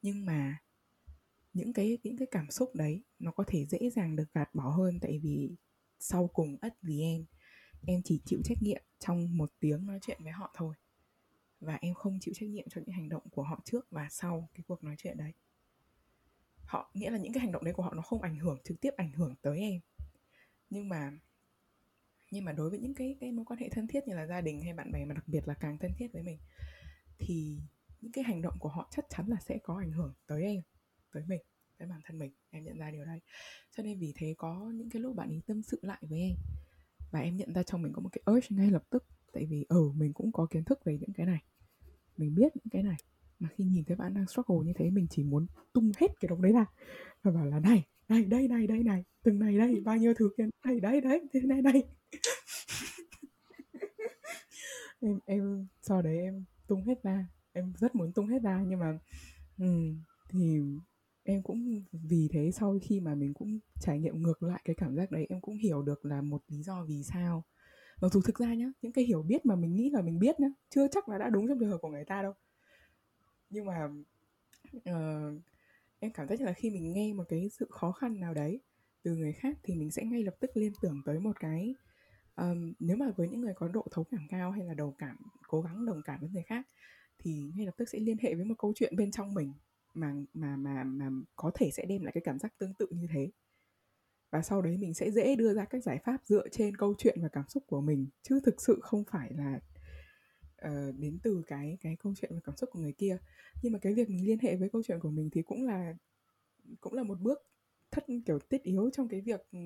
nhưng 0.01 0.25
mà 0.25 0.57
những 1.53 1.73
cái 1.73 1.97
những 2.03 2.17
cái 2.17 2.27
cảm 2.31 2.51
xúc 2.51 2.75
đấy 2.75 3.03
nó 3.19 3.31
có 3.31 3.43
thể 3.47 3.65
dễ 3.65 3.89
dàng 3.95 4.15
được 4.15 4.33
gạt 4.33 4.55
bỏ 4.55 4.69
hơn 4.69 4.99
tại 5.01 5.19
vì 5.23 5.55
sau 5.99 6.27
cùng 6.33 6.57
ất 6.61 6.73
vì 6.81 7.01
em 7.01 7.25
em 7.87 8.01
chỉ 8.03 8.21
chịu 8.25 8.41
trách 8.43 8.57
nhiệm 8.61 8.81
trong 8.99 9.37
một 9.37 9.51
tiếng 9.59 9.85
nói 9.85 9.99
chuyện 10.01 10.23
với 10.23 10.31
họ 10.31 10.53
thôi. 10.57 10.75
Và 11.59 11.77
em 11.81 11.93
không 11.93 12.17
chịu 12.21 12.33
trách 12.37 12.49
nhiệm 12.49 12.69
cho 12.69 12.81
những 12.81 12.95
hành 12.95 13.09
động 13.09 13.23
của 13.29 13.43
họ 13.43 13.61
trước 13.65 13.87
và 13.91 14.07
sau 14.09 14.49
cái 14.53 14.63
cuộc 14.67 14.83
nói 14.83 14.95
chuyện 14.97 15.17
đấy. 15.17 15.33
Họ 16.65 16.91
nghĩa 16.93 17.09
là 17.09 17.17
những 17.17 17.33
cái 17.33 17.41
hành 17.41 17.51
động 17.51 17.63
đấy 17.63 17.73
của 17.73 17.83
họ 17.83 17.93
nó 17.93 18.01
không 18.01 18.21
ảnh 18.21 18.39
hưởng, 18.39 18.57
trực 18.63 18.81
tiếp 18.81 18.91
ảnh 18.97 19.11
hưởng 19.11 19.35
tới 19.41 19.59
em. 19.59 19.81
Nhưng 20.69 20.89
mà 20.89 21.11
nhưng 22.31 22.45
mà 22.45 22.51
đối 22.51 22.69
với 22.69 22.79
những 22.79 22.93
cái 22.93 23.17
cái 23.19 23.31
mối 23.31 23.45
quan 23.45 23.59
hệ 23.59 23.69
thân 23.69 23.87
thiết 23.87 24.07
như 24.07 24.15
là 24.15 24.27
gia 24.27 24.41
đình 24.41 24.61
hay 24.61 24.73
bạn 24.73 24.91
bè 24.91 25.05
mà 25.05 25.13
đặc 25.13 25.27
biệt 25.27 25.47
là 25.47 25.53
càng 25.53 25.77
thân 25.77 25.91
thiết 25.97 26.07
với 26.13 26.23
mình, 26.23 26.39
thì 27.17 27.59
những 28.01 28.11
cái 28.11 28.23
hành 28.23 28.41
động 28.41 28.59
của 28.59 28.69
họ 28.69 28.89
chắc 28.91 29.05
chắn 29.09 29.27
là 29.27 29.37
sẽ 29.39 29.57
có 29.63 29.77
ảnh 29.77 29.91
hưởng 29.91 30.13
tới 30.27 30.43
em, 30.43 30.61
tới 31.11 31.23
mình, 31.27 31.41
tới 31.77 31.87
bản 31.87 32.01
thân 32.03 32.19
mình. 32.19 32.31
Em 32.49 32.63
nhận 32.63 32.77
ra 32.77 32.91
điều 32.91 33.05
đấy. 33.05 33.19
Cho 33.71 33.83
nên 33.83 33.99
vì 33.99 34.13
thế 34.15 34.35
có 34.37 34.71
những 34.75 34.89
cái 34.89 35.01
lúc 35.01 35.15
bạn 35.15 35.29
ấy 35.29 35.41
tâm 35.47 35.63
sự 35.63 35.79
lại 35.81 36.01
với 36.01 36.19
em 36.19 36.35
và 37.11 37.19
em 37.19 37.37
nhận 37.37 37.53
ra 37.53 37.63
trong 37.63 37.81
mình 37.81 37.93
có 37.93 38.01
một 38.01 38.09
cái 38.11 38.21
urge 38.31 38.47
ngay 38.49 38.71
lập 38.71 38.83
tức. 38.89 39.05
Tại 39.33 39.45
vì 39.45 39.65
ở 39.69 39.77
ừ, 39.77 39.91
mình 39.95 40.13
cũng 40.13 40.31
có 40.31 40.47
kiến 40.49 40.63
thức 40.63 40.79
về 40.85 40.97
những 40.99 41.13
cái 41.13 41.25
này. 41.25 41.43
Mình 42.17 42.35
biết 42.35 42.55
những 42.55 42.69
cái 42.71 42.83
này. 42.83 42.97
Mà 43.39 43.49
khi 43.55 43.63
nhìn 43.63 43.83
thấy 43.85 43.95
bạn 43.95 44.13
đang 44.13 44.27
struggle 44.27 44.65
như 44.65 44.73
thế 44.75 44.89
mình 44.89 45.07
chỉ 45.09 45.23
muốn 45.23 45.45
tung 45.73 45.91
hết 45.97 46.07
cái 46.19 46.29
đống 46.29 46.41
đấy 46.41 46.51
ra. 46.51 46.65
Và 47.23 47.31
bảo 47.31 47.45
là 47.45 47.59
này 47.59 47.83
này 48.07 48.25
đây 48.25 48.47
này 48.47 48.67
đây 48.67 48.83
này 48.83 49.03
từng 49.23 49.39
này 49.39 49.57
đây 49.57 49.81
bao 49.85 49.97
nhiêu 49.97 50.13
thứ 50.17 50.29
kia 50.37 50.43
này 50.65 50.79
đấy 50.79 51.01
đấy 51.01 51.21
thế 51.33 51.41
này 51.41 51.61
này. 51.61 51.83
Em 54.99 55.19
em 55.25 55.67
sau 55.81 56.01
đấy 56.01 56.17
em 56.17 56.43
tung 56.67 56.83
hết 56.83 57.03
ra. 57.03 57.27
Em 57.53 57.73
rất 57.77 57.95
muốn 57.95 58.13
tung 58.13 58.27
hết 58.27 58.41
ra 58.41 58.63
nhưng 58.67 58.79
mà 58.79 58.99
um, 59.57 60.03
thì 60.29 60.59
em 61.31 61.43
cũng 61.43 61.83
vì 61.91 62.29
thế 62.31 62.51
sau 62.51 62.79
khi 62.81 62.99
mà 62.99 63.15
mình 63.15 63.33
cũng 63.33 63.59
trải 63.79 63.99
nghiệm 63.99 64.21
ngược 64.21 64.43
lại 64.43 64.61
cái 64.65 64.75
cảm 64.75 64.95
giác 64.95 65.11
đấy 65.11 65.25
em 65.29 65.41
cũng 65.41 65.55
hiểu 65.55 65.81
được 65.81 66.05
là 66.05 66.21
một 66.21 66.41
lý 66.47 66.63
do 66.63 66.85
vì 66.87 67.03
sao. 67.03 67.43
Mặc 68.01 68.13
dù 68.13 68.21
thực 68.21 68.37
ra 68.37 68.53
nhá 68.53 68.71
những 68.81 68.91
cái 68.91 69.05
hiểu 69.05 69.23
biết 69.23 69.45
mà 69.45 69.55
mình 69.55 69.75
nghĩ 69.75 69.89
là 69.89 70.01
mình 70.01 70.19
biết 70.19 70.39
nhá 70.39 70.47
chưa 70.69 70.87
chắc 70.91 71.09
là 71.09 71.17
đã 71.17 71.29
đúng 71.29 71.47
trong 71.47 71.59
trường 71.59 71.69
hợp 71.69 71.77
của 71.81 71.89
người 71.89 72.05
ta 72.05 72.21
đâu. 72.21 72.33
Nhưng 73.49 73.65
mà 73.65 73.89
uh, 74.77 75.41
em 75.99 76.11
cảm 76.13 76.27
thấy 76.27 76.37
là 76.37 76.53
khi 76.53 76.69
mình 76.69 76.93
nghe 76.93 77.13
một 77.13 77.23
cái 77.29 77.49
sự 77.59 77.67
khó 77.69 77.91
khăn 77.91 78.19
nào 78.19 78.33
đấy 78.33 78.61
từ 79.03 79.15
người 79.15 79.33
khác 79.33 79.57
thì 79.63 79.75
mình 79.75 79.91
sẽ 79.91 80.03
ngay 80.03 80.23
lập 80.23 80.35
tức 80.39 80.51
liên 80.57 80.71
tưởng 80.81 81.01
tới 81.05 81.19
một 81.19 81.39
cái 81.39 81.75
um, 82.35 82.73
nếu 82.79 82.97
mà 82.97 83.05
với 83.17 83.27
những 83.27 83.41
người 83.41 83.53
có 83.55 83.67
độ 83.67 83.87
thấu 83.91 84.05
cảm 84.11 84.27
cao 84.29 84.51
hay 84.51 84.65
là 84.65 84.73
đầu 84.73 84.95
cảm 84.97 85.17
cố 85.47 85.61
gắng 85.61 85.85
đồng 85.85 86.01
cảm 86.05 86.19
với 86.19 86.29
người 86.29 86.43
khác 86.43 86.67
thì 87.19 87.51
ngay 87.55 87.65
lập 87.65 87.73
tức 87.77 87.89
sẽ 87.89 87.99
liên 87.99 88.17
hệ 88.21 88.35
với 88.35 88.45
một 88.45 88.55
câu 88.57 88.73
chuyện 88.75 88.95
bên 88.95 89.11
trong 89.11 89.33
mình 89.33 89.53
mà 89.93 90.13
mà 90.33 90.55
mà 90.55 90.83
mà 90.83 91.09
có 91.35 91.51
thể 91.55 91.71
sẽ 91.71 91.85
đem 91.85 92.03
lại 92.03 92.11
cái 92.13 92.21
cảm 92.25 92.39
giác 92.39 92.57
tương 92.57 92.73
tự 92.73 92.87
như 92.89 93.07
thế. 93.13 93.31
Và 94.31 94.41
sau 94.41 94.61
đấy 94.61 94.77
mình 94.77 94.93
sẽ 94.93 95.11
dễ 95.11 95.35
đưa 95.35 95.53
ra 95.53 95.65
các 95.65 95.83
giải 95.83 95.99
pháp 96.03 96.17
dựa 96.25 96.47
trên 96.51 96.77
câu 96.77 96.95
chuyện 96.97 97.21
và 97.21 97.27
cảm 97.27 97.47
xúc 97.47 97.63
của 97.67 97.81
mình 97.81 98.07
chứ 98.21 98.39
thực 98.43 98.61
sự 98.61 98.79
không 98.81 99.03
phải 99.11 99.33
là 99.33 99.59
uh, 100.67 100.95
đến 100.97 101.19
từ 101.23 101.43
cái 101.47 101.77
cái 101.81 101.95
câu 101.99 102.13
chuyện 102.17 102.31
và 102.33 102.39
cảm 102.43 102.55
xúc 102.55 102.69
của 102.73 102.79
người 102.79 102.93
kia. 102.93 103.17
Nhưng 103.61 103.73
mà 103.73 103.79
cái 103.79 103.93
việc 103.93 104.09
mình 104.09 104.25
liên 104.25 104.39
hệ 104.39 104.55
với 104.55 104.69
câu 104.69 104.83
chuyện 104.83 104.99
của 104.99 105.11
mình 105.11 105.29
thì 105.31 105.41
cũng 105.41 105.63
là 105.63 105.95
cũng 106.81 106.93
là 106.93 107.03
một 107.03 107.19
bước 107.19 107.39
thất 107.91 108.05
kiểu 108.25 108.39
tiết 108.39 108.63
yếu 108.63 108.89
trong 108.89 109.07
cái 109.07 109.21
việc 109.21 109.47
ừ, 109.51 109.59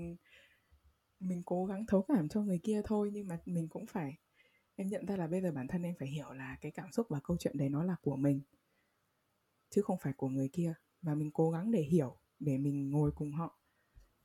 mình 1.20 1.44
cố 1.46 1.66
gắng 1.66 1.86
thấu 1.88 2.02
cảm 2.02 2.30
cho 2.30 2.42
người 2.42 2.60
kia 2.64 2.82
thôi. 2.86 3.10
Nhưng 3.14 3.28
mà 3.28 3.40
mình 3.46 3.68
cũng 3.68 3.86
phải 3.86 4.18
em 4.76 4.88
nhận 4.88 5.06
ra 5.06 5.18
là 5.18 5.28
bây 5.28 5.42
giờ 5.42 5.52
bản 5.52 5.68
thân 5.68 5.84
em 5.84 5.96
phải 6.00 6.08
hiểu 6.08 6.34
là 6.34 6.58
cái 6.62 6.72
cảm 6.72 6.92
xúc 6.92 7.08
và 7.10 7.20
câu 7.24 7.38
chuyện 7.40 7.58
đấy 7.58 7.70
nó 7.70 7.84
là 7.84 7.96
của 8.02 8.16
mình 8.16 8.42
chứ 9.76 9.82
không 9.82 9.98
phải 9.98 10.14
của 10.14 10.30
người 10.30 10.50
kia. 10.54 10.74
Và 11.02 11.16
mình 11.16 11.32
cố 11.32 11.52
gắng 11.52 11.72
để 11.72 11.82
hiểu 11.82 12.16
để 12.40 12.58
mình 12.58 12.92
ngồi 12.92 13.12
cùng 13.12 13.34
họ 13.34 13.60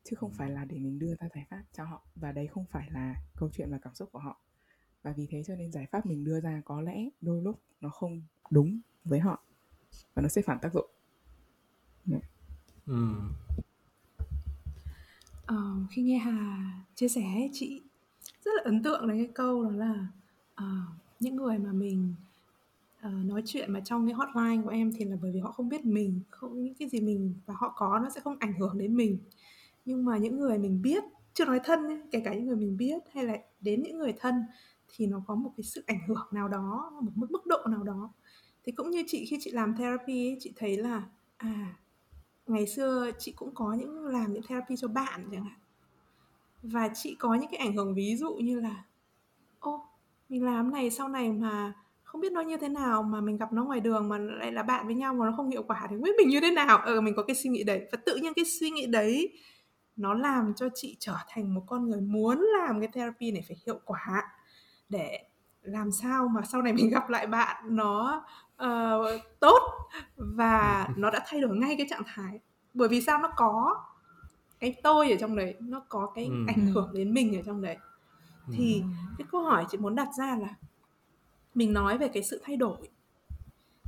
chứ 0.05 0.17
không 0.17 0.33
phải 0.35 0.51
là 0.51 0.65
để 0.65 0.79
mình 0.79 0.99
đưa 0.99 1.15
ra 1.15 1.29
giải 1.35 1.47
pháp 1.51 1.63
cho 1.73 1.85
họ. 1.85 2.03
Và 2.15 2.33
đấy 2.33 2.47
không 2.47 2.65
phải 2.71 2.91
là 2.91 3.15
câu 3.37 3.49
chuyện 3.53 3.71
và 3.71 3.79
cảm 3.79 3.95
xúc 3.95 4.09
của 4.13 4.19
họ. 4.19 4.41
Và 5.03 5.13
vì 5.13 5.27
thế 5.31 5.43
cho 5.47 5.57
nên 5.57 5.73
giải 5.73 5.87
pháp 5.93 6.07
mình 6.07 6.25
đưa 6.25 6.41
ra 6.41 6.63
có 6.65 6.81
lẽ 6.81 7.09
đôi 7.21 7.43
lúc 7.43 7.63
nó 7.81 7.89
không 7.89 8.23
đúng 8.51 8.81
với 9.05 9.21
họ 9.21 9.43
và 10.15 10.23
nó 10.23 10.29
sẽ 10.29 10.43
phản 10.43 10.59
tác 10.63 10.75
dụng. 10.75 10.91
Yeah. 12.11 12.23
ừ. 12.87 13.15
ờ, 15.47 15.57
khi 15.91 16.03
nghe 16.03 16.19
hà 16.19 16.71
chia 16.95 17.09
sẻ 17.09 17.49
chị 17.53 17.83
rất 18.45 18.51
là 18.57 18.63
ấn 18.65 18.83
tượng 18.83 19.09
đến 19.09 19.19
cái 19.25 19.33
câu 19.35 19.65
đó 19.65 19.71
là 19.71 20.07
uh, 20.63 20.89
những 21.21 21.37
người 21.37 21.59
mà 21.59 21.73
mình 21.73 22.15
Ờ, 23.03 23.11
nói 23.11 23.43
chuyện 23.47 23.73
mà 23.73 23.81
trong 23.81 24.07
cái 24.07 24.15
hotline 24.15 24.63
của 24.65 24.71
em 24.71 24.93
thì 24.97 25.05
là 25.05 25.17
bởi 25.23 25.33
vì 25.33 25.41
họ 25.41 25.53
không 25.53 25.69
biết 25.69 25.85
mình 25.85 26.21
không 26.31 26.63
những 26.63 26.75
cái 26.75 26.89
gì 26.89 27.01
mình 27.01 27.35
và 27.47 27.55
họ 27.59 27.73
có 27.77 28.01
nó 28.03 28.11
sẽ 28.11 28.21
không 28.21 28.37
ảnh 28.41 28.53
hưởng 28.61 28.79
đến 28.79 28.97
mình. 28.97 29.19
Nhưng 29.85 30.05
mà 30.05 30.17
những 30.19 30.41
người 30.41 30.59
mình 30.59 30.83
biết 30.83 31.05
chưa 31.35 31.45
nói 31.45 31.61
thân 31.65 32.11
kể 32.11 32.23
cả 32.25 32.35
những 32.35 32.47
người 32.47 32.57
mình 32.57 32.77
biết 32.77 33.03
hay 33.15 33.25
là 33.25 33.39
đến 33.61 33.83
những 33.83 33.99
người 33.99 34.15
thân 34.19 34.35
thì 34.89 35.07
nó 35.07 35.23
có 35.27 35.35
một 35.35 35.51
cái 35.57 35.65
sự 35.65 35.85
ảnh 35.87 36.01
hưởng 36.09 36.29
nào 36.33 36.49
đó 36.49 36.93
một 37.03 37.13
mức 37.15 37.31
mức 37.31 37.47
độ 37.47 37.59
nào 37.71 37.83
đó. 37.83 38.13
Thì 38.65 38.73
cũng 38.73 38.91
như 38.91 39.05
chị 39.07 39.27
khi 39.27 39.39
chị 39.41 39.51
làm 39.51 39.77
therapy 39.77 40.29
ấy, 40.29 40.37
chị 40.41 40.53
thấy 40.57 40.77
là 40.77 41.03
à 41.37 41.77
ngày 42.47 42.67
xưa 42.67 43.11
chị 43.19 43.33
cũng 43.37 43.55
có 43.55 43.73
những 43.75 44.07
làm 44.07 44.33
những 44.33 44.43
therapy 44.49 44.77
cho 44.77 44.89
bạn 44.89 45.29
chẳng 45.33 45.45
hạn. 45.45 45.59
Và 46.63 46.89
chị 46.95 47.17
có 47.19 47.35
những 47.35 47.51
cái 47.51 47.61
ảnh 47.61 47.77
hưởng 47.77 47.95
ví 47.95 48.17
dụ 48.17 48.35
như 48.35 48.61
là 48.61 48.85
ô 49.61 49.87
mình 50.29 50.45
làm 50.45 50.71
này 50.71 50.91
sau 50.91 51.09
này 51.09 51.33
mà 51.33 51.75
không 52.11 52.21
biết 52.21 52.33
nó 52.33 52.41
như 52.41 52.57
thế 52.57 52.69
nào 52.69 53.03
mà 53.03 53.21
mình 53.21 53.37
gặp 53.37 53.53
nó 53.53 53.65
ngoài 53.65 53.81
đường 53.81 54.09
mà 54.09 54.19
lại 54.19 54.53
là 54.53 54.63
bạn 54.63 54.87
với 54.87 54.95
nhau 54.95 55.15
mà 55.15 55.27
nó 55.27 55.33
không 55.37 55.51
hiệu 55.51 55.63
quả 55.63 55.87
thì 55.91 55.97
biết 55.97 56.13
mình 56.19 56.29
như 56.29 56.41
thế 56.41 56.51
nào. 56.51 56.79
Ờ 56.79 57.01
mình 57.01 57.15
có 57.17 57.23
cái 57.23 57.37
suy 57.37 57.51
nghĩ 57.51 57.65
đấy 57.65 57.87
và 57.93 57.99
tự 58.07 58.17
nhiên 58.17 58.35
cái 58.35 58.45
suy 58.45 58.71
nghĩ 58.71 58.87
đấy 58.87 59.39
nó 59.97 60.15
làm 60.15 60.55
cho 60.57 60.69
chị 60.75 60.97
trở 61.01 61.15
thành 61.29 61.55
một 61.55 61.63
con 61.67 61.89
người 61.89 62.01
muốn 62.01 62.47
làm 62.59 62.81
cái 62.81 62.89
therapy 62.93 63.31
này 63.31 63.45
phải 63.49 63.57
hiệu 63.67 63.81
quả 63.85 64.23
để 64.89 65.25
làm 65.63 65.93
sao 65.93 66.29
mà 66.29 66.43
sau 66.43 66.63
này 66.63 66.73
mình 66.77 66.91
gặp 66.91 67.11
lại 67.11 67.27
bạn 67.27 67.77
nó 67.77 68.25
uh, 68.63 69.21
tốt 69.41 69.61
và 70.17 70.89
nó 70.97 71.11
đã 71.11 71.21
thay 71.27 71.41
đổi 71.41 71.57
ngay 71.57 71.75
cái 71.77 71.87
trạng 71.91 72.03
thái. 72.07 72.41
Bởi 72.75 72.89
vì 72.89 73.01
sao? 73.01 73.19
Nó 73.19 73.29
có 73.37 73.77
cái 74.61 74.75
tôi 74.83 75.11
ở 75.11 75.17
trong 75.21 75.37
đấy 75.37 75.55
nó 75.61 75.83
có 75.89 76.13
cái 76.15 76.25
ừ. 76.25 76.45
ảnh 76.47 76.67
hưởng 76.67 76.91
đến 76.95 77.15
mình 77.15 77.37
ở 77.37 77.43
trong 77.47 77.63
đấy. 77.63 77.77
Thì 78.53 78.83
cái 79.19 79.27
câu 79.31 79.43
hỏi 79.43 79.65
chị 79.71 79.79
muốn 79.79 79.95
đặt 79.95 80.09
ra 80.19 80.37
là 80.41 80.55
mình 81.55 81.73
nói 81.73 81.99
về 81.99 82.09
cái 82.09 82.23
sự 82.23 82.41
thay 82.45 82.57
đổi. 82.57 82.77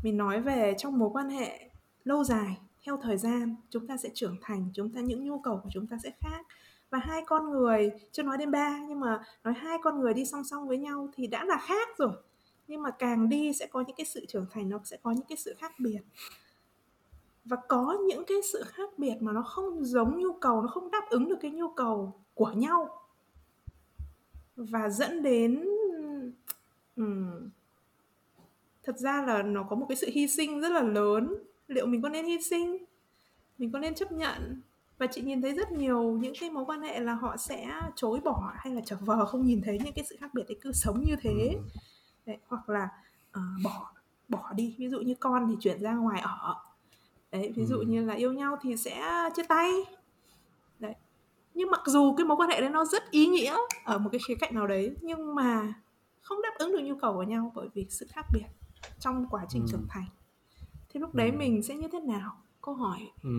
Mình 0.03 0.16
nói 0.16 0.40
về 0.40 0.75
trong 0.79 0.98
mối 0.98 1.11
quan 1.12 1.29
hệ 1.29 1.70
lâu 2.05 2.25
dài, 2.25 2.59
theo 2.85 2.96
thời 3.03 3.16
gian, 3.16 3.57
chúng 3.70 3.87
ta 3.87 3.96
sẽ 3.96 4.09
trưởng 4.14 4.37
thành, 4.42 4.70
chúng 4.75 4.90
ta, 4.90 5.01
những 5.01 5.25
nhu 5.25 5.38
cầu 5.38 5.61
của 5.62 5.68
chúng 5.72 5.87
ta 5.87 5.96
sẽ 6.03 6.11
khác. 6.20 6.46
Và 6.90 6.98
hai 6.98 7.22
con 7.27 7.51
người, 7.51 7.90
chưa 8.12 8.22
nói 8.22 8.38
đến 8.38 8.51
ba, 8.51 8.79
nhưng 8.88 9.01
mà 9.01 9.22
nói 9.44 9.55
hai 9.55 9.79
con 9.83 10.01
người 10.01 10.14
đi 10.14 10.25
song 10.25 10.44
song 10.44 10.68
với 10.68 10.79
nhau 10.79 11.09
thì 11.14 11.27
đã 11.27 11.44
là 11.44 11.59
khác 11.66 11.88
rồi. 11.98 12.12
Nhưng 12.68 12.83
mà 12.83 12.90
càng 12.90 13.29
đi 13.29 13.53
sẽ 13.53 13.66
có 13.66 13.85
những 13.87 13.96
cái 13.96 14.07
sự 14.07 14.27
trưởng 14.29 14.46
thành, 14.51 14.68
nó 14.68 14.79
sẽ 14.85 14.96
có 15.03 15.11
những 15.11 15.27
cái 15.29 15.37
sự 15.37 15.55
khác 15.59 15.72
biệt. 15.79 16.01
Và 17.44 17.57
có 17.68 17.98
những 18.07 18.25
cái 18.27 18.37
sự 18.53 18.62
khác 18.66 18.98
biệt 18.98 19.14
mà 19.20 19.33
nó 19.33 19.42
không 19.42 19.85
giống 19.85 20.18
nhu 20.18 20.33
cầu, 20.33 20.62
nó 20.62 20.68
không 20.68 20.90
đáp 20.90 21.07
ứng 21.11 21.29
được 21.29 21.38
cái 21.40 21.51
nhu 21.51 21.68
cầu 21.68 22.14
của 22.35 22.53
nhau. 22.57 22.88
Và 24.57 24.88
dẫn 24.88 25.22
đến 25.22 25.64
thật 28.82 28.98
ra 28.98 29.24
là 29.26 29.42
nó 29.42 29.62
có 29.62 29.76
một 29.76 29.86
cái 29.88 29.96
sự 29.96 30.08
hy 30.12 30.28
sinh 30.28 30.60
rất 30.60 30.72
là 30.72 30.82
lớn. 30.82 31.34
Liệu 31.68 31.86
mình 31.86 32.02
có 32.02 32.08
nên 32.08 32.24
hy 32.24 32.42
sinh? 32.42 32.84
Mình 33.58 33.72
có 33.72 33.78
nên 33.78 33.94
chấp 33.94 34.12
nhận? 34.12 34.60
Và 34.98 35.06
chị 35.06 35.22
nhìn 35.22 35.42
thấy 35.42 35.52
rất 35.52 35.72
nhiều 35.72 36.02
những 36.02 36.34
cái 36.40 36.50
mối 36.50 36.64
quan 36.64 36.82
hệ 36.82 37.00
là 37.00 37.14
họ 37.14 37.36
sẽ 37.36 37.80
chối 37.96 38.20
bỏ 38.24 38.52
hay 38.56 38.74
là 38.74 38.80
trở 38.84 38.96
vờ 39.00 39.26
không 39.26 39.46
nhìn 39.46 39.62
thấy 39.64 39.78
những 39.84 39.92
cái 39.92 40.04
sự 40.08 40.16
khác 40.20 40.34
biệt 40.34 40.42
để 40.48 40.56
cứ 40.60 40.72
sống 40.72 41.04
như 41.06 41.16
thế. 41.20 41.58
Đấy, 42.26 42.38
hoặc 42.48 42.68
là 42.68 42.88
uh, 43.30 43.64
bỏ 43.64 43.92
bỏ 44.28 44.52
đi. 44.56 44.74
Ví 44.78 44.88
dụ 44.88 45.00
như 45.00 45.14
con 45.20 45.48
thì 45.50 45.56
chuyển 45.60 45.80
ra 45.80 45.94
ngoài 45.94 46.20
ở. 46.20 46.54
Đấy 47.32 47.52
ví 47.56 47.64
dụ 47.66 47.78
như 47.78 48.04
là 48.04 48.14
yêu 48.14 48.32
nhau 48.32 48.56
thì 48.62 48.76
sẽ 48.76 49.02
chia 49.36 49.42
tay. 49.48 49.70
Đấy. 50.78 50.94
Nhưng 51.54 51.70
mặc 51.70 51.80
dù 51.86 52.14
cái 52.16 52.26
mối 52.26 52.36
quan 52.36 52.50
hệ 52.50 52.60
đấy 52.60 52.70
nó 52.70 52.84
rất 52.84 53.10
ý 53.10 53.26
nghĩa 53.26 53.56
ở 53.84 53.98
một 53.98 54.08
cái 54.12 54.20
khía 54.26 54.34
cạnh 54.34 54.54
nào 54.54 54.66
đấy 54.66 54.96
nhưng 55.02 55.34
mà 55.34 55.74
không 56.22 56.42
đáp 56.42 56.54
ứng 56.58 56.72
được 56.72 56.80
nhu 56.82 56.96
cầu 56.96 57.12
của 57.12 57.22
nhau 57.22 57.52
bởi 57.54 57.68
vì 57.74 57.87
sự 57.90 58.06
khác 58.12 58.26
biệt 58.32 58.46
trong 58.98 59.26
quá 59.30 59.46
trình 59.48 59.62
ừ. 59.62 59.66
trưởng 59.70 59.87
thành 59.88 60.08
thì 60.88 61.00
lúc 61.00 61.14
đấy 61.14 61.30
ừ. 61.30 61.37
mình 61.37 61.62
sẽ 61.62 61.74
như 61.74 61.88
thế 61.92 62.00
nào 62.00 62.37
câu 62.62 62.74
hỏi 62.74 63.11
ừ. 63.22 63.30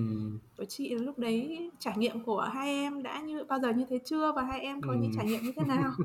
của 0.58 0.66
chị 0.66 0.96
là 0.96 1.04
lúc 1.04 1.20
đấy 1.20 1.72
trải 1.80 1.98
nghiệm 1.98 2.24
của 2.24 2.50
hai 2.54 2.70
em 2.70 3.04
đã 3.04 3.22
như 3.22 3.44
bao 3.44 3.60
giờ 3.60 3.74
như 3.74 3.86
thế 3.90 4.00
chưa 4.06 4.32
và 4.36 4.42
hai 4.42 4.60
em 4.60 4.82
có 4.82 4.92
ừ. 4.92 4.98
những 5.02 5.12
trải 5.16 5.26
nghiệm 5.26 5.44
như 5.44 5.52
thế 5.56 5.64
nào 5.68 5.92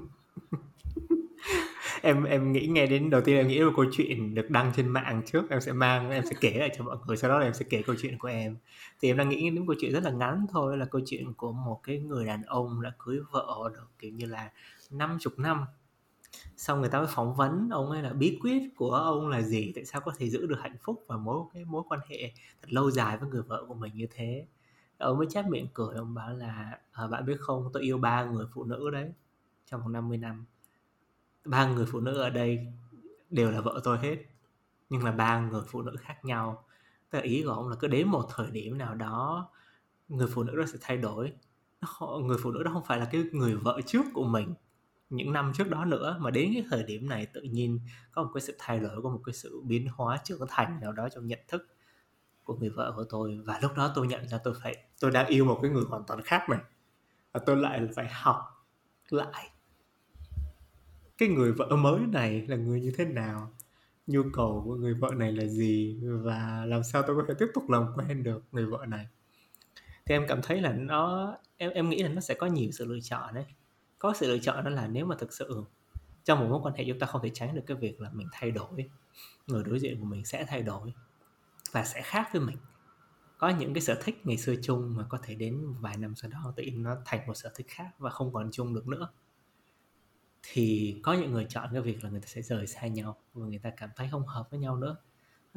em 2.03 2.25
em 2.25 2.53
nghĩ 2.53 2.67
nghe 2.67 2.87
đến 2.87 3.11
đầu 3.11 3.21
tiên 3.21 3.37
em 3.37 3.49
nghĩ 3.49 3.59
là 3.59 3.71
câu 3.77 3.85
chuyện 3.93 4.35
được 4.35 4.51
đăng 4.51 4.73
trên 4.77 4.89
mạng 4.89 5.23
trước 5.27 5.51
em 5.51 5.61
sẽ 5.61 5.73
mang 5.73 6.11
em 6.11 6.25
sẽ 6.25 6.37
kể 6.41 6.55
lại 6.59 6.71
cho 6.79 6.85
mọi 6.85 6.97
người 7.07 7.17
sau 7.17 7.31
đó 7.31 7.39
em 7.39 7.55
sẽ 7.55 7.65
kể 7.71 7.83
câu 7.83 7.97
chuyện 8.03 8.19
của 8.19 8.29
em 8.29 8.57
thì 9.01 9.11
em 9.11 9.17
đang 9.17 9.29
nghĩ 9.29 9.51
đến 9.51 9.67
câu 9.67 9.77
chuyện 9.81 9.93
rất 9.93 10.03
là 10.03 10.11
ngắn 10.11 10.47
thôi 10.51 10.77
là 10.77 10.85
câu 10.85 11.01
chuyện 11.07 11.33
của 11.33 11.53
một 11.53 11.81
cái 11.83 11.99
người 11.99 12.27
đàn 12.27 12.43
ông 12.43 12.83
đã 12.83 12.93
cưới 12.99 13.19
vợ 13.31 13.71
được 13.75 13.89
kiểu 13.99 14.11
như 14.11 14.27
là 14.27 14.51
năm 14.91 15.17
chục 15.21 15.39
năm 15.39 15.65
xong 16.57 16.81
người 16.81 16.91
ta 16.91 16.99
mới 16.99 17.09
phỏng 17.11 17.35
vấn 17.35 17.69
ông 17.71 17.91
ấy 17.91 18.03
là 18.03 18.13
bí 18.13 18.39
quyết 18.43 18.63
của 18.77 18.91
ông 18.91 19.29
là 19.29 19.43
gì? 19.43 19.73
Tại 19.75 19.85
sao 19.85 20.01
có 20.01 20.13
thể 20.19 20.31
giữ 20.31 20.47
được 20.47 20.59
hạnh 20.61 20.77
phúc 20.83 21.05
và 21.07 21.17
mối 21.17 21.41
cái 21.55 21.65
mối 21.65 21.83
quan 21.89 22.01
hệ 22.09 22.33
thật 22.63 22.69
lâu 22.73 22.91
dài 22.91 23.17
với 23.17 23.29
người 23.29 23.43
vợ 23.43 23.65
của 23.69 23.75
mình 23.75 23.93
như 23.97 24.07
thế? 24.11 24.47
Ông 24.99 25.19
mới 25.19 25.27
chép 25.31 25.47
miệng 25.47 25.67
cười 25.75 25.97
ông 25.97 26.15
bảo 26.15 26.31
là 26.33 26.79
à, 26.93 27.07
bạn 27.07 27.27
biết 27.27 27.37
không 27.41 27.71
tôi 27.73 27.83
yêu 27.83 27.99
ba 27.99 28.25
người 28.25 28.47
phụ 28.55 28.65
nữ 28.65 28.91
đấy 28.91 29.13
trong 29.67 29.81
vòng 29.81 29.93
50 29.93 30.19
năm. 30.19 30.45
Ba 31.45 31.67
người 31.67 31.87
phụ 31.87 32.01
nữ 32.01 32.21
ở 32.21 32.31
đây 32.31 32.67
đều 33.31 33.51
là 33.51 33.61
vợ 33.61 33.81
tôi 33.85 33.99
hết 33.99 34.17
nhưng 34.91 35.05
là 35.05 35.13
ba 35.13 35.41
người 35.41 35.63
phụ 35.67 35.83
nữ 35.83 35.97
khác 36.01 36.25
nhau. 36.25 36.65
Tức 37.11 37.19
là 37.19 37.25
ý 37.25 37.43
của 37.43 37.51
ông 37.51 37.69
là 37.69 37.77
cứ 37.77 37.89
đến 37.89 38.09
một 38.09 38.27
thời 38.35 38.51
điểm 38.51 38.79
nào 38.79 38.95
đó 38.95 39.51
người 40.09 40.27
phụ 40.27 40.43
nữ 40.43 40.57
đó 40.57 40.65
sẽ 40.73 40.79
thay 40.81 40.97
đổi. 40.97 41.33
Người 42.23 42.39
phụ 42.43 42.51
nữ 42.51 42.63
đó 42.63 42.71
không 42.75 42.85
phải 42.85 42.99
là 42.99 43.09
cái 43.13 43.25
người 43.33 43.57
vợ 43.57 43.81
trước 43.87 44.03
của 44.15 44.25
mình 44.25 44.55
những 45.11 45.33
năm 45.33 45.53
trước 45.55 45.71
đó 45.71 45.85
nữa, 45.85 46.17
mà 46.21 46.31
đến 46.31 46.51
cái 46.55 46.65
thời 46.71 46.83
điểm 46.83 47.09
này 47.09 47.27
tự 47.27 47.43
nhiên 47.43 47.81
có 48.13 48.23
một 48.23 48.31
cái 48.35 48.41
sự 48.41 48.57
thay 48.59 48.79
đổi, 48.79 49.03
có 49.03 49.11
một 49.11 49.21
cái 49.25 49.33
sự 49.33 49.61
biến 49.65 49.89
hóa 49.93 50.19
trưởng 50.25 50.41
thành 50.49 50.81
nào 50.81 50.93
đó 50.93 51.09
trong 51.09 51.27
nhận 51.27 51.41
thức 51.49 51.67
của 52.45 52.57
người 52.57 52.71
vợ 52.71 52.93
của 52.97 53.05
tôi. 53.11 53.41
Và 53.45 53.59
lúc 53.63 53.77
đó 53.77 53.93
tôi 53.95 54.07
nhận 54.07 54.29
ra 54.29 54.39
tôi 54.45 54.55
phải, 54.63 54.77
tôi 55.01 55.11
đang 55.11 55.27
yêu 55.27 55.45
một 55.45 55.59
cái 55.63 55.71
người 55.71 55.85
hoàn 55.89 56.03
toàn 56.07 56.23
khác 56.23 56.47
mình. 56.49 56.61
Và 57.33 57.41
tôi 57.47 57.57
lại 57.57 57.89
phải 57.95 58.09
học 58.09 58.67
lại 59.11 59.51
cái 61.19 61.29
người 61.29 61.53
vợ 61.53 61.77
mới 61.77 62.01
này 62.01 62.47
là 62.49 62.57
người 62.57 62.81
như 62.81 62.93
thế 62.99 63.05
nào, 63.05 63.53
nhu 64.07 64.23
cầu 64.33 64.63
của 64.65 64.75
người 64.75 64.95
vợ 64.95 65.11
này 65.17 65.33
là 65.33 65.45
gì, 65.45 66.01
và 66.03 66.65
làm 66.67 66.83
sao 66.83 67.03
tôi 67.03 67.17
có 67.17 67.25
thể 67.29 67.35
tiếp 67.39 67.47
tục 67.55 67.71
làm 67.71 67.87
quen 67.97 68.23
được 68.23 68.43
người 68.53 68.67
vợ 68.67 68.87
này. 68.89 69.07
Thì 70.07 70.15
em 70.15 70.25
cảm 70.29 70.43
thấy 70.43 70.61
là 70.61 70.73
nó, 70.73 71.35
em 71.57 71.71
em 71.71 71.89
nghĩ 71.89 72.03
là 72.03 72.09
nó 72.09 72.21
sẽ 72.21 72.35
có 72.35 72.47
nhiều 72.47 72.71
sự 72.73 72.85
lựa 72.85 73.01
chọn 73.01 73.35
đấy 73.35 73.45
có 73.99 74.15
sự 74.17 74.29
lựa 74.29 74.39
chọn 74.39 74.65
đó 74.65 74.71
là 74.71 74.87
nếu 74.87 75.07
mà 75.07 75.17
thực 75.19 75.33
sự 75.33 75.65
trong 76.25 76.41
một 76.41 76.47
mối 76.51 76.61
quan 76.63 76.75
hệ 76.75 76.85
chúng 76.89 76.99
ta 76.99 77.07
không 77.07 77.23
thể 77.23 77.31
tránh 77.35 77.55
được 77.55 77.63
cái 77.67 77.77
việc 77.77 78.01
là 78.01 78.11
mình 78.13 78.29
thay 78.33 78.51
đổi, 78.51 78.91
người 79.47 79.65
đối 79.65 79.81
diện 79.81 80.01
của 80.01 80.07
mình 80.07 80.25
sẽ 80.25 80.45
thay 80.49 80.63
đổi 80.63 80.93
và 81.73 81.85
sẽ 81.85 82.03
khác 82.03 82.29
với 82.33 82.43
mình. 82.43 82.57
Có 83.39 83.49
những 83.49 83.75
cái 83.75 83.81
sở 83.81 83.99
thích 84.03 84.27
ngày 84.27 84.37
xưa 84.37 84.55
chung 84.63 84.97
mà 84.97 85.05
có 85.09 85.19
thể 85.23 85.35
đến 85.35 85.75
vài 85.81 85.97
năm 85.97 86.15
sau 86.17 86.31
đó 86.31 86.53
tự 86.57 86.63
nhiên 86.63 86.83
nó 86.83 86.97
thành 87.05 87.27
một 87.27 87.35
sở 87.35 87.53
thích 87.55 87.67
khác 87.69 87.91
và 87.99 88.11
không 88.11 88.33
còn 88.33 88.51
chung 88.53 88.75
được 88.75 88.89
nữa. 88.89 89.09
Thì 90.43 90.97
có 91.03 91.13
những 91.13 91.33
người 91.33 91.47
chọn 91.49 91.69
cái 91.73 91.83
việc 91.83 92.05
là 92.05 92.11
người 92.11 92.21
ta 92.21 92.27
sẽ 92.27 92.43
rời 92.43 92.67
xa 92.67 92.87
nhau 92.87 93.17
và 93.35 93.47
người 93.47 93.59
ta 93.59 93.71
cảm 93.71 93.91
thấy 93.97 94.09
không 94.11 94.27
hợp 94.27 94.51
với 94.51 94.61
nhau 94.61 94.77
nữa. 94.77 94.97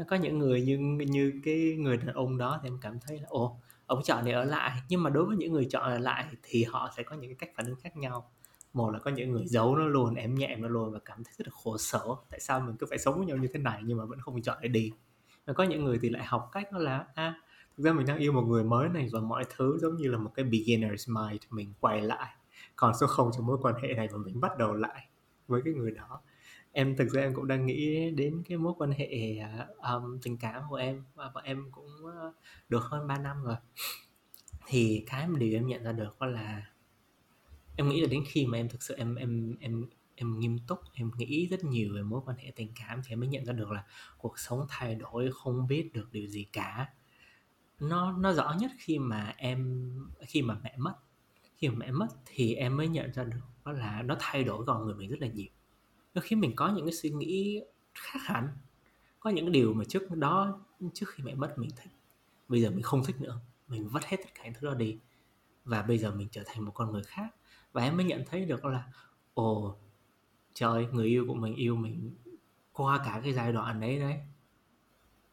Có 0.08 0.16
những 0.16 0.40
người 0.40 0.62
như 0.62 0.78
như 1.08 1.42
cái 1.44 1.76
người 1.80 1.98
đàn 1.98 2.16
ông 2.16 2.38
đó 2.38 2.60
thì 2.64 2.70
em 2.70 2.78
cảm 2.82 3.00
thấy 3.00 3.20
là, 3.20 3.26
ồ 3.30 3.60
ông 3.92 4.04
chọn 4.04 4.26
để 4.26 4.32
ở 4.32 4.44
lại 4.44 4.82
nhưng 4.90 5.04
mà 5.04 5.10
đối 5.10 5.26
với 5.26 5.38
những 5.38 5.54
người 5.54 5.68
chọn 5.70 5.84
ở 5.84 6.00
lại 6.00 6.26
thì 6.44 6.64
họ 6.64 6.92
sẽ 6.98 7.04
có 7.04 7.16
những 7.16 7.30
cái 7.30 7.36
cách 7.36 7.50
phản 7.56 7.66
ứng 7.66 7.76
khác 7.76 7.98
nhau. 7.98 8.32
Một 8.74 8.92
là 8.92 9.00
có 9.00 9.12
những 9.12 9.32
người 9.32 9.48
giấu 9.48 9.76
nó 9.76 9.88
luôn 9.88 10.16
em 10.16 10.36
nhẹ 10.36 10.56
nó 10.56 10.68
luôn 10.68 10.92
và 10.92 11.00
cảm 11.06 11.24
thấy 11.24 11.34
rất 11.38 11.48
là 11.48 11.52
khổ 11.64 11.78
sở 11.78 12.02
tại 12.30 12.40
sao 12.40 12.60
mình 12.60 12.76
cứ 12.78 12.86
phải 12.90 12.98
sống 12.98 13.18
với 13.18 13.26
nhau 13.26 13.38
như 13.38 13.48
thế 13.54 13.60
này 13.60 13.82
nhưng 13.84 13.98
mà 13.98 14.06
vẫn 14.06 14.20
không 14.22 14.42
chọn 14.42 14.58
để 14.62 14.70
đi. 14.70 14.92
Và 15.46 15.54
có 15.54 15.64
những 15.64 15.86
người 15.86 16.00
thì 16.02 16.10
lại 16.10 16.24
học 16.26 16.50
cách 16.52 16.74
nó 16.74 16.80
là 16.80 17.06
à, 17.16 17.42
thực 17.78 17.84
ra 17.84 17.94
mình 17.94 18.06
đang 18.06 18.18
yêu 18.18 18.32
một 18.32 18.42
người 18.42 18.64
mới 18.64 18.90
này 18.90 19.10
và 19.12 19.20
mọi 19.20 19.44
thứ 19.56 19.78
giống 19.82 19.96
như 19.96 20.08
là 20.08 20.18
một 20.18 20.32
cái 20.36 20.46
beginner's 20.46 21.26
mind 21.30 21.42
mình 21.50 21.74
quay 21.80 22.02
lại 22.02 22.36
còn 22.76 22.94
số 23.00 23.08
không 23.08 23.32
trong 23.38 23.46
mối 23.46 23.58
quan 23.62 23.76
hệ 23.84 23.94
này 23.94 24.08
và 24.12 24.18
mình 24.18 24.42
bắt 24.42 24.58
đầu 24.58 24.74
lại 24.74 25.08
với 25.48 25.62
cái 25.66 25.74
người 25.74 25.92
đó 25.92 26.22
em 26.72 26.96
thực 26.96 27.10
ra 27.10 27.22
em 27.22 27.34
cũng 27.34 27.48
đang 27.48 27.66
nghĩ 27.66 28.12
đến 28.12 28.44
cái 28.50 28.58
mối 28.58 28.74
quan 28.78 28.92
hệ 28.92 29.40
um, 29.78 30.20
tình 30.22 30.38
cảm 30.38 30.64
của 30.70 30.76
em 30.76 31.04
và, 31.16 31.32
bọn 31.34 31.44
em 31.44 31.66
cũng 31.72 31.90
được 32.70 32.84
hơn 32.84 33.08
3 33.08 33.18
năm 33.18 33.44
rồi. 33.44 33.56
Thì 34.68 35.04
cái 35.08 35.28
mà 35.28 35.40
điều 35.40 35.54
em 35.54 35.68
nhận 35.68 35.84
ra 35.84 35.92
được 35.92 36.20
đó 36.20 36.28
là 36.28 36.72
em 37.76 37.90
nghĩ 37.90 38.02
là 38.02 38.08
đến 38.12 38.24
khi 38.28 38.46
mà 38.46 38.58
em 38.58 38.70
thực 38.70 38.84
sự 38.84 38.96
em 38.96 39.16
em 39.16 39.56
em 39.60 39.86
em 40.16 40.40
nghiêm 40.40 40.60
túc 40.68 40.80
em 40.94 41.12
nghĩ 41.18 41.48
rất 41.48 41.64
nhiều 41.64 41.94
về 41.96 42.02
mối 42.02 42.22
quan 42.26 42.38
hệ 42.38 42.52
tình 42.56 42.74
cảm 42.76 43.02
thì 43.06 43.14
em 43.14 43.20
mới 43.20 43.30
nhận 43.30 43.46
ra 43.46 43.54
được 43.54 43.72
là 43.72 43.84
cuộc 44.18 44.40
sống 44.40 44.66
thay 44.70 44.96
đổi 44.96 45.32
không 45.34 45.68
biết 45.68 45.94
được 45.94 46.12
điều 46.12 46.28
gì 46.28 46.44
cả. 46.54 46.94
Nó 47.80 48.18
nó 48.18 48.34
rõ 48.34 48.56
nhất 48.60 48.72
khi 48.78 49.00
mà 49.00 49.34
em 49.38 49.92
khi 50.28 50.42
mà 50.42 50.58
mẹ 50.64 50.76
mất 50.78 50.96
khi 51.56 51.70
mà 51.70 51.76
mẹ 51.78 51.92
mất 51.92 52.08
thì 52.26 52.56
em 52.56 52.78
mới 52.78 52.88
nhận 52.88 53.14
ra 53.14 53.24
được 53.24 53.40
đó 53.66 53.72
là 53.72 54.02
nó 54.02 54.16
thay 54.20 54.44
đổi 54.44 54.66
con 54.66 54.86
người 54.86 54.96
mình 54.96 55.10
rất 55.10 55.18
là 55.22 55.28
nhiều 55.28 55.50
nó 56.14 56.22
khiến 56.22 56.40
mình 56.40 56.56
có 56.56 56.70
những 56.70 56.86
cái 56.86 56.94
suy 56.94 57.10
nghĩ 57.10 57.62
khác 57.94 58.20
hẳn. 58.24 58.48
Có 59.20 59.30
những 59.30 59.52
điều 59.52 59.74
mà 59.74 59.84
trước 59.88 60.12
đó, 60.12 60.66
trước 60.94 61.10
khi 61.10 61.24
mẹ 61.24 61.36
mất 61.36 61.54
mình 61.58 61.70
thích. 61.76 61.92
Bây 62.48 62.62
giờ 62.62 62.70
mình 62.70 62.82
không 62.82 63.04
thích 63.06 63.22
nữa. 63.22 63.40
Mình 63.68 63.88
vứt 63.88 64.06
hết 64.06 64.18
tất 64.18 64.30
cả 64.36 64.44
những 64.44 64.54
thứ 64.54 64.68
đó 64.68 64.74
đi. 64.74 64.98
Và 65.66 65.82
bây 65.82 65.98
giờ 65.98 66.12
mình 66.16 66.28
trở 66.32 66.44
thành 66.46 66.66
một 66.66 66.72
con 66.76 66.92
người 66.92 67.04
khác. 67.04 67.36
Và 67.74 67.84
em 67.84 67.98
mới 67.98 68.06
nhận 68.06 68.24
thấy 68.30 68.46
được 68.46 68.66
là, 68.66 68.92
ồ, 69.34 69.78
trời, 70.54 70.88
người 70.92 71.08
yêu 71.08 71.26
của 71.28 71.34
mình 71.34 71.56
yêu 71.56 71.76
mình 71.76 72.16
qua 72.74 73.02
cả 73.06 73.22
cái 73.24 73.34
giai 73.34 73.54
đoạn 73.54 73.80
đấy 73.80 74.00
đấy. 74.00 74.20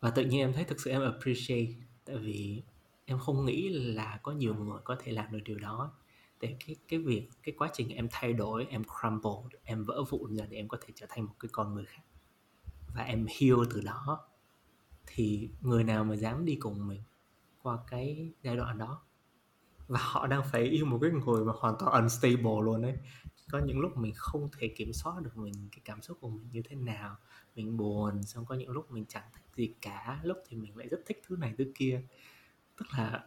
Và 0.01 0.11
tự 0.11 0.25
nhiên 0.25 0.41
em 0.41 0.53
thấy 0.53 0.65
thực 0.65 0.81
sự 0.81 0.91
em 0.91 1.03
appreciate. 1.03 1.73
Tại 2.05 2.17
vì 2.17 2.63
em 3.05 3.19
không 3.19 3.45
nghĩ 3.45 3.69
là 3.69 4.21
có 4.23 4.33
nhiều 4.33 4.55
người 4.55 4.81
có 4.85 4.97
thể 4.99 5.13
làm 5.13 5.33
được 5.33 5.41
điều 5.45 5.59
đó 5.59 5.93
để 6.41 6.57
cái 6.67 6.77
cái 6.89 6.99
việc, 7.01 7.29
cái 7.43 7.55
quá 7.59 7.71
trình 7.73 7.89
em 7.89 8.09
thay 8.11 8.33
đổi, 8.33 8.67
em 8.71 8.83
crumble, 8.85 9.59
em 9.63 9.85
vỡ 9.85 10.05
vụn 10.11 10.37
ra 10.37 10.47
để 10.51 10.57
em 10.57 10.69
có 10.69 10.79
thể 10.81 10.89
trở 10.95 11.07
thành 11.09 11.25
một 11.25 11.35
cái 11.41 11.49
con 11.53 11.75
người 11.75 11.85
khác. 11.85 12.03
Và 12.95 13.03
em 13.03 13.27
heal 13.41 13.57
từ 13.71 13.81
đó, 13.81 14.29
thì 15.07 15.49
người 15.61 15.85
nào 15.85 16.05
mà 16.05 16.15
dám 16.15 16.45
đi 16.45 16.57
cùng 16.57 16.89
mình 16.89 17.03
qua 17.63 17.79
cái 17.87 18.33
giai 18.43 18.57
đoạn 18.57 18.79
đó. 18.79 19.03
Và 19.89 20.01
họ 20.03 20.27
đang 20.27 20.43
phải 20.53 20.63
yêu 20.63 20.87
một 20.87 20.99
cái 21.03 21.11
người 21.11 21.45
mà 21.45 21.53
hoàn 21.57 21.75
toàn 21.79 22.03
unstable 22.03 22.63
luôn 22.63 22.83
đấy 22.83 22.97
có 23.51 23.59
những 23.59 23.81
lúc 23.81 23.97
mình 23.97 24.13
không 24.17 24.49
thể 24.59 24.69
kiểm 24.77 24.93
soát 24.93 25.23
được 25.23 25.37
mình, 25.37 25.69
cái 25.73 25.81
cảm 25.85 26.03
xúc 26.03 26.19
của 26.21 26.29
mình 26.29 26.49
như 26.53 26.63
thế 26.69 26.77
nào. 26.77 27.17
Mình 27.57 27.77
buồn, 27.77 28.23
xong 28.23 28.47
có 28.47 28.55
những 28.55 28.71
lúc 28.71 28.91
mình 28.91 29.05
chẳng 29.09 29.31
thích 29.35 29.43
gì 29.57 29.75
cả, 29.81 30.21
lúc 30.23 30.37
thì 30.49 30.57
mình 30.57 30.77
lại 30.77 30.89
rất 30.89 30.99
thích 31.07 31.23
thứ 31.27 31.37
này, 31.37 31.55
thứ 31.59 31.73
kia. 31.75 32.03
Tức 32.77 32.87
là 32.99 33.25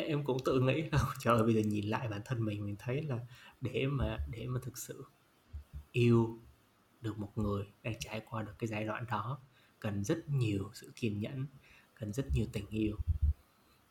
em 0.00 0.24
cũng 0.24 0.38
tự 0.44 0.60
nghĩ 0.60 0.82
là 0.92 1.04
trời 1.20 1.36
ơi, 1.36 1.44
bây 1.44 1.54
giờ 1.54 1.60
nhìn 1.60 1.84
lại 1.84 2.08
bản 2.08 2.20
thân 2.24 2.44
mình 2.44 2.64
mình 2.64 2.76
thấy 2.78 3.02
là 3.02 3.18
để 3.60 3.86
mà 3.86 4.18
để 4.30 4.46
mà 4.46 4.60
thực 4.62 4.78
sự 4.78 5.04
yêu 5.92 6.38
được 7.00 7.18
một 7.18 7.38
người 7.38 7.64
đang 7.82 7.94
trải 8.00 8.22
qua 8.30 8.42
được 8.42 8.52
cái 8.58 8.68
giai 8.68 8.84
đoạn 8.84 9.06
đó, 9.10 9.40
cần 9.80 10.04
rất 10.04 10.28
nhiều 10.28 10.70
sự 10.74 10.92
kiên 10.96 11.20
nhẫn, 11.20 11.46
cần 11.94 12.12
rất 12.12 12.26
nhiều 12.34 12.46
tình 12.52 12.66
yêu. 12.70 12.96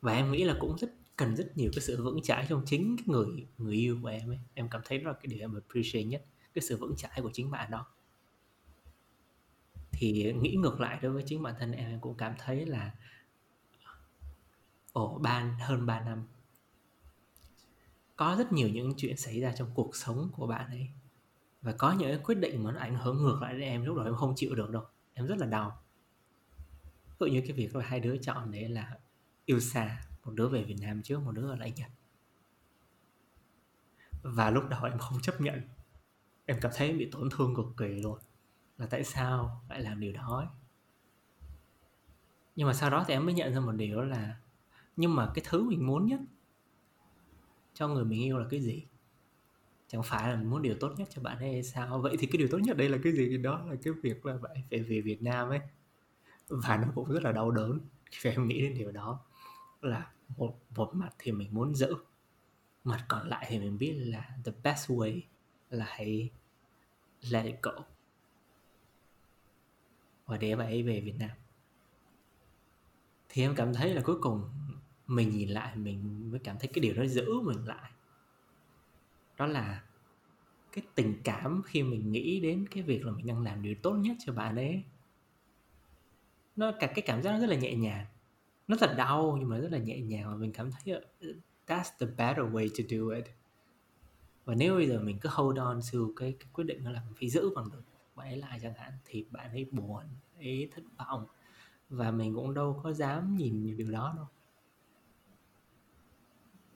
Và 0.02 0.14
em 0.14 0.32
nghĩ 0.32 0.44
là 0.44 0.56
cũng 0.60 0.78
rất, 0.78 0.92
cần 1.16 1.36
rất 1.36 1.58
nhiều 1.58 1.72
cái 1.74 1.82
sự 1.82 2.04
vững 2.04 2.22
chãi 2.22 2.46
trong 2.50 2.64
chính 2.66 2.96
cái 2.98 3.06
người 3.08 3.48
người 3.58 3.76
yêu 3.76 4.00
của 4.02 4.08
em 4.08 4.30
ấy. 4.30 4.40
Em 4.54 4.70
cảm 4.70 4.82
thấy 4.86 4.98
đó 4.98 5.12
là 5.12 5.14
cái 5.14 5.28
điều 5.28 5.40
em 5.40 5.54
appreciate 5.54 6.04
nhất, 6.04 6.26
cái 6.54 6.62
sự 6.62 6.78
vững 6.78 6.96
chãi 6.96 7.22
của 7.22 7.32
chính 7.34 7.52
bạn 7.52 7.72
đó. 7.72 7.88
Thì 9.92 10.34
nghĩ 10.34 10.56
ngược 10.56 10.80
lại 10.80 11.00
đối 11.02 11.12
với 11.12 11.24
chính 11.26 11.44
bản 11.44 11.56
thân 11.60 11.72
em 11.72 11.90
em 11.90 12.00
cũng 12.00 12.18
cảm 12.18 12.34
thấy 12.38 12.66
là 12.66 12.92
ồ, 14.94 15.18
ba, 15.18 15.58
hơn 15.60 15.86
3 15.86 16.00
năm. 16.00 16.28
Có 18.16 18.36
rất 18.38 18.52
nhiều 18.52 18.70
những 18.70 18.94
chuyện 18.98 19.18
xảy 19.18 19.42
ra 19.42 19.54
trong 19.58 19.72
cuộc 19.74 19.96
sống 19.96 20.30
của 20.34 20.48
bạn 20.48 20.70
ấy. 20.70 20.90
Và 21.62 21.72
có 21.72 21.92
những 21.92 22.10
cái 22.10 22.20
quyết 22.24 22.36
định 22.36 22.64
mà 22.64 22.72
nó 22.72 22.80
ảnh 22.80 22.96
hưởng 22.96 23.24
ngược 23.24 23.40
lại 23.42 23.54
đến 23.54 23.62
em, 23.62 23.86
lúc 23.86 23.98
đó 23.98 24.04
em 24.04 24.16
không 24.16 24.34
chịu 24.36 24.56
được 24.56 24.70
đâu. 24.70 24.84
Em 25.14 25.28
rất 25.28 25.38
là 25.38 25.46
đau. 25.46 25.84
Tự 27.20 27.26
như 27.26 27.42
cái 27.42 27.52
việc 27.52 27.76
là 27.76 27.86
hai 27.86 28.00
đứa 28.00 28.18
chọn 28.18 28.52
đấy 28.52 28.70
là 28.70 28.98
yêu 29.46 29.60
xa 29.60 30.02
một 30.26 30.32
đứa 30.36 30.48
về 30.48 30.64
Việt 30.64 30.78
Nam 30.82 31.02
trước, 31.02 31.20
một 31.20 31.32
đứa 31.32 31.50
ở 31.50 31.56
lại 31.56 31.74
Nhật. 31.76 31.90
Và 34.22 34.50
lúc 34.50 34.64
đầu 34.70 34.84
em 34.84 34.98
không 34.98 35.22
chấp 35.22 35.42
nhận. 35.42 35.62
Em 36.46 36.58
cảm 36.62 36.72
thấy 36.76 36.94
bị 36.94 37.10
tổn 37.12 37.30
thương 37.32 37.56
cực 37.56 37.66
kỳ 37.78 37.88
luôn. 37.88 38.20
Là 38.78 38.86
tại 38.86 39.04
sao 39.04 39.62
lại 39.70 39.82
làm 39.82 40.00
điều 40.00 40.14
đó 40.14 40.38
ấy. 40.38 40.48
nhưng 42.56 42.68
mà 42.68 42.74
sau 42.74 42.90
đó 42.90 43.06
thì 43.08 43.14
em 43.14 43.26
mới 43.26 43.34
nhận 43.34 43.54
ra 43.54 43.60
một 43.60 43.72
điều 43.72 44.02
là 44.02 44.38
nhưng 45.00 45.16
mà 45.16 45.32
cái 45.34 45.46
thứ 45.48 45.64
mình 45.64 45.88
muốn 45.88 46.06
nhất 46.06 46.20
cho 47.74 47.88
người 47.88 48.06
mình 48.06 48.24
yêu 48.24 48.38
là 48.38 48.46
cái 48.50 48.62
gì? 48.62 48.84
Chẳng 49.88 50.04
phải 50.04 50.30
là 50.30 50.36
mình 50.36 50.50
muốn 50.50 50.62
điều 50.62 50.76
tốt 50.80 50.94
nhất 50.98 51.08
cho 51.12 51.22
bạn 51.22 51.38
ấy 51.38 51.52
hay 51.52 51.64
sao? 51.64 52.00
Vậy 52.00 52.18
thì 52.20 52.28
cái 52.28 52.38
điều 52.38 52.48
tốt 52.52 52.58
nhất 52.58 52.78
đây 52.78 52.90
là 52.90 52.98
cái 53.04 53.14
gì? 53.14 53.38
Đó 53.38 53.66
là 53.70 53.76
cái 53.84 53.94
việc 53.94 54.26
là 54.26 54.38
bạn 54.38 54.56
phải 54.70 54.80
về 54.80 55.02
Việt 55.02 55.22
Nam 55.22 55.50
ấy. 55.50 55.60
Và 56.48 56.78
nó 56.78 56.88
cũng 56.96 57.12
rất 57.12 57.24
là 57.24 57.32
đau 57.32 57.52
đớn 57.52 57.80
khi 58.12 58.30
em 58.30 58.48
nghĩ 58.48 58.62
đến 58.62 58.74
điều 58.78 58.92
đó. 58.92 59.20
Là 59.82 60.12
một 60.38 60.60
một 60.76 60.96
mặt 60.96 61.14
thì 61.18 61.32
mình 61.32 61.54
muốn 61.54 61.76
giữ, 61.76 61.96
mặt 62.84 63.06
còn 63.08 63.28
lại 63.28 63.46
thì 63.50 63.60
mình 63.60 63.78
biết 63.78 63.94
là 63.94 64.38
the 64.46 64.52
best 64.64 64.92
way 64.92 65.22
là 65.70 65.86
hãy 65.90 66.30
let 67.30 67.46
it 67.46 67.56
go 67.62 67.72
và 70.26 70.38
để 70.38 70.56
bạn 70.56 70.68
ấy 70.68 70.84
về 70.84 71.02
Việt 71.02 71.16
Nam. 71.20 71.38
Thì 73.30 73.42
em 73.42 73.56
cảm 73.56 73.74
thấy 73.74 73.94
là 73.94 74.02
cuối 74.06 74.18
cùng 74.22 74.50
mình 75.10 75.30
nhìn 75.30 75.50
lại 75.50 75.76
mình 75.76 76.32
mới 76.32 76.40
cảm 76.40 76.58
thấy 76.60 76.70
cái 76.74 76.82
điều 76.82 76.94
đó 76.94 77.06
giữ 77.06 77.42
mình 77.42 77.66
lại. 77.66 77.92
Đó 79.38 79.46
là 79.46 79.84
cái 80.72 80.84
tình 80.96 81.22
cảm 81.24 81.62
khi 81.66 81.84
mình 81.84 82.12
nghĩ 82.12 82.40
đến 82.40 82.68
cái 82.72 82.84
việc 82.84 83.06
là 83.06 83.12
mình 83.12 83.28
đang 83.28 83.44
làm 83.44 83.62
điều 83.62 83.76
tốt 83.82 83.94
nhất 83.94 84.18
cho 84.20 84.34
bạn 84.34 84.56
ấy. 84.56 84.84
Nó 86.56 86.72
cả 86.80 86.88
cái 86.88 87.02
cảm 87.02 87.24
giác 87.24 87.32
nó 87.32 87.40
rất 87.40 87.50
là 87.50 87.56
nhẹ 87.56 87.76
nhàng. 87.76 88.06
Nó 88.68 88.78
thật 88.80 88.94
đau 88.98 89.38
nhưng 89.40 89.50
mà 89.50 89.58
rất 89.58 89.72
là 89.72 89.78
nhẹ 89.78 90.00
nhàng 90.00 90.30
và 90.30 90.36
mình 90.36 90.52
cảm 90.52 90.72
thấy 90.72 90.94
ờ, 90.94 91.28
that's 91.68 91.92
the 92.00 92.06
better 92.18 92.46
way 92.46 92.70
to 92.70 92.84
do 92.90 93.16
it. 93.16 93.26
Và 94.46 94.56
nếu 94.56 94.76
bây 94.76 94.88
giờ 94.88 95.00
mình 95.00 95.18
cứ 95.22 95.30
hold 95.32 95.60
on 95.60 95.80
to 95.94 96.00
cái, 96.16 96.36
cái 96.40 96.48
quyết 96.54 96.64
định 96.64 96.84
là 96.84 97.04
mình 97.06 97.16
phải 97.20 97.30
giữ 97.30 97.50
bằng 97.56 97.72
được 97.72 97.82
bạn 98.16 98.28
ấy 98.28 98.38
lại 98.38 98.60
chẳng 98.62 98.74
hạn 98.78 98.92
thì 99.06 99.26
bạn 99.32 99.52
ấy 99.52 99.66
buồn 99.72 100.04
ấy 100.38 100.70
thất 100.76 100.84
vọng. 100.98 101.26
Và 101.90 102.12
mình 102.12 102.36
cũng 102.36 102.54
đâu 102.54 102.80
có 102.84 102.94
dám 102.94 103.36
nhìn 103.36 103.78
điều 103.78 103.92
đó 103.92 104.14
đâu 104.18 104.28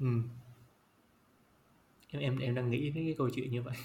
ừ. 0.04 0.22
em 2.08 2.22
em 2.22 2.38
em 2.38 2.56
đang 2.56 2.70
nghĩ 2.70 2.90
đến 2.90 3.06
cái 3.06 3.16
câu 3.18 3.30
chuyện 3.30 3.52
như 3.52 3.62
vậy. 3.62 3.76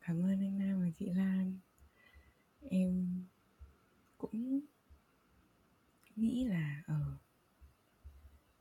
Cảm 0.00 0.22
ơn 0.22 0.40
anh 0.40 0.58
Nam 0.58 0.80
và 0.80 0.90
chị 0.98 1.06
Lan. 1.06 1.58
Em 2.70 3.24
cũng 4.18 4.60
nghĩ 6.16 6.44
là 6.44 6.82
ở 6.86 6.94
ờ, 6.94 7.12
uh, 7.14 7.20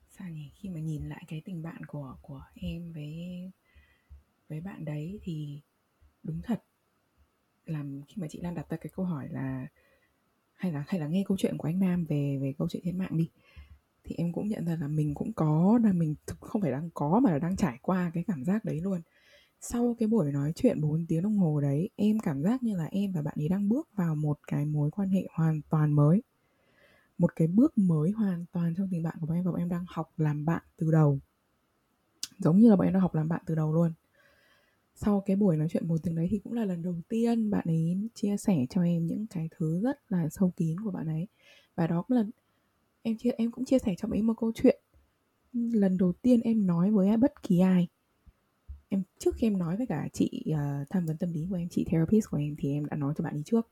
sao 0.10 0.30
nhỉ? 0.30 0.52
Khi 0.56 0.70
mà 0.70 0.80
nhìn 0.80 1.10
lại 1.10 1.24
cái 1.28 1.42
tình 1.46 1.64
bạn 1.64 1.86
của 1.86 2.18
của 2.22 2.44
em 2.56 2.94
với 2.94 3.52
với 4.50 4.62
bạn 4.62 4.86
đấy 4.86 5.20
thì 5.24 5.62
đúng 6.24 6.42
thật 6.42 6.64
làm 7.66 8.02
khi 8.08 8.16
mà 8.22 8.28
chị 8.30 8.40
Lan 8.42 8.56
đặt 8.56 8.70
ra 8.70 8.78
cái 8.78 8.92
câu 8.96 9.06
hỏi 9.06 9.30
là 9.30 9.68
hay 10.60 10.72
là 10.72 10.84
hay 10.88 11.00
là 11.00 11.08
nghe 11.08 11.24
câu 11.28 11.38
chuyện 11.38 11.58
của 11.58 11.68
anh 11.68 11.80
Nam 11.80 12.06
về 12.06 12.38
về 12.42 12.54
câu 12.58 12.68
chuyện 12.70 12.82
trên 12.86 12.98
mạng 12.98 13.18
đi. 13.18 13.30
Thì 14.04 14.16
em 14.18 14.34
cũng 14.34 14.48
nhận 14.48 14.66
ra 14.66 14.78
là 14.82 14.88
mình 14.88 15.14
cũng 15.16 15.34
có, 15.34 15.80
là 15.84 15.94
mình 15.94 16.16
không 16.40 16.62
phải 16.62 16.72
đang 16.72 16.90
có 16.94 17.20
mà 17.24 17.32
là 17.32 17.40
đang 17.40 17.56
trải 17.56 17.78
qua 17.82 18.12
cái 18.14 18.24
cảm 18.28 18.44
giác 18.44 18.66
đấy 18.66 18.82
luôn. 18.82 19.02
Sau 19.62 19.96
cái 20.00 20.08
buổi 20.08 20.32
nói 20.32 20.52
chuyện 20.56 20.82
4 20.82 21.06
tiếng 21.08 21.24
đồng 21.24 21.38
hồ 21.38 21.62
đấy, 21.62 21.90
em 21.96 22.20
cảm 22.20 22.44
giác 22.44 22.64
như 22.64 22.76
là 22.76 22.86
em 22.86 23.12
và 23.12 23.22
bạn 23.22 23.34
ấy 23.38 23.50
đang 23.50 23.70
bước 23.70 23.90
vào 23.96 24.16
một 24.16 24.40
cái 24.48 24.66
mối 24.66 24.92
quan 24.92 25.10
hệ 25.10 25.28
hoàn 25.34 25.62
toàn 25.70 25.94
mới. 25.94 26.24
Một 27.18 27.36
cái 27.36 27.48
bước 27.48 27.78
mới 27.78 28.12
hoàn 28.12 28.46
toàn 28.52 28.74
trong 28.78 28.88
tình 28.92 29.04
bạn 29.04 29.16
của 29.20 29.28
bọn 29.28 29.38
em 29.38 29.44
và 29.44 29.52
bọn 29.52 29.60
em 29.60 29.70
đang 29.70 29.86
học 29.88 30.12
làm 30.18 30.46
bạn 30.46 30.62
từ 30.78 30.92
đầu. 30.92 31.20
Giống 32.40 32.60
như 32.60 32.70
là 32.70 32.76
bọn 32.76 32.88
em 32.88 32.94
đang 32.94 33.02
học 33.02 33.16
làm 33.16 33.30
bạn 33.30 33.42
từ 33.46 33.56
đầu 33.56 33.74
luôn 33.74 33.94
sau 35.02 35.24
cái 35.26 35.36
buổi 35.36 35.58
nói 35.58 35.68
chuyện 35.72 35.88
một 35.88 35.98
tiếng 36.04 36.16
đấy 36.16 36.28
thì 36.32 36.40
cũng 36.40 36.54
là 36.54 36.66
lần 36.66 36.82
đầu 36.82 36.96
tiên 37.10 37.50
bạn 37.50 37.64
ấy 37.68 37.98
chia 38.16 38.38
sẻ 38.38 38.66
cho 38.70 38.84
em 38.84 39.08
những 39.08 39.28
cái 39.28 39.50
thứ 39.58 39.82
rất 39.84 40.00
là 40.10 40.30
sâu 40.30 40.54
kín 40.58 40.80
của 40.84 40.92
bạn 40.92 41.08
ấy. 41.08 41.28
Và 41.76 41.88
đó 41.88 42.02
cũng 42.02 42.18
là 42.18 42.24
em 43.02 43.18
chia 43.18 43.32
em 43.38 43.52
cũng 43.52 43.66
chia 43.66 43.80
sẻ 43.80 43.96
cho 43.98 44.08
bạn 44.08 44.18
ấy 44.18 44.22
một 44.22 44.34
câu 44.40 44.52
chuyện. 44.56 44.80
Lần 45.54 45.98
đầu 45.98 46.14
tiên 46.22 46.42
em 46.42 46.68
nói 46.68 46.92
với 46.92 47.18
bất 47.18 47.44
kỳ 47.44 47.60
ai 47.60 47.88
em 48.90 49.04
trước 49.20 49.36
khi 49.36 49.48
em 49.48 49.58
nói 49.58 49.78
với 49.78 49.86
cả 49.86 50.10
chị 50.14 50.44
uh, 50.52 50.90
tham 50.90 51.06
vấn 51.06 51.18
tâm 51.18 51.32
lý 51.34 51.46
của 51.50 51.56
em 51.56 51.70
chị 51.70 51.86
therapist 51.90 52.30
của 52.30 52.38
em 52.38 52.56
thì 52.58 52.74
em 52.74 52.86
đã 52.86 52.96
nói 52.96 53.14
cho 53.18 53.24
bạn 53.24 53.34
ấy 53.34 53.44
trước. 53.46 53.68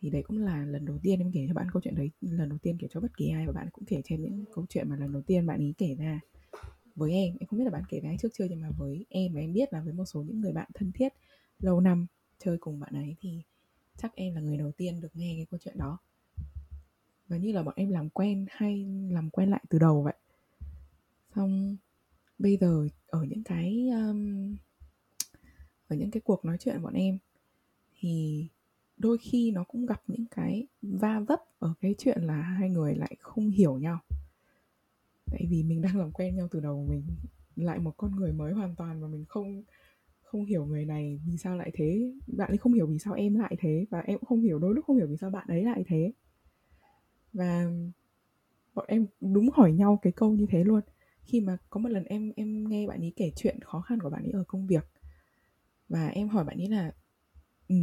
Thì 0.00 0.10
đấy 0.10 0.22
cũng 0.26 0.38
là 0.38 0.64
lần 0.64 0.84
đầu 0.84 0.98
tiên 1.02 1.20
em 1.20 1.32
kể 1.32 1.44
cho 1.48 1.54
bạn 1.54 1.66
câu 1.72 1.82
chuyện 1.84 1.94
đấy 1.94 2.10
lần 2.20 2.48
đầu 2.48 2.58
tiên 2.58 2.76
kể 2.80 2.86
cho 2.90 3.00
bất 3.00 3.16
kỳ 3.16 3.28
ai 3.28 3.46
và 3.46 3.52
bạn 3.52 3.68
cũng 3.72 3.84
kể 3.84 4.02
cho 4.04 4.14
em 4.14 4.22
những 4.22 4.44
câu 4.54 4.66
chuyện 4.68 4.88
mà 4.88 4.96
lần 4.96 5.12
đầu 5.12 5.22
tiên 5.22 5.46
bạn 5.46 5.60
ấy 5.60 5.74
kể 5.78 5.94
ra 5.98 6.20
với 6.96 7.12
em. 7.12 7.36
Em 7.40 7.46
không 7.46 7.58
biết 7.58 7.64
là 7.64 7.70
bạn 7.70 7.82
kể 7.88 8.00
với 8.00 8.10
anh 8.10 8.18
trước 8.18 8.28
chưa 8.32 8.44
nhưng 8.50 8.60
mà 8.60 8.70
với 8.70 9.06
em 9.08 9.34
và 9.34 9.40
em 9.40 9.52
biết 9.52 9.72
là 9.72 9.80
với 9.80 9.92
một 9.92 10.04
số 10.04 10.22
những 10.22 10.40
người 10.40 10.52
bạn 10.52 10.70
thân 10.74 10.92
thiết 10.92 11.12
lâu 11.58 11.80
năm 11.80 12.06
chơi 12.38 12.58
cùng 12.58 12.80
bạn 12.80 12.94
ấy 12.94 13.16
thì 13.20 13.42
chắc 13.96 14.14
em 14.14 14.34
là 14.34 14.40
người 14.40 14.56
đầu 14.56 14.72
tiên 14.72 15.00
được 15.00 15.16
nghe 15.16 15.34
cái 15.36 15.46
câu 15.50 15.58
chuyện 15.64 15.78
đó. 15.78 15.98
Và 17.28 17.36
như 17.36 17.52
là 17.52 17.62
bọn 17.62 17.74
em 17.76 17.90
làm 17.90 18.10
quen 18.10 18.46
hay 18.50 18.86
làm 19.10 19.30
quen 19.30 19.50
lại 19.50 19.64
từ 19.70 19.78
đầu 19.78 20.02
vậy. 20.02 20.14
Xong 21.34 21.76
bây 22.38 22.56
giờ 22.56 22.88
ở 23.06 23.24
những 23.24 23.42
cái 23.44 23.88
um, 23.90 24.56
ở 25.88 25.96
những 25.96 26.10
cái 26.10 26.20
cuộc 26.20 26.44
nói 26.44 26.56
chuyện 26.60 26.82
bọn 26.82 26.94
em 26.94 27.18
thì 27.98 28.46
đôi 28.96 29.18
khi 29.18 29.50
nó 29.50 29.64
cũng 29.64 29.86
gặp 29.86 30.02
những 30.06 30.26
cái 30.30 30.66
va 30.82 31.20
vấp 31.20 31.40
ở 31.58 31.74
cái 31.80 31.94
chuyện 31.98 32.22
là 32.22 32.42
hai 32.42 32.70
người 32.70 32.94
lại 32.94 33.16
không 33.20 33.50
hiểu 33.50 33.78
nhau 33.78 33.98
tại 35.32 35.46
vì 35.50 35.62
mình 35.62 35.82
đang 35.82 35.96
làm 35.98 36.12
quen 36.12 36.36
nhau 36.36 36.48
từ 36.50 36.60
đầu 36.60 36.86
mình 36.90 37.02
lại 37.56 37.78
một 37.78 37.94
con 37.96 38.16
người 38.16 38.32
mới 38.32 38.52
hoàn 38.52 38.76
toàn 38.76 39.02
và 39.02 39.08
mình 39.08 39.24
không 39.28 39.62
không 40.22 40.44
hiểu 40.44 40.66
người 40.66 40.84
này 40.84 41.20
vì 41.26 41.36
sao 41.38 41.56
lại 41.56 41.70
thế. 41.74 42.12
Bạn 42.26 42.48
ấy 42.48 42.58
không 42.58 42.72
hiểu 42.72 42.86
vì 42.86 42.98
sao 42.98 43.14
em 43.14 43.34
lại 43.34 43.56
thế 43.58 43.86
và 43.90 44.00
em 44.00 44.18
cũng 44.18 44.26
không 44.28 44.40
hiểu, 44.40 44.58
đôi 44.58 44.74
lúc 44.74 44.84
không 44.84 44.96
hiểu 44.96 45.06
vì 45.06 45.16
sao 45.16 45.30
bạn 45.30 45.46
ấy 45.48 45.64
lại 45.64 45.84
thế. 45.86 46.12
Và 47.32 47.70
bọn 48.74 48.84
em 48.88 49.06
đúng 49.20 49.50
hỏi 49.50 49.72
nhau 49.72 49.98
cái 50.02 50.12
câu 50.12 50.32
như 50.32 50.46
thế 50.50 50.64
luôn. 50.64 50.80
Khi 51.24 51.40
mà 51.40 51.56
có 51.70 51.80
một 51.80 51.88
lần 51.88 52.04
em 52.04 52.32
em 52.36 52.68
nghe 52.68 52.86
bạn 52.86 53.00
ấy 53.00 53.12
kể 53.16 53.32
chuyện 53.36 53.60
khó 53.60 53.80
khăn 53.80 54.00
của 54.00 54.10
bạn 54.10 54.22
ấy 54.22 54.32
ở 54.32 54.44
công 54.48 54.66
việc 54.66 54.86
và 55.88 56.08
em 56.08 56.28
hỏi 56.28 56.44
bạn 56.44 56.58
ấy 56.58 56.68
là 56.68 56.92
ừ 57.68 57.76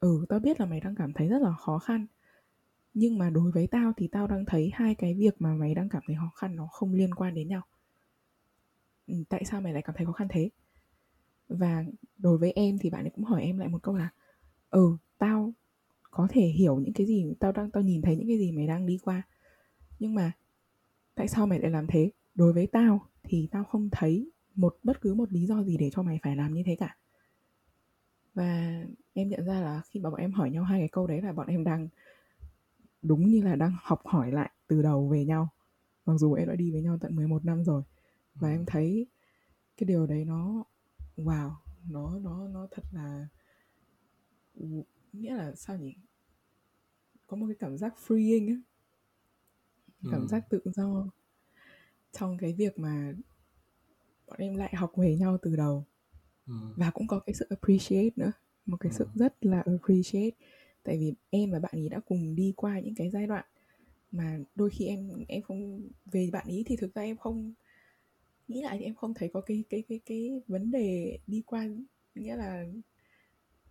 ừ 0.00 0.24
tao 0.28 0.38
biết 0.40 0.60
là 0.60 0.66
mày 0.66 0.80
đang 0.80 0.94
cảm 0.94 1.12
thấy 1.12 1.28
rất 1.28 1.42
là 1.42 1.52
khó 1.52 1.78
khăn 1.78 2.06
nhưng 2.94 3.18
mà 3.18 3.30
đối 3.30 3.52
với 3.52 3.66
tao 3.66 3.92
thì 3.96 4.08
tao 4.08 4.26
đang 4.26 4.44
thấy 4.46 4.70
hai 4.74 4.94
cái 4.94 5.14
việc 5.14 5.34
mà 5.38 5.54
mày 5.54 5.74
đang 5.74 5.88
cảm 5.88 6.02
thấy 6.06 6.16
khó 6.16 6.30
khăn 6.36 6.56
nó 6.56 6.66
không 6.66 6.92
liên 6.92 7.14
quan 7.14 7.34
đến 7.34 7.48
nhau. 7.48 7.62
Ừ, 9.06 9.14
tại 9.28 9.44
sao 9.44 9.60
mày 9.60 9.72
lại 9.72 9.82
cảm 9.82 9.96
thấy 9.96 10.06
khó 10.06 10.12
khăn 10.12 10.28
thế? 10.30 10.50
Và 11.48 11.84
đối 12.18 12.38
với 12.38 12.52
em 12.52 12.78
thì 12.80 12.90
bạn 12.90 13.04
ấy 13.04 13.10
cũng 13.10 13.24
hỏi 13.24 13.42
em 13.42 13.58
lại 13.58 13.68
một 13.68 13.82
câu 13.82 13.96
là 13.96 14.10
ừ 14.70 14.96
tao 15.18 15.52
có 16.10 16.28
thể 16.30 16.46
hiểu 16.46 16.80
những 16.80 16.92
cái 16.92 17.06
gì 17.06 17.34
tao 17.40 17.52
đang 17.52 17.70
tao 17.70 17.82
nhìn 17.82 18.02
thấy 18.02 18.16
những 18.16 18.28
cái 18.28 18.38
gì 18.38 18.52
mày 18.52 18.66
đang 18.66 18.86
đi 18.86 18.98
qua. 19.04 19.22
Nhưng 19.98 20.14
mà 20.14 20.32
tại 21.14 21.28
sao 21.28 21.46
mày 21.46 21.60
lại 21.60 21.70
làm 21.70 21.86
thế? 21.86 22.10
Đối 22.34 22.52
với 22.52 22.66
tao 22.66 23.06
thì 23.22 23.48
tao 23.52 23.64
không 23.64 23.88
thấy 23.92 24.30
một 24.54 24.76
bất 24.82 25.00
cứ 25.00 25.14
một 25.14 25.32
lý 25.32 25.46
do 25.46 25.62
gì 25.62 25.76
để 25.76 25.90
cho 25.92 26.02
mày 26.02 26.18
phải 26.22 26.36
làm 26.36 26.54
như 26.54 26.62
thế 26.66 26.76
cả. 26.76 26.96
Và 28.34 28.82
em 29.12 29.28
nhận 29.28 29.44
ra 29.44 29.60
là 29.60 29.82
khi 29.88 30.00
mà 30.00 30.10
bọn 30.10 30.20
em 30.20 30.32
hỏi 30.32 30.50
nhau 30.50 30.64
hai 30.64 30.80
cái 30.80 30.88
câu 30.88 31.06
đấy 31.06 31.22
là 31.22 31.32
bọn 31.32 31.46
em 31.46 31.64
đang 31.64 31.88
đúng 33.02 33.26
như 33.28 33.42
là 33.42 33.56
đang 33.56 33.72
học 33.82 34.00
hỏi 34.06 34.32
lại 34.32 34.50
từ 34.66 34.82
đầu 34.82 35.08
về 35.08 35.24
nhau 35.24 35.48
mặc 36.06 36.14
dù 36.18 36.32
em 36.34 36.48
đã 36.48 36.54
đi 36.56 36.70
với 36.72 36.82
nhau 36.82 36.98
tận 37.00 37.16
11 37.16 37.44
năm 37.44 37.64
rồi 37.64 37.82
và 38.34 38.48
em 38.50 38.64
thấy 38.66 39.06
cái 39.76 39.86
điều 39.86 40.06
đấy 40.06 40.24
nó 40.24 40.64
wow 41.16 41.52
nó 41.88 42.18
nó 42.18 42.48
nó 42.48 42.68
thật 42.70 42.82
là 42.92 43.28
nghĩa 45.12 45.34
là 45.34 45.54
sao 45.54 45.76
nhỉ 45.76 45.94
có 47.26 47.36
một 47.36 47.46
cái 47.46 47.56
cảm 47.58 47.78
giác 47.78 47.94
freeing 48.06 48.48
á 48.54 48.60
cảm 50.10 50.20
Ừ. 50.20 50.26
giác 50.26 50.44
tự 50.50 50.60
do 50.64 51.06
trong 52.12 52.38
cái 52.38 52.52
việc 52.52 52.78
mà 52.78 53.12
bọn 54.26 54.38
em 54.40 54.56
lại 54.56 54.74
học 54.76 54.92
về 54.96 55.16
nhau 55.16 55.38
từ 55.42 55.56
đầu 55.56 55.84
Ừ. 56.46 56.54
và 56.76 56.90
cũng 56.90 57.06
có 57.06 57.18
cái 57.18 57.34
sự 57.34 57.46
appreciate 57.50 58.10
nữa 58.16 58.32
một 58.66 58.76
cái 58.80 58.92
sự 58.92 59.04
Ừ. 59.04 59.10
rất 59.14 59.34
là 59.46 59.60
appreciate 59.66 60.30
tại 60.84 60.98
vì 60.98 61.14
em 61.30 61.50
và 61.50 61.58
bạn 61.58 61.72
ấy 61.74 61.88
đã 61.88 62.00
cùng 62.00 62.34
đi 62.34 62.52
qua 62.56 62.80
những 62.80 62.94
cái 62.94 63.10
giai 63.10 63.26
đoạn 63.26 63.44
mà 64.12 64.38
đôi 64.54 64.70
khi 64.70 64.86
em 64.86 65.10
em 65.28 65.42
không, 65.42 65.88
về 66.12 66.30
bạn 66.32 66.46
ấy 66.48 66.62
thì 66.66 66.76
thực 66.76 66.94
ra 66.94 67.02
em 67.02 67.16
không 67.16 67.54
nghĩ 68.48 68.62
lại 68.62 68.78
thì 68.78 68.84
em 68.84 68.94
không 68.94 69.14
thấy 69.14 69.30
có 69.32 69.40
cái 69.40 69.64
cái 69.70 69.84
cái 69.88 70.00
cái 70.06 70.30
vấn 70.48 70.70
đề 70.70 71.18
đi 71.26 71.42
qua, 71.46 71.68
nghĩa 72.14 72.36
là 72.36 72.66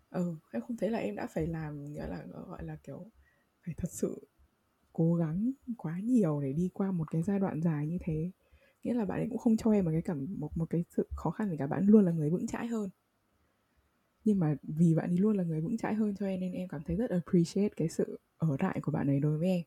ừ 0.09 0.35
em 0.51 0.61
không 0.61 0.77
thấy 0.77 0.89
là 0.89 0.97
em 0.99 1.15
đã 1.15 1.27
phải 1.27 1.47
làm, 1.47 1.93
nghĩa 1.93 2.07
là, 2.07 2.25
gọi 2.47 2.63
là 2.63 2.77
kiểu 2.83 3.11
phải 3.65 3.73
thật 3.77 3.91
sự 3.91 4.27
cố 4.93 5.15
gắng 5.15 5.51
quá 5.77 5.99
nhiều 6.03 6.41
để 6.41 6.53
đi 6.53 6.69
qua 6.73 6.91
một 6.91 7.11
cái 7.11 7.23
giai 7.23 7.39
đoạn 7.39 7.61
dài 7.61 7.87
như 7.87 7.97
thế. 8.01 8.31
Nghĩa 8.83 8.93
là 8.93 9.05
bạn 9.05 9.19
ấy 9.19 9.27
cũng 9.29 9.37
không 9.37 9.57
cho 9.57 9.71
em 9.71 9.85
một 9.85 9.91
cái 9.93 10.01
cảm, 10.01 10.27
một 10.39 10.57
một 10.57 10.69
cái 10.69 10.85
sự 10.97 11.07
khó 11.15 11.31
khăn 11.31 11.49
gì 11.49 11.57
cả, 11.59 11.67
bạn 11.67 11.85
luôn 11.87 12.05
là 12.05 12.11
người 12.11 12.29
vững 12.29 12.47
chãi 12.47 12.67
hơn 12.67 12.89
nhưng 14.29 14.39
mà 14.39 14.55
vì 14.63 14.93
bạn 14.93 15.09
ấy 15.09 15.17
luôn 15.17 15.37
là 15.37 15.43
người 15.43 15.61
vững 15.61 15.77
chãi 15.77 15.93
hơn 15.93 16.15
cho 16.15 16.25
em 16.25 16.39
nên 16.39 16.53
em 16.53 16.67
cảm 16.67 16.81
thấy 16.83 16.95
rất 16.95 17.09
appreciate 17.09 17.69
cái 17.77 17.89
sự 17.89 18.19
ở 18.37 18.57
lại 18.59 18.79
của 18.81 18.91
bạn 18.91 19.07
ấy 19.07 19.19
đối 19.19 19.37
với 19.37 19.47
em. 19.47 19.61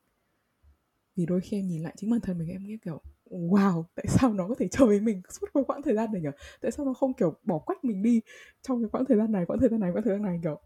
Vì 1.16 1.26
đôi 1.26 1.40
khi 1.40 1.58
em 1.58 1.68
nhìn 1.68 1.82
lại 1.82 1.94
chính 1.96 2.10
bản 2.10 2.20
thân 2.20 2.38
mình 2.38 2.48
em 2.48 2.66
nghĩ 2.66 2.76
kiểu, 2.84 3.00
wow, 3.30 3.84
tại 3.94 4.06
sao 4.08 4.32
nó 4.32 4.48
có 4.48 4.54
thể 4.58 4.68
chơi 4.68 4.86
với 4.86 5.00
mình 5.00 5.22
suốt 5.28 5.46
cái 5.54 5.64
quãng 5.66 5.82
thời 5.82 5.94
gian 5.94 6.12
này 6.12 6.22
nhỉ 6.22 6.28
tại 6.60 6.70
sao 6.70 6.86
nó 6.86 6.92
không, 6.92 7.14
kiểu, 7.14 7.34
bỏ 7.42 7.58
quách 7.58 7.84
mình 7.84 8.02
đi 8.02 8.20
trong 8.62 8.82
cái 8.82 8.88
quãng 8.88 9.04
thời 9.08 9.16
gian 9.16 9.32
này, 9.32 9.46
quãng 9.46 9.60
thời 9.60 9.68
gian 9.68 9.80
này, 9.80 9.92
quãng 9.92 10.04
thời 10.04 10.12
gian 10.12 10.22
này? 10.22 10.40
Kiểu, 10.42 10.60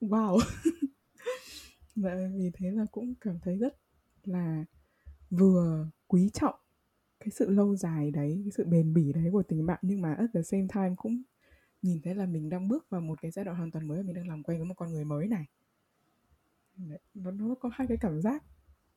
wow. 0.00 0.38
Và 1.96 2.16
vì 2.34 2.50
thế 2.54 2.70
là 2.70 2.86
cũng 2.90 3.14
cảm 3.20 3.38
thấy 3.42 3.56
rất 3.56 3.76
là 4.24 4.64
vừa 5.30 5.86
quý 6.06 6.30
trọng 6.32 6.54
cái 7.20 7.30
sự 7.30 7.50
lâu 7.50 7.76
dài 7.76 8.10
đấy, 8.10 8.40
cái 8.44 8.50
sự 8.56 8.64
bền 8.64 8.94
bỉ 8.94 9.12
đấy 9.12 9.28
của 9.32 9.42
tình 9.42 9.66
bạn 9.66 9.78
nhưng 9.82 10.02
mà 10.02 10.14
at 10.14 10.30
the 10.34 10.42
same 10.42 10.66
time 10.74 10.94
cũng 10.96 11.22
nhìn 11.82 12.00
thấy 12.02 12.14
là 12.14 12.26
mình 12.26 12.48
đang 12.48 12.68
bước 12.68 12.90
vào 12.90 13.00
một 13.00 13.20
cái 13.22 13.30
giai 13.30 13.44
đoạn 13.44 13.56
hoàn 13.56 13.70
toàn 13.70 13.88
mới 13.88 13.98
và 13.98 14.02
mình 14.02 14.14
đang 14.14 14.28
làm 14.28 14.42
quen 14.42 14.58
với 14.58 14.66
một 14.68 14.74
con 14.74 14.92
người 14.92 15.04
mới 15.04 15.28
này. 15.28 15.46
Đấy, 16.76 16.98
nó 17.14 17.30
nó 17.30 17.54
có 17.54 17.70
hai 17.72 17.88
cái 17.88 17.96
cảm 18.00 18.20
giác. 18.22 18.42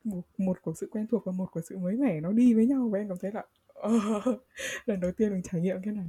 Một 0.04 0.22
một 0.38 0.62
của 0.62 0.74
sự 0.74 0.88
quen 0.90 1.06
thuộc 1.06 1.22
và 1.26 1.32
một 1.32 1.50
của 1.52 1.60
sự 1.68 1.78
mới 1.78 1.96
mẻ 1.96 2.20
nó 2.20 2.32
đi 2.32 2.54
với 2.54 2.66
nhau 2.66 2.88
và 2.92 2.98
em 2.98 3.08
cảm 3.08 3.16
thấy 3.20 3.32
là 3.32 3.44
ờ, 3.74 3.90
lần 4.86 5.00
đầu 5.00 5.12
tiên 5.12 5.32
mình 5.32 5.42
trải 5.42 5.60
nghiệm 5.60 5.76
cái 5.84 5.94
này. 5.94 6.06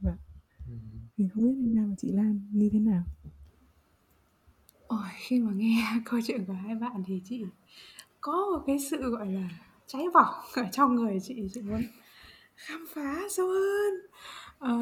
Và 0.00 0.16
Ừ. 0.68 0.74
mình 1.16 1.28
không 1.28 1.42
biết 1.44 1.54
anh 1.64 1.74
Nam 1.74 1.90
và 1.90 1.94
chị 1.98 2.12
Lan 2.12 2.40
như 2.52 2.68
thế 2.72 2.78
nào. 2.78 3.02
Ôi, 4.86 5.08
khi 5.18 5.40
mà 5.40 5.52
nghe 5.54 5.84
câu 6.04 6.20
chuyện 6.26 6.44
của 6.44 6.52
hai 6.52 6.74
bạn 6.74 7.02
thì 7.06 7.20
chị 7.24 7.44
có 8.20 8.32
một 8.32 8.64
cái 8.66 8.78
sự 8.78 9.10
gọi 9.10 9.26
là 9.32 9.48
cháy 9.86 10.02
bỏng 10.14 10.34
ở 10.54 10.62
trong 10.72 10.94
người 10.94 11.18
chị 11.22 11.48
chị 11.52 11.62
muốn 11.62 11.82
khám 12.56 12.86
phá 12.94 13.20
sâu 13.30 13.46
hơn. 13.48 13.94
Ờ, 14.58 14.72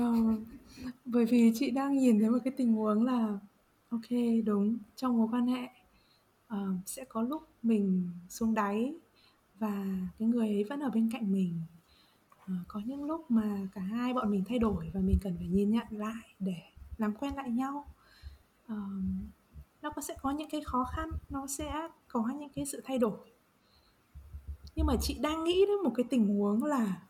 bởi 1.04 1.24
vì 1.24 1.52
chị 1.54 1.70
đang 1.70 1.98
nhìn 1.98 2.20
thấy 2.20 2.30
một 2.30 2.38
cái 2.44 2.52
tình 2.56 2.72
huống 2.72 3.04
là 3.04 3.38
ok 3.88 4.10
đúng 4.44 4.78
trong 4.96 5.18
mối 5.18 5.28
quan 5.32 5.46
hệ 5.46 5.68
ờ, 6.46 6.72
sẽ 6.86 7.04
có 7.04 7.22
lúc 7.22 7.42
mình 7.62 8.10
xuống 8.28 8.54
đáy 8.54 8.94
và 9.58 9.86
cái 10.18 10.28
người 10.28 10.48
ấy 10.48 10.64
vẫn 10.64 10.80
ở 10.80 10.90
bên 10.90 11.10
cạnh 11.12 11.32
mình. 11.32 11.60
Ờ, 12.46 12.54
có 12.68 12.80
những 12.86 13.04
lúc 13.04 13.30
mà 13.30 13.68
cả 13.74 13.80
hai 13.80 14.14
bọn 14.14 14.30
mình 14.30 14.44
thay 14.48 14.58
đổi 14.58 14.90
và 14.94 15.00
mình 15.00 15.18
cần 15.22 15.36
phải 15.36 15.46
nhìn 15.46 15.70
nhận 15.70 15.86
lại 15.90 16.34
để 16.38 16.62
làm 16.98 17.14
quen 17.14 17.34
lại 17.36 17.50
nhau. 17.50 17.84
Ờ, 18.66 18.76
nó 19.82 19.90
có 19.90 20.02
sẽ 20.02 20.14
có 20.22 20.30
những 20.30 20.50
cái 20.50 20.60
khó 20.64 20.84
khăn 20.84 21.10
nó 21.30 21.46
sẽ 21.46 21.88
có 22.08 22.28
những 22.38 22.50
cái 22.54 22.66
sự 22.66 22.82
thay 22.84 22.98
đổi. 22.98 23.18
Nhưng 24.76 24.86
mà 24.86 24.96
chị 25.00 25.18
đang 25.20 25.44
nghĩ 25.44 25.64
đến 25.66 25.78
một 25.84 25.92
cái 25.94 26.04
tình 26.10 26.26
huống 26.26 26.64
là 26.64 27.02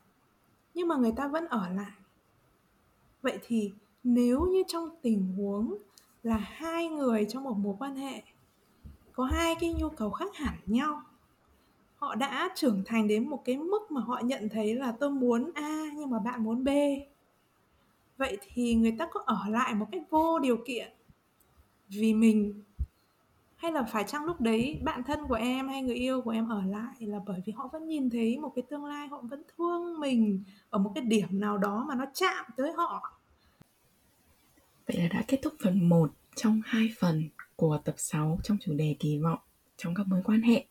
nhưng 0.75 0.89
mà 0.89 0.97
người 0.97 1.13
ta 1.17 1.29
vẫn 1.29 1.47
ở 1.47 1.69
lại 1.69 1.93
vậy 3.23 3.39
thì 3.47 3.73
nếu 4.05 4.47
như 4.47 4.63
trong 4.67 4.89
tình 5.03 5.33
huống 5.37 5.75
là 6.23 6.37
hai 6.37 6.89
người 6.89 7.27
trong 7.29 7.45
một 7.45 7.59
mối 7.59 7.77
quan 7.79 7.97
hệ 7.97 8.23
có 9.13 9.25
hai 9.25 9.55
cái 9.61 9.75
nhu 9.75 9.89
cầu 9.89 10.11
khác 10.11 10.35
hẳn 10.35 10.59
nhau, 10.67 11.03
họ 11.97 12.15
đã 12.15 12.51
trưởng 12.55 12.83
thành 12.87 13.09
đến 13.09 13.29
một 13.31 13.43
cái 13.45 13.57
mức 13.57 13.91
mà 13.91 14.01
họ 14.01 14.21
nhận 14.25 14.49
thấy 14.49 14.75
là 14.75 14.93
tôi 15.01 15.11
muốn 15.11 15.51
a 15.55 15.85
nhưng 15.95 16.11
mà 16.11 16.19
bạn 16.19 16.45
muốn 16.45 16.65
b, 16.65 16.69
vậy 18.17 18.39
thì 18.41 18.75
người 18.75 18.97
ta 18.99 19.09
có 19.13 19.21
ở 19.27 19.39
lại 19.49 19.75
một 19.75 19.87
cách 19.93 20.03
vô 20.11 20.39
điều 20.39 20.57
kiện 20.67 20.93
vì 21.89 22.15
mình 22.15 22.63
hay 23.59 23.73
là 23.73 23.83
phải 23.83 24.05
chăng 24.07 24.25
lúc 24.25 24.41
đấy 24.41 24.81
bạn 24.83 25.03
thân 25.05 25.21
của 25.29 25.35
em 25.35 25.69
hay 25.69 25.83
người 25.83 25.97
yêu 25.97 26.23
của 26.23 26.31
em 26.31 26.49
ở 26.49 26.63
lại 26.63 26.95
là 27.01 27.19
bởi 27.27 27.41
vì 27.47 27.53
họ 27.53 27.69
vẫn 27.73 27.89
nhìn 27.89 28.11
thấy 28.11 28.39
một 28.39 28.53
cái 28.57 28.63
tương 28.71 28.85
lai, 28.85 29.09
họ 29.09 29.23
vẫn 29.31 29.43
thương 29.57 30.01
mình 30.01 30.43
ở 30.71 30.79
một 30.79 30.93
cái 30.95 31.05
điểm 31.05 31.29
nào 31.31 31.59
đó 31.59 31.85
mà 31.89 31.95
nó 31.95 32.05
chạm 32.15 32.45
tới 32.57 32.73
họ 32.73 33.19
Vậy 34.87 34.97
là 34.97 35.09
đã 35.09 35.25
kết 35.29 35.39
thúc 35.43 35.55
phần 35.63 35.89
1 35.89 36.11
trong 36.37 36.61
hai 36.65 36.91
phần 37.01 37.29
của 37.57 37.81
tập 37.85 37.95
6 37.99 38.41
trong 38.43 38.59
chủ 38.61 38.75
đề 38.75 38.97
kỳ 38.99 39.19
vọng 39.19 39.39
trong 39.77 39.95
các 39.95 40.07
mối 40.07 40.21
quan 40.25 40.43
hệ. 40.43 40.67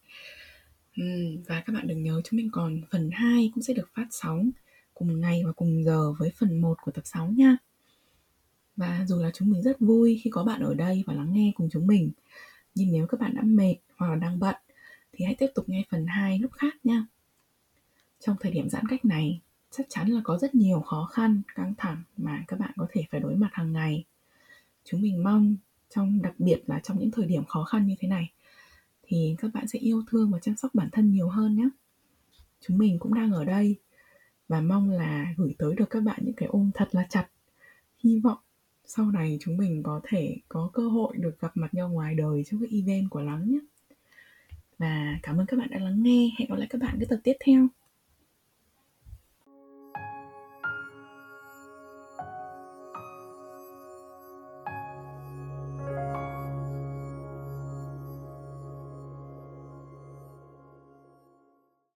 Và 1.47 1.61
các 1.65 1.73
bạn 1.73 1.88
đừng 1.88 2.03
nhớ 2.03 2.21
chúng 2.23 2.38
mình 2.38 2.49
còn 2.51 2.81
phần 2.91 3.09
2 3.13 3.51
cũng 3.53 3.63
sẽ 3.63 3.73
được 3.73 3.89
phát 3.95 4.07
sóng 4.11 4.51
cùng 4.93 5.21
ngày 5.21 5.41
và 5.45 5.51
cùng 5.51 5.83
giờ 5.83 6.13
với 6.19 6.31
phần 6.39 6.61
1 6.61 6.77
của 6.81 6.91
tập 6.91 7.01
6 7.05 7.27
nha. 7.27 7.57
Và 8.75 9.05
dù 9.07 9.17
là 9.17 9.31
chúng 9.33 9.49
mình 9.49 9.61
rất 9.61 9.79
vui 9.79 10.21
khi 10.23 10.29
có 10.29 10.43
bạn 10.43 10.61
ở 10.61 10.73
đây 10.73 11.03
và 11.07 11.13
lắng 11.13 11.33
nghe 11.33 11.51
cùng 11.55 11.69
chúng 11.71 11.88
mình. 11.88 12.11
Nhưng 12.78 12.91
nếu 12.91 13.07
các 13.07 13.19
bạn 13.19 13.36
đã 13.36 13.41
mệt 13.41 13.75
hoặc 13.95 14.07
là 14.09 14.15
đang 14.15 14.39
bận 14.39 14.55
thì 15.11 15.25
hãy 15.25 15.36
tiếp 15.36 15.47
tục 15.55 15.69
nghe 15.69 15.84
phần 15.89 16.05
2 16.07 16.39
lúc 16.39 16.51
khác 16.51 16.75
nha. 16.84 17.05
Trong 18.19 18.36
thời 18.39 18.51
điểm 18.51 18.69
giãn 18.69 18.88
cách 18.88 19.05
này, 19.05 19.41
chắc 19.71 19.86
chắn 19.89 20.09
là 20.09 20.21
có 20.23 20.38
rất 20.38 20.55
nhiều 20.55 20.82
khó 20.82 21.05
khăn, 21.05 21.41
căng 21.55 21.73
thẳng 21.78 22.03
mà 22.17 22.43
các 22.47 22.59
bạn 22.59 22.71
có 22.78 22.88
thể 22.91 23.05
phải 23.11 23.19
đối 23.19 23.36
mặt 23.36 23.49
hàng 23.51 23.73
ngày. 23.73 24.05
Chúng 24.84 25.01
mình 25.01 25.23
mong 25.23 25.55
trong 25.89 26.21
đặc 26.21 26.34
biệt 26.38 26.63
là 26.67 26.80
trong 26.80 26.99
những 26.99 27.11
thời 27.11 27.25
điểm 27.25 27.45
khó 27.45 27.63
khăn 27.63 27.88
như 27.88 27.95
thế 27.99 28.07
này 28.07 28.32
thì 29.03 29.36
các 29.38 29.51
bạn 29.53 29.67
sẽ 29.67 29.80
yêu 29.80 30.03
thương 30.07 30.32
và 30.32 30.39
chăm 30.39 30.55
sóc 30.55 30.75
bản 30.75 30.89
thân 30.91 31.11
nhiều 31.11 31.30
hơn 31.30 31.55
nhé. 31.55 31.69
Chúng 32.61 32.78
mình 32.78 32.99
cũng 32.99 33.13
đang 33.13 33.32
ở 33.32 33.45
đây 33.45 33.75
và 34.47 34.61
mong 34.61 34.89
là 34.89 35.34
gửi 35.38 35.55
tới 35.57 35.75
được 35.75 35.89
các 35.89 36.03
bạn 36.03 36.19
những 36.21 36.36
cái 36.36 36.49
ôm 36.49 36.71
thật 36.73 36.88
là 36.91 37.07
chặt. 37.09 37.28
Hy 38.03 38.19
vọng 38.19 38.38
sau 38.88 39.11
này 39.11 39.38
chúng 39.41 39.57
mình 39.57 39.83
có 39.83 40.01
thể 40.03 40.38
có 40.49 40.69
cơ 40.73 40.88
hội 40.88 41.17
được 41.17 41.39
gặp 41.41 41.51
mặt 41.57 41.73
nhau 41.73 41.89
ngoài 41.89 42.15
đời 42.15 42.43
trong 42.43 42.59
cái 42.59 42.69
event 42.81 43.09
của 43.09 43.21
Lắng 43.21 43.51
nhé. 43.51 43.59
Và 44.77 45.19
cảm 45.23 45.38
ơn 45.38 45.45
các 45.45 45.59
bạn 45.59 45.69
đã 45.71 45.79
lắng 45.79 46.03
nghe. 46.03 46.29
Hẹn 46.39 46.49
gặp 46.49 46.55
lại 46.55 46.67
các 46.69 46.81
bạn 46.81 46.95
cái 46.99 47.05
tập 47.09 47.19
tiếp 47.23 47.33
theo. 47.45 47.67